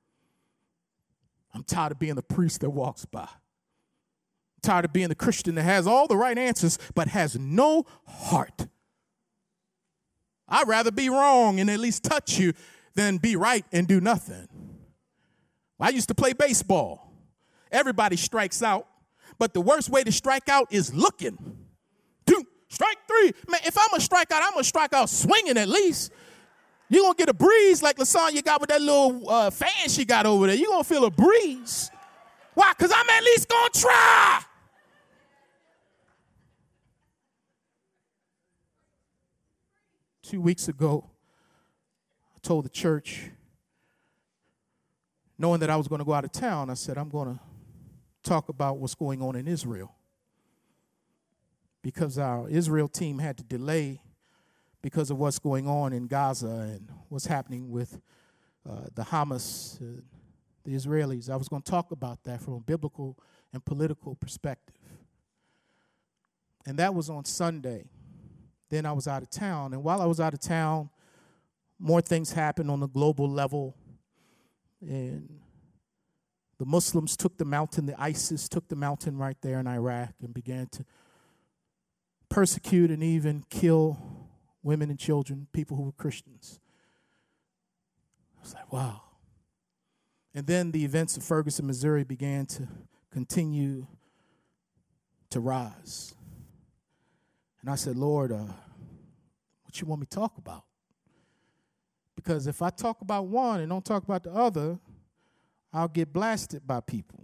I'm 1.56 1.64
tired 1.64 1.94
of 1.94 2.00
being 2.00 2.16
the 2.16 2.22
priest 2.22 2.62
that 2.62 2.70
walks 2.70 3.06
by. 3.06 3.22
I'm 3.22 4.62
tired 4.62 4.86
of 4.86 4.94
being 4.94 5.08
the 5.08 5.16
Christian 5.16 5.56
that 5.56 5.64
has 5.64 5.88
all 5.88 6.06
the 6.06 6.18
right 6.18 6.38
answers 6.38 6.78
but 6.94 7.08
has 7.08 7.40
no 7.40 7.86
heart. 8.06 8.68
I'd 10.50 10.68
rather 10.68 10.92
be 10.92 11.10
wrong 11.10 11.60
and 11.60 11.70
at 11.70 11.80
least 11.80 12.04
touch 12.04 12.38
you 12.38 12.54
than 12.94 13.18
be 13.18 13.36
right 13.36 13.66
and 13.72 13.88
do 13.88 14.02
nothing. 14.02 14.48
I 15.80 15.90
used 15.90 16.10
to 16.10 16.16
play 16.16 16.34
baseball. 16.34 17.12
Everybody 17.72 18.16
strikes 18.16 18.62
out, 18.62 18.88
but 19.40 19.54
the 19.54 19.62
worst 19.62 19.90
way 19.90 20.04
to 20.04 20.12
strike 20.12 20.50
out 20.50 20.68
is 20.72 20.94
looking. 20.94 21.38
Two, 22.26 22.44
strike 22.70 22.98
three. 23.08 23.34
Man, 23.50 23.62
if 23.66 23.78
I'm 23.78 23.94
a 23.94 23.98
strikeout, 23.98 24.42
I'm 24.44 24.58
a 24.58 24.62
strikeout 24.62 25.10
swinging 25.10 25.58
at 25.58 25.68
least. 25.68 26.12
You're 26.90 27.02
going 27.02 27.14
to 27.14 27.18
get 27.18 27.30
a 27.30 27.34
breeze 27.34 27.82
like 27.82 27.98
Lasagna 27.98 28.44
got 28.44 28.62
with 28.62 28.70
that 28.70 28.82
little 28.82 29.28
uh, 29.30 29.50
fan 29.50 29.90
she 29.90 30.06
got 30.06 30.26
over 30.26 30.48
there. 30.48 30.56
You're 30.56 30.70
going 30.70 30.84
to 30.84 30.90
feel 30.90 31.06
a 31.06 31.12
breeze. 31.12 31.90
Why? 32.54 32.74
Because 32.78 32.92
I'm 32.92 33.10
at 33.10 33.24
least 33.24 33.50
going 33.50 33.72
to 33.72 33.80
try. 33.80 34.42
Two 40.22 40.42
weeks 40.42 40.68
ago, 40.68 41.10
I 42.36 42.40
told 42.42 42.66
the 42.66 42.70
church, 42.70 43.30
knowing 45.38 45.60
that 45.60 45.70
I 45.70 45.76
was 45.76 45.88
going 45.88 46.00
to 46.00 46.06
go 46.06 46.14
out 46.14 46.24
of 46.24 46.32
town, 46.32 46.70
I 46.70 46.76
said, 46.76 46.98
I'm 46.98 47.10
going 47.10 47.36
to 47.36 47.40
talk 48.24 48.50
about 48.50 48.78
what's 48.78 48.96
going 48.96 49.22
on 49.22 49.36
in 49.36 49.48
Israel. 49.48 49.94
Because 51.82 52.18
our 52.18 52.50
Israel 52.50 52.88
team 52.88 53.20
had 53.20 53.38
to 53.38 53.44
delay 53.44 54.02
because 54.86 55.10
of 55.10 55.18
what's 55.18 55.40
going 55.40 55.68
on 55.68 55.94
in 55.94 56.06
Gaza 56.06 56.46
and 56.46 56.88
what's 57.10 57.26
happening 57.26 57.72
with 57.72 58.00
uh, 58.70 58.82
the 58.94 59.02
Hamas, 59.02 59.82
uh, 59.82 60.00
the 60.64 60.76
Israelis. 60.76 61.28
I 61.28 61.36
was 61.38 61.48
going 61.48 61.64
to 61.64 61.72
talk 61.72 61.90
about 61.90 62.24
that 62.26 62.40
from 62.40 62.54
a 62.54 62.60
biblical 62.60 63.18
and 63.52 63.66
political 63.66 64.14
perspective. 64.14 64.76
And 66.68 66.78
that 66.78 66.94
was 66.94 67.10
on 67.10 67.26
Sunday. 67.26 67.86
Then 68.70 68.86
I 68.86 68.92
was 68.92 69.08
out 69.08 69.24
of 69.24 69.32
town. 69.32 69.74
And 69.74 69.84
while 69.84 70.04
I 70.04 70.06
was 70.06 70.20
out 70.20 70.36
of 70.36 70.40
town, 70.40 70.92
more 71.80 72.02
things 72.02 72.34
happened 72.34 72.70
on 72.70 72.80
the 72.80 72.88
global 72.88 73.28
level. 73.28 73.76
And 74.82 75.40
the 76.60 76.66
Muslims 76.68 77.18
took 77.18 77.40
the 77.40 77.46
mountain, 77.46 77.88
the 77.88 78.00
ISIS 78.00 78.48
took 78.48 78.68
the 78.68 78.76
mountain 78.76 79.18
right 79.18 79.38
there 79.42 79.60
in 79.60 79.66
Iraq 79.66 80.14
and 80.22 80.32
began 80.32 80.68
to 80.74 80.86
persecute 82.30 82.92
and 82.92 83.02
even 83.02 83.44
kill 83.50 84.15
women 84.66 84.90
and 84.90 84.98
children, 84.98 85.48
people 85.54 85.78
who 85.78 85.84
were 85.84 85.92
Christians. 85.92 86.60
I 88.38 88.42
was 88.42 88.54
like, 88.56 88.74
wow. 88.74 89.02
And 90.34 90.48
then 90.48 90.72
the 90.72 90.84
events 90.84 91.16
of 91.16 91.24
Ferguson, 91.24 91.68
Missouri 91.68 92.04
began 92.04 92.48
to 92.48 92.68
continue 93.12 93.86
to 95.30 95.40
rise. 95.40 96.16
And 97.62 97.70
I 97.70 97.76
said, 97.76 97.96
Lord, 97.96 98.32
uh, 98.32 98.48
what 99.64 99.80
you 99.80 99.86
want 99.86 100.02
me 100.02 100.08
to 100.08 100.16
talk 100.16 100.38
about? 100.40 100.64
Because 102.16 102.48
if 102.48 102.64
I 102.64 102.72
talk 102.72 103.02
about 103.02 103.28
one 103.28 103.60
and 103.60 103.70
don't 103.70 103.86
talk 103.86 104.04
about 104.04 104.24
the 104.24 104.32
other, 104.32 104.80
I'll 105.72 105.88
get 105.88 106.12
blasted 106.12 106.66
by 106.66 106.80
people. 106.80 107.24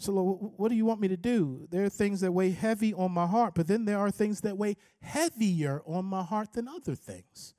So, 0.00 0.12
Lord, 0.12 0.52
what 0.56 0.70
do 0.70 0.74
you 0.74 0.86
want 0.86 1.02
me 1.02 1.08
to 1.08 1.16
do? 1.18 1.68
There 1.70 1.84
are 1.84 1.90
things 1.90 2.22
that 2.22 2.32
weigh 2.32 2.52
heavy 2.52 2.94
on 2.94 3.12
my 3.12 3.26
heart, 3.26 3.52
but 3.54 3.66
then 3.66 3.84
there 3.84 3.98
are 3.98 4.10
things 4.10 4.40
that 4.40 4.56
weigh 4.56 4.78
heavier 5.02 5.82
on 5.84 6.06
my 6.06 6.22
heart 6.22 6.54
than 6.54 6.68
other 6.68 6.94
things. 6.94 7.52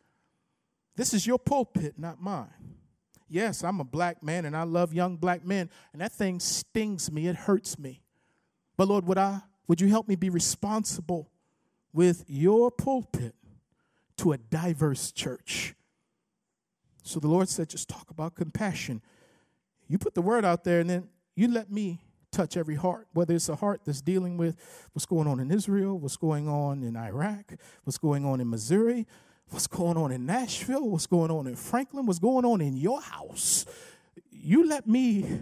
This 0.96 1.14
is 1.14 1.28
your 1.28 1.38
pulpit, 1.38 2.00
not 2.00 2.20
mine. 2.20 2.50
Yes, 3.30 3.64
I'm 3.64 3.80
a 3.80 3.84
black 3.84 4.24
man 4.24 4.46
and 4.46 4.58
I 4.58 4.64
love 4.64 4.92
young 4.92 5.18
black 5.18 5.46
men, 5.46 5.70
and 5.94 6.02
that 6.02 6.14
thing 6.14 6.40
stings 6.40 7.12
me, 7.12 7.28
it 7.28 7.36
hurts 7.36 7.78
me. 7.78 8.02
But 8.76 8.88
Lord, 8.88 9.06
would 9.06 9.20
I 9.20 9.42
would 9.68 9.80
you 9.80 9.90
help 9.90 10.08
me 10.08 10.16
be 10.16 10.32
responsible 10.32 11.30
with 11.94 12.26
your 12.28 12.72
pulpit 12.72 13.36
to 14.18 14.32
a 14.32 14.40
diverse 14.40 15.12
church? 15.12 15.76
So 17.04 17.20
the 17.20 17.28
Lord 17.28 17.50
said, 17.50 17.70
just 17.70 17.88
talk 17.88 18.10
about 18.10 18.34
compassion. 18.34 19.04
You 19.88 20.00
put 20.00 20.16
the 20.16 20.24
word 20.24 20.44
out 20.44 20.64
there, 20.64 20.80
and 20.80 20.90
then 20.90 21.10
you 21.36 21.48
let 21.48 21.72
me 21.72 22.02
touch 22.32 22.58
every 22.58 22.76
heart, 22.76 23.08
whether 23.14 23.34
it's 23.34 23.50
a 23.50 23.56
heart 23.56 23.82
that's 23.86 24.02
dealing 24.02 24.38
with 24.38 24.56
what's 24.94 25.06
going 25.06 25.28
on 25.28 25.40
in 25.40 25.52
Israel, 25.52 26.00
what's 26.00 26.18
going 26.18 26.48
on 26.48 26.84
in 26.84 26.96
Iraq, 26.96 27.54
what's 27.84 27.98
going 27.98 28.26
on 28.26 28.40
in 28.40 28.50
Missouri, 28.50 29.06
what's 29.50 29.68
going 29.68 29.98
on 29.98 30.12
in 30.12 30.26
Nashville, 30.26 30.90
what's 30.90 31.08
going 31.08 31.30
on 31.30 31.48
in 31.48 31.56
Franklin, 31.56 32.06
what's 32.06 32.20
going 32.20 32.46
on 32.46 32.62
in 32.62 32.78
your 32.78 33.02
house. 33.02 33.66
You 34.32 34.68
let 34.68 34.88
me 34.88 35.42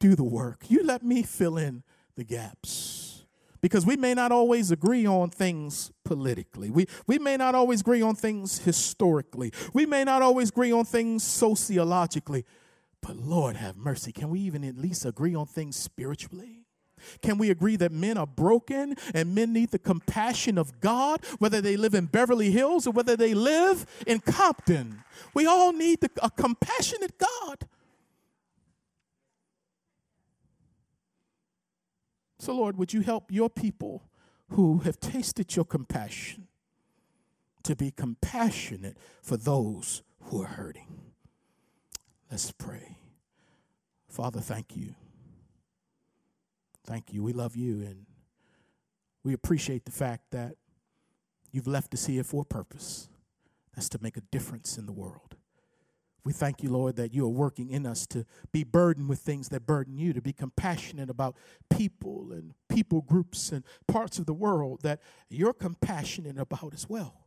do 0.00 0.14
the 0.14 0.24
work. 0.24 0.64
You 0.68 0.82
let 0.82 1.02
me 1.02 1.22
fill 1.22 1.56
in 1.56 1.82
the 2.16 2.24
gaps. 2.24 3.24
Because 3.60 3.86
we 3.86 3.96
may 3.96 4.14
not 4.14 4.32
always 4.32 4.70
agree 4.70 5.06
on 5.06 5.30
things 5.30 5.90
politically. 6.04 6.70
We, 6.70 6.86
we 7.06 7.18
may 7.18 7.36
not 7.36 7.54
always 7.54 7.80
agree 7.80 8.02
on 8.02 8.14
things 8.14 8.58
historically. 8.58 9.52
We 9.72 9.86
may 9.86 10.04
not 10.04 10.22
always 10.22 10.50
agree 10.50 10.72
on 10.72 10.84
things 10.84 11.24
sociologically. 11.24 12.44
But 13.02 13.16
Lord 13.16 13.56
have 13.56 13.76
mercy, 13.76 14.12
can 14.12 14.30
we 14.30 14.40
even 14.40 14.64
at 14.64 14.76
least 14.76 15.04
agree 15.04 15.34
on 15.34 15.46
things 15.46 15.76
spiritually? 15.76 16.66
Can 17.22 17.38
we 17.38 17.50
agree 17.50 17.76
that 17.76 17.92
men 17.92 18.16
are 18.16 18.26
broken 18.26 18.96
and 19.14 19.34
men 19.34 19.52
need 19.52 19.70
the 19.70 19.78
compassion 19.78 20.58
of 20.58 20.80
God, 20.80 21.24
whether 21.38 21.60
they 21.60 21.76
live 21.76 21.94
in 21.94 22.06
Beverly 22.06 22.50
Hills 22.50 22.86
or 22.86 22.90
whether 22.90 23.16
they 23.16 23.34
live 23.34 23.86
in 24.06 24.20
Compton? 24.20 25.04
We 25.34 25.46
all 25.46 25.72
need 25.72 26.00
the, 26.00 26.10
a 26.22 26.30
compassionate 26.30 27.18
God. 27.18 27.68
So, 32.38 32.54
Lord, 32.54 32.76
would 32.78 32.92
you 32.92 33.00
help 33.00 33.30
your 33.30 33.50
people 33.50 34.04
who 34.50 34.78
have 34.78 35.00
tasted 35.00 35.54
your 35.56 35.64
compassion 35.64 36.48
to 37.62 37.74
be 37.74 37.90
compassionate 37.90 38.96
for 39.22 39.36
those 39.36 40.02
who 40.20 40.42
are 40.42 40.46
hurting? 40.46 41.05
Let's 42.30 42.50
pray. 42.52 42.98
Father, 44.08 44.40
thank 44.40 44.76
you. 44.76 44.94
Thank 46.84 47.12
you. 47.12 47.22
We 47.22 47.32
love 47.32 47.56
you 47.56 47.82
and 47.82 48.06
we 49.24 49.32
appreciate 49.32 49.84
the 49.84 49.92
fact 49.92 50.30
that 50.30 50.54
you've 51.52 51.66
left 51.66 51.92
us 51.94 52.06
here 52.06 52.22
for 52.22 52.42
a 52.42 52.44
purpose. 52.44 53.08
That's 53.74 53.88
to 53.90 53.98
make 54.00 54.16
a 54.16 54.20
difference 54.20 54.78
in 54.78 54.86
the 54.86 54.92
world. 54.92 55.36
We 56.24 56.32
thank 56.32 56.62
you, 56.62 56.70
Lord, 56.70 56.96
that 56.96 57.14
you 57.14 57.24
are 57.24 57.28
working 57.28 57.70
in 57.70 57.86
us 57.86 58.04
to 58.08 58.24
be 58.50 58.64
burdened 58.64 59.08
with 59.08 59.20
things 59.20 59.48
that 59.50 59.64
burden 59.64 59.96
you, 59.96 60.12
to 60.12 60.20
be 60.20 60.32
compassionate 60.32 61.08
about 61.08 61.36
people 61.70 62.32
and 62.32 62.52
people 62.68 63.00
groups 63.02 63.52
and 63.52 63.62
parts 63.86 64.18
of 64.18 64.26
the 64.26 64.34
world 64.34 64.80
that 64.82 65.00
you're 65.28 65.52
compassionate 65.52 66.36
about 66.38 66.74
as 66.74 66.88
well. 66.88 67.25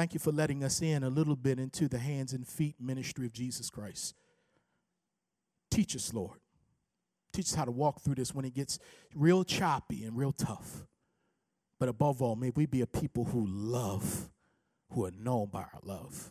Thank 0.00 0.14
you 0.14 0.18
for 0.18 0.32
letting 0.32 0.64
us 0.64 0.80
in 0.80 1.02
a 1.02 1.10
little 1.10 1.36
bit 1.36 1.58
into 1.58 1.86
the 1.86 1.98
hands 1.98 2.32
and 2.32 2.48
feet 2.48 2.76
ministry 2.80 3.26
of 3.26 3.34
Jesus 3.34 3.68
Christ. 3.68 4.14
Teach 5.70 5.94
us, 5.94 6.14
Lord. 6.14 6.38
Teach 7.34 7.44
us 7.44 7.54
how 7.54 7.66
to 7.66 7.70
walk 7.70 8.00
through 8.00 8.14
this 8.14 8.34
when 8.34 8.46
it 8.46 8.54
gets 8.54 8.78
real 9.14 9.44
choppy 9.44 10.04
and 10.04 10.16
real 10.16 10.32
tough. 10.32 10.86
But 11.78 11.90
above 11.90 12.22
all, 12.22 12.34
may 12.34 12.48
we 12.48 12.64
be 12.64 12.80
a 12.80 12.86
people 12.86 13.26
who 13.26 13.44
love, 13.46 14.30
who 14.90 15.04
are 15.04 15.10
known 15.10 15.50
by 15.52 15.64
our 15.64 15.80
love. 15.82 16.30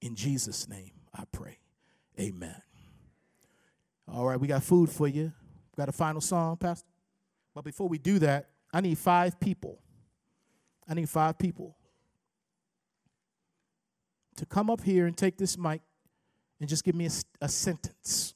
In 0.00 0.14
Jesus' 0.14 0.68
name, 0.68 0.92
I 1.12 1.24
pray. 1.32 1.58
Amen. 2.20 2.62
All 4.06 4.24
right, 4.26 4.38
we 4.38 4.46
got 4.46 4.62
food 4.62 4.90
for 4.90 5.08
you. 5.08 5.24
We 5.24 5.76
Got 5.76 5.88
a 5.88 5.92
final 5.92 6.20
song, 6.20 6.56
Pastor? 6.58 6.86
But 7.52 7.64
before 7.64 7.88
we 7.88 7.98
do 7.98 8.20
that, 8.20 8.50
I 8.72 8.80
need 8.80 8.96
five 8.96 9.40
people. 9.40 9.80
I 10.88 10.94
need 10.94 11.10
five 11.10 11.36
people 11.36 11.74
to 14.36 14.46
come 14.46 14.70
up 14.70 14.82
here 14.82 15.06
and 15.06 15.16
take 15.16 15.36
this 15.36 15.56
mic 15.56 15.80
and 16.60 16.68
just 16.68 16.84
give 16.84 16.94
me 16.94 17.06
a, 17.06 17.10
a 17.40 17.48
sentence 17.48 18.34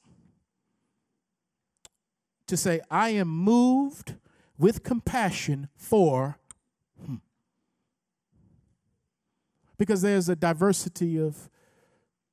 to 2.47 2.57
say, 2.57 2.81
I 2.89 3.09
am 3.09 3.27
moved 3.27 4.15
with 4.57 4.83
compassion 4.83 5.69
for. 5.75 6.37
Hmm. 7.05 7.15
because 9.77 10.01
there's 10.01 10.27
a 10.27 10.35
diversity 10.35 11.17
of 11.17 11.49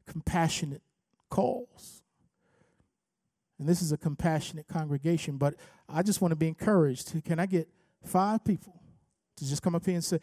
compassionate 0.06 0.82
calls. 1.30 2.02
And 3.58 3.68
this 3.68 3.80
is 3.80 3.92
a 3.92 3.96
compassionate 3.96 4.66
congregation, 4.66 5.36
but 5.36 5.54
I 5.88 6.02
just 6.02 6.20
want 6.20 6.32
to 6.32 6.36
be 6.36 6.48
encouraged. 6.48 7.12
Can 7.24 7.38
I 7.38 7.46
get 7.46 7.68
five 8.02 8.44
people 8.44 8.74
to 9.36 9.48
just 9.48 9.62
come 9.62 9.74
up 9.74 9.86
here 9.86 9.94
and 9.94 10.04
say, 10.04 10.18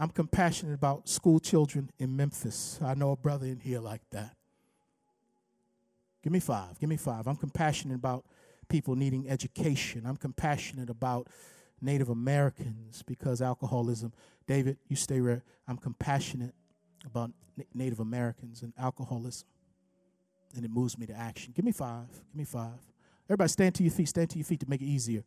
I'm 0.00 0.08
compassionate 0.08 0.74
about 0.74 1.10
school 1.10 1.38
children 1.38 1.90
in 1.98 2.16
Memphis? 2.16 2.80
I 2.82 2.94
know 2.94 3.12
a 3.12 3.16
brother 3.16 3.44
in 3.44 3.60
here 3.60 3.80
like 3.80 4.00
that. 4.12 4.34
Give 6.22 6.32
me 6.32 6.40
five. 6.40 6.80
Give 6.80 6.88
me 6.88 6.96
five. 6.96 7.28
I'm 7.28 7.36
compassionate 7.36 7.96
about 7.96 8.24
people 8.68 8.96
needing 8.96 9.28
education. 9.28 10.06
I'm 10.06 10.16
compassionate 10.16 10.88
about 10.88 11.28
Native 11.82 12.08
Americans 12.08 13.02
because 13.06 13.42
alcoholism. 13.42 14.14
David, 14.46 14.78
you 14.88 14.96
stay 14.96 15.20
where 15.20 15.42
I'm 15.68 15.76
compassionate 15.76 16.54
about 17.04 17.30
Native 17.74 18.00
Americans 18.00 18.62
and 18.62 18.72
alcoholism. 18.78 19.46
And 20.56 20.64
it 20.64 20.70
moves 20.70 20.96
me 20.96 21.06
to 21.06 21.14
action. 21.14 21.52
Give 21.54 21.64
me 21.64 21.72
five. 21.72 22.08
Give 22.08 22.36
me 22.36 22.44
five. 22.44 22.80
Everybody 23.28 23.48
stand 23.48 23.74
to 23.74 23.82
your 23.82 23.92
feet. 23.92 24.08
Stand 24.08 24.30
to 24.30 24.38
your 24.38 24.46
feet 24.46 24.60
to 24.60 24.68
make 24.68 24.80
it 24.80 24.86
easier. 24.86 25.24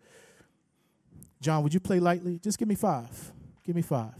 John, 1.42 1.62
would 1.62 1.76
you 1.76 1.80
play 1.80 2.00
lightly? 2.00 2.40
Just 2.40 2.58
give 2.58 2.68
me 2.68 2.76
five. 2.76 3.32
Give 3.64 3.76
me 3.76 3.84
five. 3.84 4.16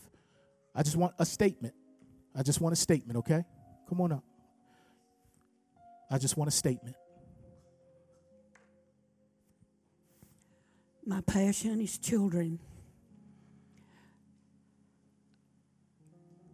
I 0.76 0.84
just 0.84 0.96
want 0.96 1.14
a 1.20 1.26
statement. 1.26 1.74
I 2.36 2.42
just 2.42 2.62
want 2.62 2.74
a 2.74 2.76
statement, 2.76 3.18
okay? 3.20 3.44
Come 3.88 4.02
on 4.02 4.12
up. 4.12 4.24
I 6.10 6.18
just 6.18 6.38
want 6.38 6.48
a 6.48 6.52
statement. 6.52 6.96
My 11.06 11.22
passion 11.22 11.82
is 11.82 11.98
children. 11.98 12.60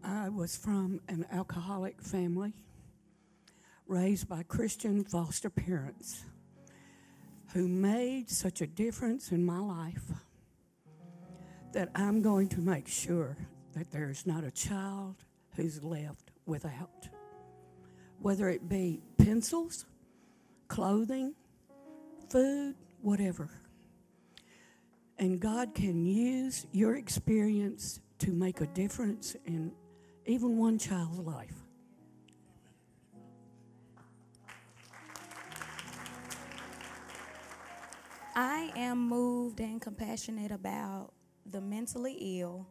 I 0.04 0.30
was 0.30 0.56
from 0.58 1.02
an 1.08 1.26
alcoholic 1.32 2.02
family, 2.02 2.54
raised 3.88 4.28
by 4.28 4.44
Christian 4.44 5.04
foster 5.04 5.50
parents 5.50 6.26
who 7.54 7.68
made 7.68 8.30
such 8.30 8.62
a 8.62 8.68
difference 8.68 9.32
in 9.32 9.46
my 9.46 9.60
life 9.60 10.12
that 11.74 11.90
I'm 11.96 12.22
going 12.22 12.48
to 12.50 12.60
make 12.60 12.88
sure 12.88 13.38
that 13.74 13.92
there's 13.92 14.26
not 14.26 14.44
a 14.44 14.52
child 14.52 15.16
who's 15.56 15.84
left 15.84 16.32
without. 16.46 17.08
Whether 18.22 18.50
it 18.50 18.68
be 18.68 19.02
pencils, 19.18 19.86
clothing, 20.68 21.34
food, 22.30 22.76
whatever. 23.02 23.50
And 25.18 25.40
God 25.40 25.74
can 25.74 26.06
use 26.06 26.66
your 26.72 26.96
experience 26.96 28.00
to 28.20 28.32
make 28.32 28.62
a 28.62 28.68
difference 28.68 29.36
in 29.46 29.72
even 30.26 30.58
one 30.58 30.78
child's 30.78 31.20
life. 31.20 31.56
I 38.36 38.72
am 38.78 39.10
moved 39.10 39.60
and 39.60 39.82
compassionate 39.82 40.52
about 40.52 41.12
the 41.46 41.60
mentally 41.60 42.40
ill, 42.40 42.68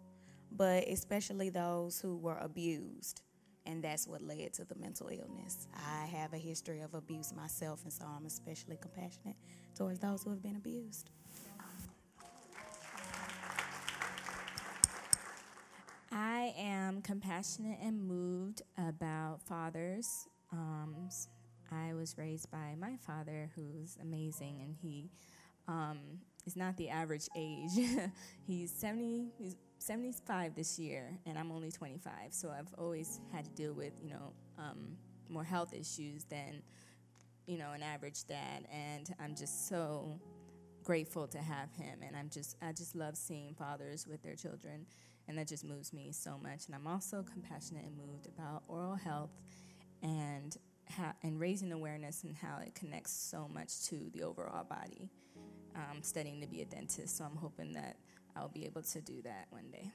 but 0.52 0.84
especially 0.88 1.50
those 1.50 2.00
who 2.00 2.16
were 2.16 2.38
abused. 2.38 3.22
And 3.66 3.84
that's 3.84 4.06
what 4.06 4.22
led 4.22 4.54
to 4.54 4.64
the 4.64 4.74
mental 4.76 5.08
illness. 5.08 5.68
I 5.74 6.06
have 6.06 6.32
a 6.32 6.38
history 6.38 6.80
of 6.80 6.94
abuse 6.94 7.34
myself, 7.34 7.82
and 7.84 7.92
so 7.92 8.06
I'm 8.06 8.24
especially 8.24 8.78
compassionate 8.80 9.36
towards 9.74 9.98
those 9.98 10.22
who 10.22 10.30
have 10.30 10.42
been 10.42 10.56
abused. 10.56 11.10
I 16.10 16.54
am 16.58 17.02
compassionate 17.02 17.78
and 17.82 18.02
moved 18.02 18.62
about 18.78 19.42
fathers. 19.42 20.26
Um, 20.50 21.08
I 21.70 21.92
was 21.92 22.16
raised 22.16 22.50
by 22.50 22.74
my 22.78 22.96
father, 22.96 23.50
who's 23.54 23.98
amazing, 24.00 24.60
and 24.62 24.74
he 24.80 25.10
um, 25.68 25.98
is 26.46 26.56
not 26.56 26.76
the 26.76 26.88
average 26.88 27.28
age. 27.36 27.72
he's 28.46 28.70
70, 28.72 29.28
he's 29.38 29.56
75 29.78 30.54
this 30.54 30.78
year, 30.78 31.18
and 31.26 31.38
I'm 31.38 31.50
only 31.50 31.70
25. 31.70 32.12
So 32.30 32.50
I've 32.50 32.72
always 32.76 33.20
had 33.32 33.44
to 33.44 33.50
deal 33.50 33.72
with, 33.72 33.92
you 34.02 34.10
know, 34.10 34.32
um, 34.58 34.96
more 35.28 35.44
health 35.44 35.72
issues 35.74 36.24
than, 36.24 36.62
you 37.46 37.58
know, 37.58 37.72
an 37.72 37.82
average 37.82 38.26
dad. 38.26 38.66
And 38.72 39.14
I'm 39.20 39.34
just 39.34 39.68
so 39.68 40.20
grateful 40.84 41.26
to 41.28 41.38
have 41.38 41.72
him. 41.74 42.00
And 42.06 42.16
I'm 42.16 42.30
just, 42.30 42.56
I 42.62 42.72
just 42.72 42.94
love 42.94 43.16
seeing 43.16 43.54
fathers 43.54 44.06
with 44.06 44.22
their 44.22 44.34
children 44.34 44.86
and 45.28 45.36
that 45.36 45.46
just 45.46 45.64
moves 45.64 45.92
me 45.92 46.10
so 46.10 46.38
much. 46.42 46.66
And 46.66 46.74
I'm 46.74 46.86
also 46.86 47.22
compassionate 47.22 47.84
and 47.84 47.96
moved 47.96 48.26
about 48.26 48.62
oral 48.66 48.96
health 48.96 49.30
and 50.02 50.56
how, 50.86 51.12
and 51.22 51.38
raising 51.38 51.70
awareness 51.70 52.24
and 52.24 52.34
how 52.34 52.58
it 52.64 52.74
connects 52.74 53.12
so 53.12 53.46
much 53.52 53.84
to 53.86 54.10
the 54.14 54.22
overall 54.22 54.64
body. 54.64 55.10
Um, 55.76 56.02
studying 56.02 56.40
to 56.40 56.46
be 56.48 56.62
a 56.62 56.64
dentist, 56.64 57.18
so 57.18 57.24
I'm 57.24 57.36
hoping 57.36 57.72
that 57.74 57.98
I'll 58.38 58.48
be 58.48 58.66
able 58.66 58.82
to 58.82 59.00
do 59.00 59.20
that 59.22 59.46
one 59.50 59.68
day. 59.72 59.90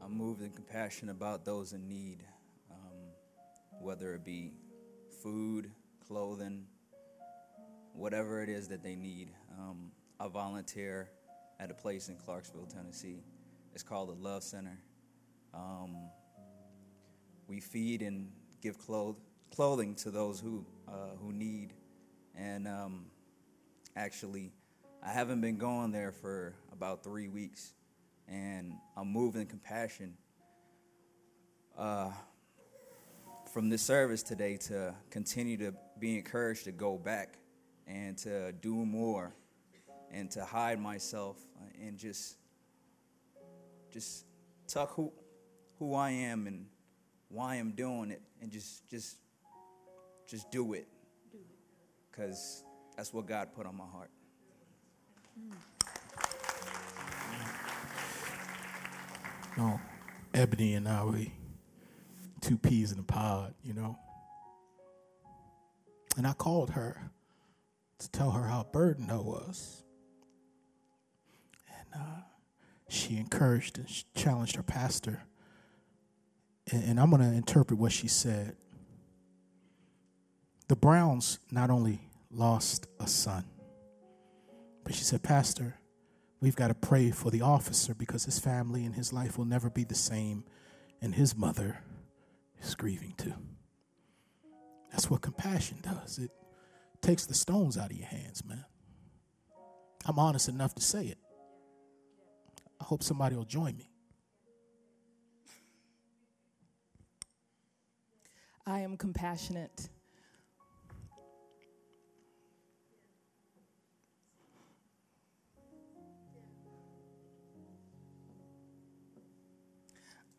I'm 0.00 0.16
moved 0.16 0.40
and 0.40 0.54
compassionate 0.54 1.16
about 1.16 1.44
those 1.44 1.72
in 1.72 1.88
need, 1.88 2.22
um, 2.70 2.76
whether 3.80 4.14
it 4.14 4.24
be 4.24 4.52
food, 5.20 5.72
clothing, 6.06 6.64
whatever 7.92 8.40
it 8.40 8.48
is 8.48 8.68
that 8.68 8.84
they 8.84 8.94
need. 8.94 9.32
Um, 9.58 9.90
I 10.20 10.28
volunteer 10.28 11.10
at 11.58 11.72
a 11.72 11.74
place 11.74 12.08
in 12.08 12.16
Clarksville, 12.16 12.66
Tennessee. 12.66 13.24
It's 13.74 13.82
called 13.82 14.10
the 14.10 14.14
Love 14.14 14.44
Center. 14.44 14.78
Um, 15.52 15.96
we 17.48 17.58
feed 17.60 18.02
and 18.02 18.30
give 18.62 18.78
cloth- 18.78 19.20
clothing 19.50 19.96
to 19.96 20.12
those 20.12 20.38
who, 20.38 20.64
uh, 20.86 21.16
who 21.20 21.32
need. 21.32 21.74
And 22.36 22.66
um, 22.66 23.06
actually, 23.96 24.52
I 25.02 25.10
haven't 25.10 25.40
been 25.40 25.56
going 25.56 25.92
there 25.92 26.12
for 26.12 26.54
about 26.72 27.02
three 27.02 27.28
weeks, 27.28 27.74
and 28.28 28.74
I'm 28.96 29.08
moving 29.08 29.46
compassion 29.46 30.14
uh, 31.76 32.10
from 33.52 33.68
this 33.68 33.82
service 33.82 34.22
today 34.22 34.56
to 34.56 34.94
continue 35.10 35.56
to 35.56 35.74
be 35.98 36.16
encouraged 36.16 36.64
to 36.64 36.72
go 36.72 36.96
back 36.96 37.38
and 37.86 38.16
to 38.18 38.52
do 38.52 38.74
more 38.74 39.34
and 40.12 40.30
to 40.30 40.44
hide 40.44 40.80
myself 40.80 41.36
and 41.80 41.98
just 41.98 42.36
just 43.92 44.24
tuck 44.68 44.94
who 44.94 45.12
who 45.78 45.94
I 45.94 46.10
am 46.10 46.46
and 46.46 46.66
why 47.28 47.56
I'm 47.56 47.72
doing 47.72 48.10
it 48.10 48.22
and 48.40 48.50
just 48.50 48.88
just 48.88 49.16
just 50.28 50.50
do 50.50 50.74
it 50.74 50.86
because 52.20 52.64
that's 52.96 53.14
what 53.14 53.26
God 53.26 53.48
put 53.54 53.66
on 53.66 53.76
my 53.76 53.84
heart. 53.84 54.10
No, 59.56 59.80
Ebony 60.34 60.74
and 60.74 60.86
I, 60.86 61.04
we 61.04 61.32
two 62.42 62.58
peas 62.58 62.92
in 62.92 62.98
a 62.98 63.02
pod, 63.02 63.54
you 63.64 63.72
know. 63.72 63.98
And 66.16 66.26
I 66.26 66.32
called 66.34 66.70
her 66.70 67.10
to 67.98 68.10
tell 68.10 68.32
her 68.32 68.44
how 68.44 68.66
burdened 68.70 69.10
I 69.10 69.16
was. 69.16 69.82
And 71.68 72.02
uh, 72.02 72.20
she 72.88 73.16
encouraged 73.16 73.78
and 73.78 73.88
challenged 74.14 74.56
her 74.56 74.62
pastor. 74.62 75.22
And, 76.70 76.84
and 76.84 77.00
I'm 77.00 77.10
going 77.10 77.22
to 77.22 77.34
interpret 77.34 77.78
what 77.78 77.92
she 77.92 78.08
said. 78.08 78.56
The 80.68 80.76
Browns 80.76 81.40
not 81.50 81.70
only 81.70 82.00
lost 82.30 82.86
a 82.98 83.06
son, 83.06 83.44
but 84.84 84.94
she 84.94 85.04
said, 85.04 85.22
Pastor, 85.22 85.76
we've 86.40 86.56
got 86.56 86.68
to 86.68 86.74
pray 86.74 87.10
for 87.10 87.30
the 87.30 87.42
officer 87.42 87.94
because 87.94 88.24
his 88.24 88.38
family 88.38 88.84
and 88.84 88.94
his 88.94 89.12
life 89.12 89.36
will 89.36 89.44
never 89.44 89.68
be 89.70 89.84
the 89.84 89.94
same, 89.94 90.44
and 91.02 91.14
his 91.14 91.36
mother 91.36 91.82
is 92.62 92.74
grieving 92.74 93.14
too. 93.16 93.34
That's 94.90 95.10
what 95.10 95.22
compassion 95.22 95.78
does. 95.82 96.18
It 96.18 96.30
takes 97.00 97.26
the 97.26 97.34
stones 97.34 97.76
out 97.78 97.90
of 97.90 97.96
your 97.96 98.06
hands, 98.08 98.44
man. 98.44 98.64
I'm 100.04 100.18
honest 100.18 100.48
enough 100.48 100.74
to 100.74 100.82
say 100.82 101.06
it. 101.06 101.18
I 102.80 102.84
hope 102.84 103.02
somebody 103.02 103.36
will 103.36 103.44
join 103.44 103.76
me. 103.76 103.90
I 108.66 108.80
am 108.80 108.96
compassionate. 108.96 109.88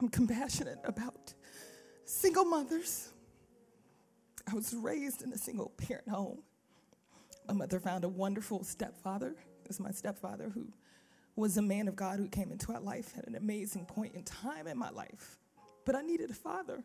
I'm 0.02 0.10
compassionate 0.10 0.80
about 0.84 1.36
single 2.06 2.44
mothers. 2.44 3.10
I 4.52 4.56
was 4.56 4.74
raised 4.74 5.22
in 5.22 5.32
a 5.32 5.38
single 5.38 5.70
parent 5.78 6.10
home. 6.10 6.40
My 7.48 7.54
mother 7.54 7.80
found 7.80 8.04
a 8.04 8.10
wonderful 8.10 8.64
stepfather. 8.64 9.36
It 9.64 9.68
was 9.68 9.80
my 9.80 9.92
stepfather 9.92 10.50
who 10.50 10.68
was 11.36 11.58
a 11.58 11.62
man 11.62 11.88
of 11.88 11.96
God 11.96 12.18
who 12.18 12.28
came 12.28 12.52
into 12.52 12.74
our 12.74 12.80
life 12.80 13.14
at 13.16 13.28
an 13.28 13.36
amazing 13.36 13.86
point 13.86 14.16
in 14.16 14.24
time 14.24 14.66
in 14.66 14.76
my 14.78 14.90
life. 14.90 15.38
But 15.86 15.96
I 15.96 16.02
needed 16.02 16.32
a 16.32 16.34
father. 16.34 16.84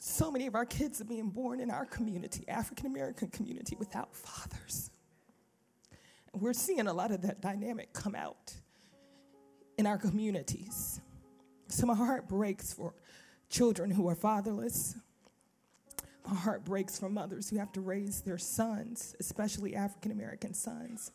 So 0.00 0.30
many 0.30 0.46
of 0.46 0.54
our 0.54 0.64
kids 0.64 1.00
are 1.02 1.04
being 1.04 1.28
born 1.28 1.60
in 1.60 1.70
our 1.70 1.84
community, 1.84 2.44
African 2.48 2.86
American 2.86 3.28
community, 3.28 3.76
without 3.78 4.14
fathers. 4.14 4.90
And 6.32 6.40
we're 6.40 6.54
seeing 6.54 6.86
a 6.86 6.92
lot 6.92 7.10
of 7.10 7.20
that 7.22 7.42
dynamic 7.42 7.92
come 7.92 8.14
out 8.14 8.54
in 9.76 9.86
our 9.86 9.98
communities. 9.98 11.00
So 11.68 11.86
my 11.86 11.94
heart 11.94 12.28
breaks 12.28 12.72
for 12.72 12.94
children 13.48 13.90
who 13.90 14.08
are 14.08 14.14
fatherless. 14.14 14.96
My 16.26 16.34
heart 16.34 16.64
breaks 16.64 16.98
for 16.98 17.08
mothers 17.08 17.48
who 17.48 17.58
have 17.58 17.72
to 17.72 17.80
raise 17.80 18.20
their 18.22 18.38
sons, 18.38 19.14
especially 19.20 19.74
African 19.74 20.12
American 20.12 20.54
sons, 20.54 21.12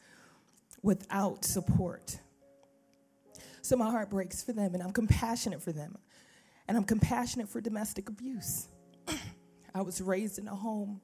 without 0.81 1.45
support. 1.45 2.19
So 3.61 3.77
my 3.77 3.89
heart 3.89 4.09
breaks 4.09 4.43
for 4.43 4.53
them, 4.53 4.73
and 4.73 4.83
I'm 4.83 4.91
compassionate 4.91 5.61
for 5.61 5.71
them. 5.71 5.97
And 6.67 6.77
I'm 6.77 6.83
compassionate 6.83 7.49
for 7.49 7.61
domestic 7.61 8.09
abuse. 8.09 8.67
I 9.75 9.81
was 9.81 10.01
raised 10.01 10.39
in 10.39 10.47
a 10.47 10.55
home 10.55 11.01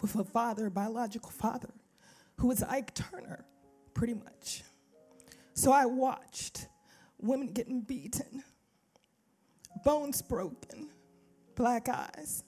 with 0.00 0.14
a 0.14 0.24
father, 0.24 0.66
a 0.66 0.70
biological 0.70 1.30
father, 1.30 1.70
who 2.36 2.48
was 2.48 2.62
Ike 2.62 2.94
Turner, 2.94 3.44
pretty 3.94 4.14
much. 4.14 4.62
So 5.54 5.72
I 5.72 5.86
watched 5.86 6.68
women 7.18 7.48
getting 7.48 7.80
beaten, 7.80 8.44
bones 9.84 10.22
broken, 10.22 10.88
black 11.54 11.88
eyes, 11.88 12.44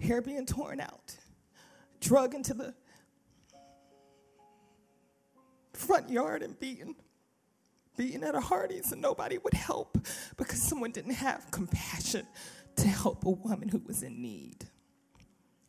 hair 0.00 0.20
being 0.20 0.46
torn 0.46 0.80
out, 0.80 1.16
drug 2.00 2.34
into 2.34 2.54
the 2.54 2.74
front 5.72 6.10
yard 6.10 6.42
and 6.42 6.58
beaten. 6.58 6.94
Beaten 7.96 8.24
at 8.24 8.34
a 8.34 8.40
Hardee's 8.40 8.92
and 8.92 9.02
nobody 9.02 9.36
would 9.38 9.52
help 9.52 9.98
because 10.36 10.62
someone 10.62 10.92
didn't 10.92 11.14
have 11.14 11.50
compassion 11.50 12.26
to 12.76 12.88
help 12.88 13.26
a 13.26 13.30
woman 13.30 13.68
who 13.68 13.82
was 13.86 14.02
in 14.02 14.22
need. 14.22 14.64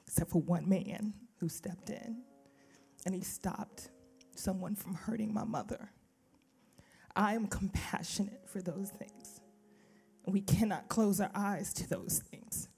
Except 0.07 0.31
for 0.31 0.41
one 0.41 0.69
man 0.69 1.13
who 1.39 1.49
stepped 1.49 1.89
in 1.89 2.23
and 3.05 3.13
he 3.13 3.21
stopped 3.21 3.89
someone 4.35 4.75
from 4.75 4.93
hurting 4.93 5.33
my 5.33 5.43
mother. 5.43 5.89
I 7.15 7.33
am 7.35 7.47
compassionate 7.47 8.47
for 8.47 8.61
those 8.61 8.89
things. 8.89 9.32
We 10.25 10.41
cannot 10.41 10.87
close 10.89 11.19
our 11.19 11.31
eyes 11.35 11.73
to 11.73 11.89
those 11.89 12.23
things. 12.31 12.69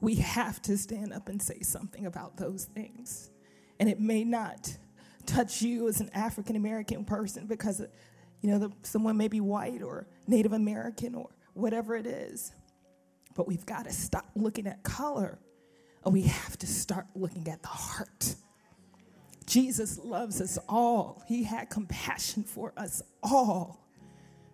We 0.00 0.16
have 0.16 0.60
to 0.62 0.76
stand 0.76 1.12
up 1.12 1.28
and 1.28 1.40
say 1.40 1.60
something 1.60 2.06
about 2.06 2.36
those 2.36 2.64
things. 2.64 3.30
And 3.78 3.88
it 3.88 4.00
may 4.00 4.24
not 4.24 4.76
touch 5.26 5.62
you 5.62 5.88
as 5.88 6.00
an 6.00 6.10
African 6.14 6.56
American 6.56 7.04
person 7.04 7.46
because 7.46 7.82
you 8.40 8.50
know, 8.50 8.58
the, 8.58 8.72
someone 8.82 9.16
may 9.16 9.28
be 9.28 9.40
white 9.40 9.82
or 9.82 10.06
Native 10.26 10.52
American 10.52 11.14
or 11.14 11.28
whatever 11.54 11.94
it 11.94 12.06
is. 12.06 12.52
But 13.34 13.46
we've 13.46 13.64
got 13.64 13.84
to 13.84 13.92
stop 13.92 14.26
looking 14.34 14.66
at 14.66 14.82
color 14.82 15.38
and 16.04 16.12
we 16.12 16.22
have 16.22 16.58
to 16.58 16.66
start 16.66 17.06
looking 17.14 17.48
at 17.48 17.62
the 17.62 17.68
heart. 17.68 18.34
Jesus 19.46 19.98
loves 19.98 20.40
us 20.40 20.58
all, 20.68 21.22
He 21.26 21.44
had 21.44 21.70
compassion 21.70 22.42
for 22.42 22.72
us 22.76 23.02
all. 23.22 23.86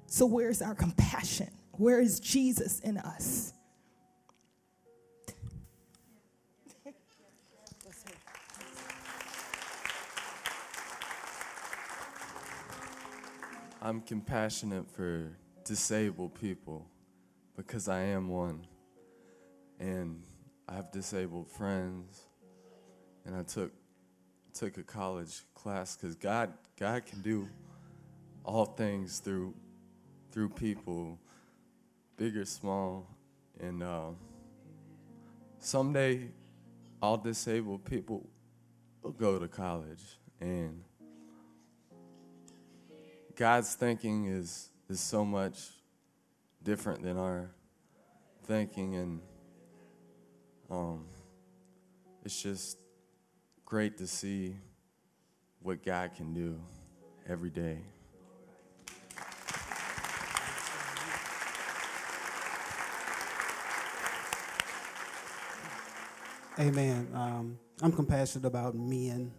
So, 0.07 0.27
where's 0.27 0.63
our 0.63 0.75
compassion? 0.75 1.51
Where 1.79 2.01
is 2.01 2.19
Jesus 2.19 2.81
in 2.81 2.99
us? 2.99 3.53
I'm 13.81 14.01
compassionate 14.01 14.91
for 14.91 15.31
disabled 15.65 16.35
people 16.35 16.85
because 17.57 17.89
I 17.89 18.01
am 18.01 18.29
one. 18.29 18.67
And 19.79 20.25
I 20.69 20.75
have 20.75 20.91
disabled 20.91 21.49
friends. 21.49 22.23
And 23.25 23.37
I 23.37 23.45
took 23.45 23.71
took 24.53 24.79
a 24.79 24.83
college 24.83 25.45
class 25.55 25.95
cuz 25.95 26.17
God 26.17 26.53
God 26.77 27.07
can 27.07 27.23
do 27.23 27.49
all 28.43 28.65
things 28.65 29.21
through 29.21 29.55
through 30.33 30.49
people 30.49 31.21
big 32.19 32.37
or 32.37 32.45
small 32.45 33.09
and 33.59 33.83
uh, 33.83 34.11
someday 35.59 36.29
all 37.01 37.17
disabled 37.17 37.83
people 37.87 38.29
will 39.03 39.13
go 39.13 39.39
to 39.39 39.49
college 39.49 40.19
and 40.41 40.83
God's 43.35 43.75
thinking 43.75 44.27
is 44.27 44.69
is 44.91 45.01
so 45.01 45.25
much 45.25 45.59
different 46.65 47.03
than 47.03 47.17
our 47.17 47.51
thinking, 48.47 48.97
and 48.97 49.21
um, 50.71 51.05
it's 52.25 52.43
just 52.43 52.79
great 53.65 53.99
to 53.99 54.07
see 54.07 54.57
what 55.61 55.85
God 55.85 56.15
can 56.17 56.33
do 56.33 56.59
every 57.29 57.51
day. 57.51 57.79
Amen. 66.59 67.07
Um, 67.15 67.57
I'm 67.83 67.93
compassionate 67.93 68.45
about 68.45 68.75
men 68.75 69.31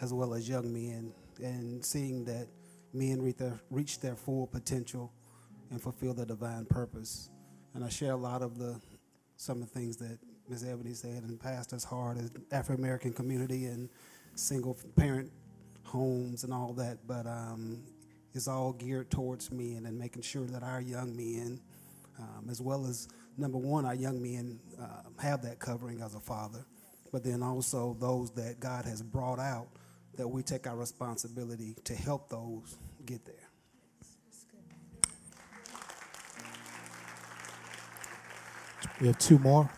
as 0.00 0.14
well 0.14 0.34
as 0.34 0.48
young 0.48 0.72
men 0.72 1.12
and 1.42 1.84
seeing 1.84 2.24
that 2.26 2.46
men 2.94 3.20
reach 3.20 3.38
their, 3.38 3.60
reach 3.70 3.98
their 3.98 4.14
full 4.14 4.46
potential 4.46 5.12
and 5.72 5.82
fulfill 5.82 6.14
their 6.14 6.26
divine 6.26 6.66
purpose. 6.66 7.28
And 7.74 7.82
I 7.84 7.88
share 7.88 8.12
a 8.12 8.16
lot 8.16 8.42
of 8.42 8.56
the 8.56 8.80
some 9.36 9.60
of 9.60 9.72
the 9.72 9.80
things 9.80 9.96
that 9.96 10.18
Ms. 10.48 10.64
Ebony 10.64 10.92
said 10.92 11.24
and 11.24 11.40
past 11.40 11.72
as 11.72 11.82
hard 11.82 12.18
as 12.18 12.30
African 12.52 12.84
American 12.84 13.12
community 13.12 13.64
and 13.64 13.88
single 14.36 14.78
parent 14.94 15.32
homes 15.82 16.44
and 16.44 16.54
all 16.54 16.72
that, 16.74 16.98
but 17.04 17.26
um, 17.26 17.82
it's 18.32 18.46
all 18.46 18.74
geared 18.74 19.10
towards 19.10 19.50
men 19.50 19.86
and 19.86 19.98
making 19.98 20.22
sure 20.22 20.46
that 20.46 20.62
our 20.62 20.80
young 20.80 21.16
men, 21.16 21.60
um, 22.20 22.46
as 22.48 22.60
well 22.60 22.86
as 22.86 23.08
number 23.40 23.58
one, 23.58 23.84
our 23.84 23.94
young 23.94 24.22
men 24.22 24.60
uh, 24.80 25.02
have 25.20 25.42
that 25.42 25.58
covering 25.58 26.02
as 26.02 26.14
a 26.14 26.20
father, 26.20 26.64
but 27.10 27.24
then 27.24 27.42
also 27.42 27.96
those 27.98 28.30
that 28.32 28.60
God 28.60 28.84
has 28.84 29.02
brought 29.02 29.38
out 29.38 29.68
that 30.16 30.28
we 30.28 30.42
take 30.42 30.66
our 30.66 30.76
responsibility 30.76 31.74
to 31.84 31.94
help 31.94 32.28
those 32.28 32.76
get 33.06 33.24
there. 33.24 33.34
We 39.00 39.06
have 39.06 39.18
two 39.18 39.38
more. 39.38 39.70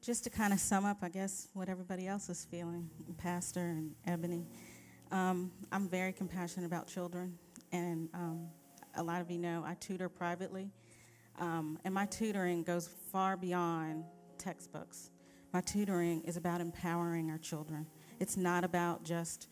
Just 0.00 0.24
to 0.24 0.30
kind 0.30 0.52
of 0.52 0.58
sum 0.58 0.84
up, 0.84 0.98
I 1.02 1.08
guess, 1.08 1.46
what 1.54 1.68
everybody 1.68 2.08
else 2.08 2.28
is 2.28 2.44
feeling, 2.50 2.90
Pastor 3.18 3.60
and 3.60 3.94
Ebony, 4.04 4.44
um, 5.12 5.52
I'm 5.70 5.88
very 5.88 6.12
compassionate 6.12 6.66
about 6.66 6.88
children. 6.88 7.38
And 7.72 8.08
um, 8.14 8.48
a 8.96 9.02
lot 9.02 9.20
of 9.20 9.30
you 9.30 9.38
know 9.38 9.64
I 9.66 9.74
tutor 9.74 10.08
privately. 10.08 10.70
Um, 11.38 11.78
and 11.84 11.94
my 11.94 12.06
tutoring 12.06 12.62
goes 12.62 12.88
far 13.10 13.36
beyond 13.36 14.04
textbooks. 14.38 15.10
My 15.52 15.60
tutoring 15.60 16.22
is 16.22 16.36
about 16.36 16.60
empowering 16.60 17.30
our 17.30 17.38
children. 17.38 17.86
It's 18.20 18.36
not 18.36 18.64
about 18.64 19.04
just 19.04 19.48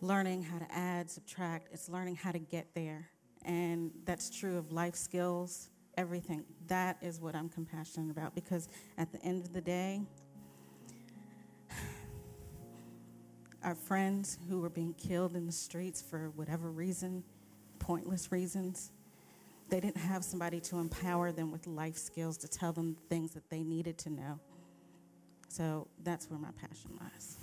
learning 0.00 0.42
how 0.42 0.58
to 0.58 0.66
add, 0.72 1.10
subtract, 1.10 1.68
it's 1.72 1.88
learning 1.88 2.16
how 2.16 2.32
to 2.32 2.38
get 2.38 2.74
there. 2.74 3.10
And 3.44 3.90
that's 4.04 4.30
true 4.30 4.58
of 4.58 4.72
life 4.72 4.94
skills, 4.94 5.70
everything. 5.96 6.44
That 6.66 6.96
is 7.00 7.20
what 7.20 7.34
I'm 7.34 7.48
compassionate 7.48 8.10
about 8.10 8.34
because 8.34 8.68
at 8.98 9.12
the 9.12 9.22
end 9.22 9.44
of 9.44 9.52
the 9.52 9.60
day, 9.60 10.02
our 13.62 13.74
friends 13.74 14.38
who 14.48 14.60
were 14.60 14.70
being 14.70 14.94
killed 14.94 15.36
in 15.36 15.46
the 15.46 15.52
streets 15.52 16.02
for 16.02 16.30
whatever 16.34 16.70
reason, 16.70 17.22
pointless 17.80 18.30
reasons, 18.30 18.92
they 19.68 19.80
didn't 19.80 19.96
have 19.96 20.22
somebody 20.22 20.60
to 20.60 20.78
empower 20.78 21.32
them 21.32 21.50
with 21.50 21.66
life 21.66 21.96
skills 21.96 22.36
to 22.38 22.48
tell 22.48 22.72
them 22.72 22.96
things 23.08 23.32
that 23.32 23.50
they 23.50 23.64
needed 23.64 23.98
to 23.98 24.10
know. 24.10 24.38
So 25.48 25.88
that's 26.04 26.30
where 26.30 26.38
my 26.38 26.50
passion 26.60 26.92
lies. 27.00 27.36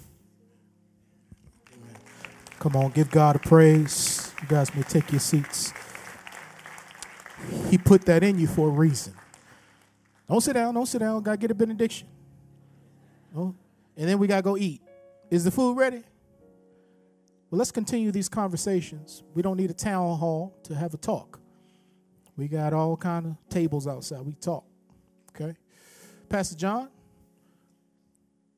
Come 2.59 2.75
on, 2.75 2.91
give 2.91 3.11
God 3.11 3.35
a 3.35 3.39
praise. 3.39 4.31
You 4.41 4.47
guys 4.47 4.73
may 4.73 4.83
take 4.83 5.11
your 5.11 5.19
seats. 5.19 5.73
He 7.69 7.77
put 7.77 8.05
that 8.05 8.23
in 8.23 8.39
you 8.39 8.47
for 8.47 8.67
a 8.67 8.71
reason. 8.71 9.13
Don't 10.29 10.41
sit 10.41 10.53
down, 10.53 10.73
don't 10.73 10.85
sit 10.85 10.99
down. 10.99 11.21
Gotta 11.21 11.37
get 11.37 11.51
a 11.51 11.55
benediction. 11.55 12.07
Oh, 13.35 13.53
and 13.95 14.09
then 14.09 14.17
we 14.19 14.27
gotta 14.27 14.41
go 14.41 14.57
eat. 14.57 14.81
Is 15.29 15.43
the 15.43 15.51
food 15.51 15.77
ready? 15.77 16.03
Well, 17.49 17.59
let's 17.59 17.71
continue 17.71 18.11
these 18.11 18.27
conversations. 18.27 19.23
We 19.33 19.41
don't 19.41 19.55
need 19.55 19.69
a 19.69 19.73
town 19.73 20.17
hall 20.17 20.57
to 20.63 20.75
have 20.75 20.93
a 20.93 20.97
talk. 20.97 21.39
We 22.35 22.47
got 22.47 22.73
all 22.73 22.97
kind 22.97 23.25
of 23.25 23.35
tables 23.49 23.87
outside. 23.87 24.19
We 24.21 24.33
talk. 24.33 24.65
Okay. 25.31 25.55
Pastor 26.27 26.57
John, 26.57 26.89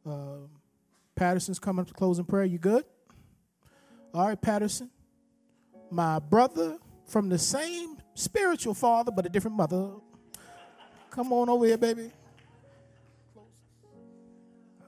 uh, 0.06 0.48
Patterson's 1.16 1.60
coming 1.60 1.82
up 1.82 1.88
to 1.88 1.94
closing 1.94 2.26
prayer. 2.26 2.46
You 2.46 2.58
good? 2.58 2.84
All 4.14 4.28
right, 4.28 4.42
Patterson. 4.42 4.90
My 5.92 6.18
brother 6.18 6.78
from 7.06 7.30
the 7.30 7.38
same 7.38 7.98
spiritual 8.16 8.74
father, 8.74 9.12
but 9.12 9.26
a 9.26 9.30
different 9.30 9.56
mother. 9.56 9.92
Come 11.12 11.32
on 11.32 11.48
over 11.48 11.66
here, 11.66 11.78
baby. 11.78 12.12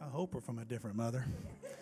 I 0.02 0.06
hope 0.06 0.34
we're 0.34 0.42
from 0.42 0.58
a 0.58 0.66
different 0.66 0.96
mother. 0.96 1.24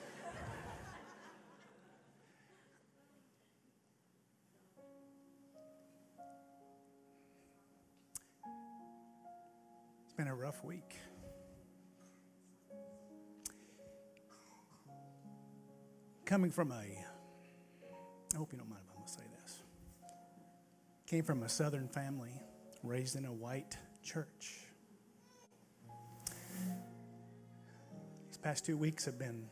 been 10.20 10.28
a 10.28 10.36
rough 10.36 10.66
week. 10.66 10.98
Coming 16.26 16.52
from 16.52 16.74
a, 16.74 16.76
I 16.76 18.38
hope 18.38 18.52
you 18.52 18.58
don't 18.58 18.70
mind 18.70 18.82
if 18.84 18.90
I'm 18.92 18.98
going 18.98 19.08
to 19.08 19.14
say 19.14 19.24
this. 19.42 19.62
Came 21.08 21.24
from 21.24 21.44
a 21.44 21.48
southern 21.48 21.88
family 21.88 22.34
raised 22.84 23.16
in 23.16 23.24
a 23.24 23.32
white 23.32 23.78
church. 24.04 24.66
These 28.28 28.38
past 28.44 28.66
two 28.66 28.76
weeks 28.76 29.06
have 29.06 29.18
been 29.18 29.48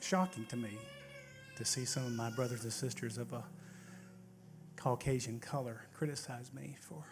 shocking 0.00 0.46
to 0.46 0.56
me 0.56 0.78
to 1.56 1.66
see 1.66 1.84
some 1.84 2.06
of 2.06 2.12
my 2.12 2.30
brothers 2.30 2.64
and 2.64 2.72
sisters 2.72 3.18
of 3.18 3.34
a 3.34 3.44
Caucasian 4.76 5.38
color 5.38 5.82
criticize 5.92 6.50
me 6.54 6.78
for 6.80 7.04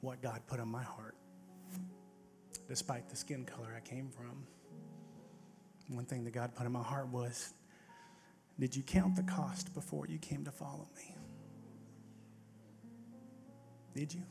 what 0.00 0.22
God 0.22 0.40
put 0.46 0.60
on 0.60 0.68
my 0.68 0.82
heart, 0.82 1.16
despite 2.68 3.08
the 3.08 3.16
skin 3.16 3.44
color 3.44 3.74
I 3.76 3.80
came 3.80 4.10
from. 4.10 4.46
One 5.88 6.04
thing 6.04 6.24
that 6.24 6.32
God 6.32 6.54
put 6.54 6.66
in 6.66 6.72
my 6.72 6.82
heart 6.82 7.08
was 7.08 7.52
Did 8.58 8.76
you 8.76 8.82
count 8.82 9.16
the 9.16 9.22
cost 9.22 9.74
before 9.74 10.06
you 10.06 10.18
came 10.18 10.44
to 10.44 10.50
follow 10.50 10.88
me? 10.96 11.16
Did 13.94 14.14
you? 14.14 14.22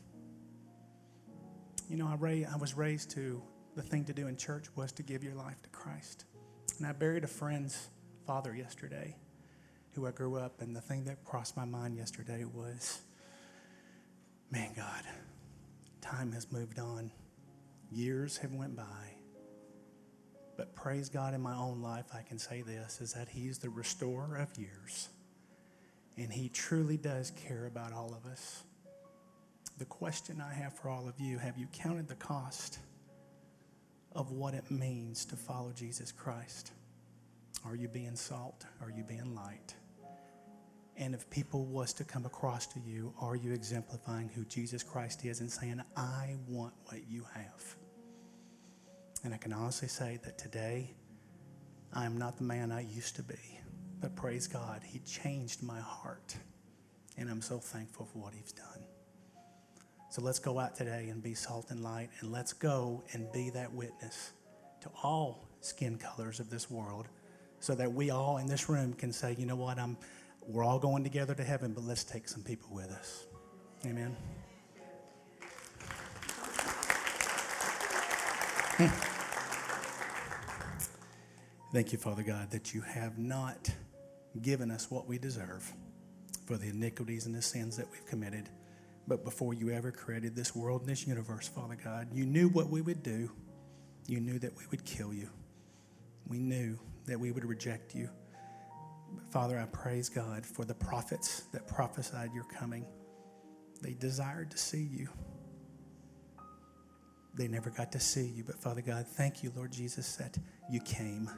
You 1.88 1.96
know, 1.96 2.06
I, 2.06 2.56
was 2.56 2.74
raised 2.74 3.10
to 3.12 3.42
the 3.74 3.82
thing 3.82 4.04
to 4.04 4.12
do 4.12 4.28
in 4.28 4.36
church 4.36 4.66
was 4.76 4.92
to 4.92 5.02
give 5.02 5.24
your 5.24 5.34
life 5.34 5.60
to 5.62 5.68
Christ. 5.70 6.24
And 6.78 6.86
I 6.86 6.92
buried 6.92 7.24
a 7.24 7.28
friend's 7.28 7.88
father 8.26 8.54
yesterday 8.54 9.16
who 9.94 10.06
I 10.06 10.12
grew 10.12 10.36
up, 10.36 10.60
and 10.60 10.74
the 10.74 10.80
thing 10.80 11.04
that 11.04 11.24
crossed 11.24 11.56
my 11.56 11.64
mind 11.64 11.96
yesterday 11.96 12.44
was 12.44 13.00
man, 14.50 14.72
God, 14.76 15.02
time 16.00 16.32
has 16.32 16.50
moved 16.50 16.78
on, 16.78 17.10
years 17.90 18.36
have 18.38 18.52
went 18.52 18.76
by. 18.76 19.16
But 20.56 20.74
praise 20.74 21.08
God 21.08 21.32
in 21.34 21.40
my 21.40 21.56
own 21.56 21.80
life, 21.80 22.06
I 22.14 22.22
can 22.22 22.38
say 22.38 22.62
this 22.62 23.00
is 23.00 23.14
that 23.14 23.28
He's 23.28 23.58
the 23.58 23.70
restorer 23.70 24.36
of 24.36 24.58
years. 24.58 25.08
And 26.16 26.32
He 26.32 26.48
truly 26.48 26.96
does 26.96 27.30
care 27.30 27.66
about 27.66 27.92
all 27.92 28.14
of 28.14 28.30
us. 28.30 28.62
The 29.78 29.86
question 29.86 30.42
I 30.42 30.52
have 30.52 30.76
for 30.76 30.90
all 30.90 31.08
of 31.08 31.18
you 31.18 31.38
have 31.38 31.56
you 31.56 31.66
counted 31.72 32.08
the 32.08 32.16
cost 32.16 32.78
of 34.12 34.32
what 34.32 34.52
it 34.54 34.70
means 34.70 35.24
to 35.26 35.36
follow 35.36 35.72
Jesus 35.72 36.12
Christ? 36.12 36.72
Are 37.64 37.74
you 37.74 37.88
being 37.88 38.16
salt? 38.16 38.64
Are 38.82 38.90
you 38.90 39.04
being 39.04 39.34
light? 39.34 39.74
And 41.00 41.14
if 41.14 41.28
people 41.30 41.64
was 41.64 41.94
to 41.94 42.04
come 42.04 42.26
across 42.26 42.66
to 42.68 42.78
you, 42.78 43.14
are 43.18 43.34
you 43.34 43.54
exemplifying 43.54 44.28
who 44.34 44.44
Jesus 44.44 44.82
Christ 44.82 45.24
is 45.24 45.40
and 45.40 45.50
saying, 45.50 45.80
I 45.96 46.36
want 46.46 46.74
what 46.84 47.00
you 47.08 47.24
have? 47.34 47.76
And 49.24 49.32
I 49.32 49.38
can 49.38 49.54
honestly 49.54 49.88
say 49.88 50.20
that 50.24 50.36
today, 50.36 50.94
I 51.94 52.04
am 52.04 52.18
not 52.18 52.36
the 52.36 52.44
man 52.44 52.70
I 52.70 52.82
used 52.82 53.16
to 53.16 53.22
be. 53.22 53.58
But 53.98 54.14
praise 54.14 54.46
God, 54.46 54.82
He 54.84 54.98
changed 54.98 55.62
my 55.62 55.80
heart. 55.80 56.36
And 57.16 57.30
I'm 57.30 57.40
so 57.40 57.58
thankful 57.58 58.04
for 58.04 58.18
what 58.18 58.34
He's 58.34 58.52
done. 58.52 58.84
So 60.10 60.20
let's 60.20 60.38
go 60.38 60.58
out 60.58 60.74
today 60.74 61.08
and 61.08 61.22
be 61.22 61.32
salt 61.32 61.70
and 61.70 61.82
light, 61.82 62.10
and 62.20 62.30
let's 62.30 62.52
go 62.52 63.02
and 63.14 63.32
be 63.32 63.48
that 63.50 63.72
witness 63.72 64.32
to 64.82 64.90
all 65.02 65.48
skin 65.60 65.96
colors 65.96 66.40
of 66.40 66.50
this 66.50 66.70
world 66.70 67.08
so 67.60 67.74
that 67.74 67.92
we 67.92 68.10
all 68.10 68.38
in 68.38 68.46
this 68.46 68.68
room 68.68 68.92
can 68.94 69.12
say, 69.12 69.36
you 69.38 69.46
know 69.46 69.56
what, 69.56 69.78
I'm, 69.78 69.96
we're 70.46 70.64
all 70.64 70.78
going 70.78 71.04
together 71.04 71.34
to 71.34 71.44
heaven, 71.44 71.72
but 71.72 71.84
let's 71.84 72.04
take 72.04 72.28
some 72.28 72.42
people 72.42 72.68
with 72.72 72.90
us. 72.90 73.26
Amen. 73.86 74.16
Hmm. 78.76 79.10
Thank 81.72 81.92
you, 81.92 81.98
Father 81.98 82.22
God, 82.22 82.50
that 82.50 82.74
you 82.74 82.80
have 82.80 83.18
not 83.18 83.70
given 84.42 84.70
us 84.70 84.90
what 84.90 85.06
we 85.06 85.18
deserve 85.18 85.72
for 86.46 86.56
the 86.56 86.68
iniquities 86.68 87.26
and 87.26 87.34
the 87.34 87.42
sins 87.42 87.76
that 87.76 87.86
we've 87.92 88.06
committed. 88.06 88.48
But 89.06 89.24
before 89.24 89.54
you 89.54 89.70
ever 89.70 89.92
created 89.92 90.34
this 90.34 90.54
world 90.54 90.82
and 90.82 90.90
this 90.90 91.06
universe, 91.06 91.46
Father 91.48 91.76
God, 91.82 92.08
you 92.12 92.26
knew 92.26 92.48
what 92.48 92.68
we 92.68 92.80
would 92.80 93.02
do. 93.02 93.30
You 94.08 94.20
knew 94.20 94.38
that 94.40 94.56
we 94.56 94.64
would 94.70 94.84
kill 94.84 95.12
you. 95.14 95.28
We 96.26 96.38
knew 96.38 96.78
that 97.06 97.18
we 97.18 97.30
would 97.30 97.44
reject 97.44 97.94
you. 97.94 98.08
Father, 99.30 99.58
I 99.58 99.66
praise 99.66 100.08
God 100.08 100.44
for 100.44 100.64
the 100.64 100.74
prophets 100.74 101.44
that 101.52 101.66
prophesied 101.66 102.32
your 102.34 102.44
coming. 102.44 102.84
They 103.80 103.94
desired 103.94 104.50
to 104.50 104.58
see 104.58 104.82
you. 104.82 105.08
They 107.34 107.48
never 107.48 107.70
got 107.70 107.92
to 107.92 108.00
see 108.00 108.26
you. 108.26 108.44
But 108.44 108.56
Father 108.56 108.80
God, 108.82 109.06
thank 109.06 109.42
you, 109.42 109.52
Lord 109.56 109.72
Jesus, 109.72 110.16
that 110.16 110.36
you 110.70 110.80
came. 110.80 111.30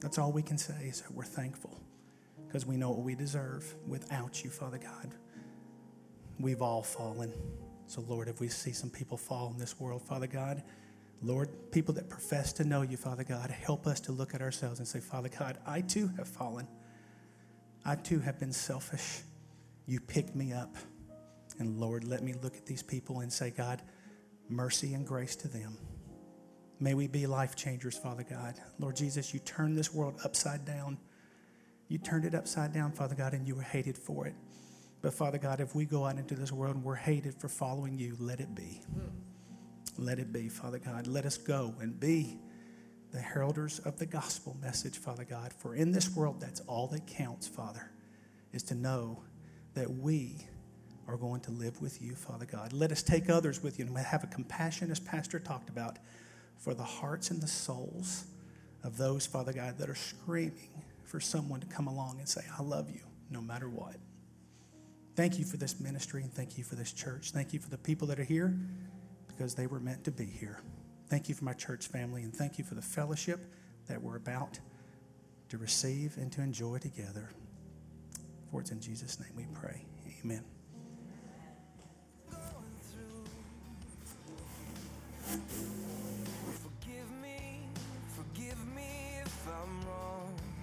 That's 0.00 0.18
all 0.18 0.32
we 0.32 0.42
can 0.42 0.58
say 0.58 0.86
is 0.86 1.02
that 1.02 1.12
we're 1.12 1.24
thankful 1.24 1.80
because 2.46 2.64
we 2.64 2.76
know 2.76 2.90
what 2.90 3.00
we 3.00 3.14
deserve 3.14 3.74
without 3.86 4.42
you, 4.42 4.50
Father 4.50 4.78
God. 4.78 5.14
We've 6.40 6.62
all 6.62 6.82
fallen. 6.82 7.32
So, 7.86 8.00
Lord, 8.02 8.28
if 8.28 8.40
we 8.40 8.48
see 8.48 8.72
some 8.72 8.90
people 8.90 9.16
fall 9.16 9.50
in 9.50 9.58
this 9.58 9.78
world, 9.78 10.02
Father 10.02 10.26
God, 10.26 10.62
Lord, 11.22 11.48
people 11.72 11.94
that 11.94 12.08
profess 12.08 12.52
to 12.54 12.64
know 12.64 12.82
you, 12.82 12.96
Father 12.96 13.24
God, 13.24 13.50
help 13.50 13.86
us 13.86 14.00
to 14.00 14.12
look 14.12 14.34
at 14.34 14.40
ourselves 14.40 14.78
and 14.78 14.86
say, 14.86 15.00
Father 15.00 15.28
God, 15.28 15.58
I 15.66 15.80
too 15.80 16.10
have 16.16 16.28
fallen. 16.28 16.68
I 17.84 17.96
too 17.96 18.20
have 18.20 18.38
been 18.38 18.52
selfish. 18.52 19.22
You 19.86 20.00
picked 20.00 20.36
me 20.36 20.52
up. 20.52 20.76
And 21.58 21.80
Lord, 21.80 22.04
let 22.04 22.22
me 22.22 22.34
look 22.42 22.56
at 22.56 22.66
these 22.66 22.82
people 22.82 23.20
and 23.20 23.32
say, 23.32 23.50
God, 23.50 23.82
mercy 24.48 24.94
and 24.94 25.06
grace 25.06 25.34
to 25.36 25.48
them. 25.48 25.76
May 26.80 26.94
we 26.94 27.08
be 27.08 27.26
life 27.26 27.56
changers, 27.56 27.98
Father 27.98 28.22
God. 28.22 28.54
Lord 28.78 28.94
Jesus, 28.94 29.34
you 29.34 29.40
turned 29.40 29.76
this 29.76 29.92
world 29.92 30.20
upside 30.24 30.64
down. 30.64 30.98
You 31.88 31.98
turned 31.98 32.24
it 32.24 32.34
upside 32.34 32.72
down, 32.72 32.92
Father 32.92 33.16
God, 33.16 33.32
and 33.32 33.48
you 33.48 33.56
were 33.56 33.62
hated 33.62 33.98
for 33.98 34.26
it. 34.26 34.34
But 35.02 35.14
Father 35.14 35.38
God, 35.38 35.60
if 35.60 35.74
we 35.74 35.84
go 35.84 36.04
out 36.04 36.16
into 36.16 36.34
this 36.34 36.52
world 36.52 36.76
and 36.76 36.84
we're 36.84 36.94
hated 36.94 37.34
for 37.34 37.48
following 37.48 37.98
you, 37.98 38.16
let 38.20 38.38
it 38.40 38.54
be. 38.54 38.82
Let 39.98 40.20
it 40.20 40.32
be, 40.32 40.48
Father 40.48 40.78
God. 40.78 41.08
Let 41.08 41.26
us 41.26 41.36
go 41.36 41.74
and 41.80 41.98
be 41.98 42.38
the 43.10 43.18
heralders 43.18 43.84
of 43.84 43.98
the 43.98 44.06
gospel 44.06 44.56
message, 44.62 44.96
Father 44.96 45.24
God. 45.24 45.52
For 45.52 45.74
in 45.74 45.90
this 45.90 46.14
world, 46.14 46.40
that's 46.40 46.60
all 46.60 46.86
that 46.88 47.06
counts, 47.06 47.48
Father, 47.48 47.90
is 48.52 48.62
to 48.64 48.74
know 48.76 49.24
that 49.74 49.90
we 49.90 50.46
are 51.08 51.16
going 51.16 51.40
to 51.40 51.50
live 51.50 51.80
with 51.80 52.00
you, 52.00 52.14
Father 52.14 52.46
God. 52.46 52.72
Let 52.72 52.92
us 52.92 53.02
take 53.02 53.28
others 53.28 53.60
with 53.62 53.78
you 53.78 53.86
and 53.86 53.98
have 53.98 54.22
a 54.22 54.28
compassion, 54.28 54.90
as 54.90 55.00
Pastor 55.00 55.40
talked 55.40 55.68
about, 55.68 55.98
for 56.58 56.74
the 56.74 56.84
hearts 56.84 57.30
and 57.30 57.40
the 57.40 57.48
souls 57.48 58.26
of 58.84 58.96
those, 58.98 59.26
Father 59.26 59.52
God, 59.52 59.78
that 59.78 59.88
are 59.88 59.94
screaming 59.96 60.84
for 61.02 61.18
someone 61.18 61.60
to 61.60 61.66
come 61.66 61.88
along 61.88 62.18
and 62.18 62.28
say, 62.28 62.42
I 62.56 62.62
love 62.62 62.88
you, 62.90 63.00
no 63.30 63.40
matter 63.40 63.68
what. 63.68 63.96
Thank 65.16 65.38
you 65.38 65.44
for 65.44 65.56
this 65.56 65.80
ministry 65.80 66.22
and 66.22 66.32
thank 66.32 66.56
you 66.56 66.62
for 66.62 66.76
this 66.76 66.92
church. 66.92 67.32
Thank 67.32 67.52
you 67.52 67.58
for 67.58 67.70
the 67.70 67.78
people 67.78 68.06
that 68.08 68.20
are 68.20 68.24
here 68.24 68.56
because 69.38 69.54
they 69.54 69.68
were 69.68 69.78
meant 69.78 70.02
to 70.02 70.10
be 70.10 70.26
here. 70.26 70.58
Thank 71.06 71.28
you 71.28 71.34
for 71.34 71.44
my 71.44 71.52
church 71.52 71.86
family, 71.86 72.24
and 72.24 72.34
thank 72.34 72.58
you 72.58 72.64
for 72.64 72.74
the 72.74 72.82
fellowship 72.82 73.40
that 73.86 74.02
we're 74.02 74.16
about 74.16 74.58
to 75.48 75.58
receive 75.58 76.16
and 76.16 76.32
to 76.32 76.42
enjoy 76.42 76.78
together. 76.78 77.30
For 78.50 78.60
it's 78.60 78.72
in 78.72 78.80
Jesus' 78.80 79.20
name 79.20 79.30
we 79.36 79.46
pray. 79.54 79.84
Amen. 80.24 80.44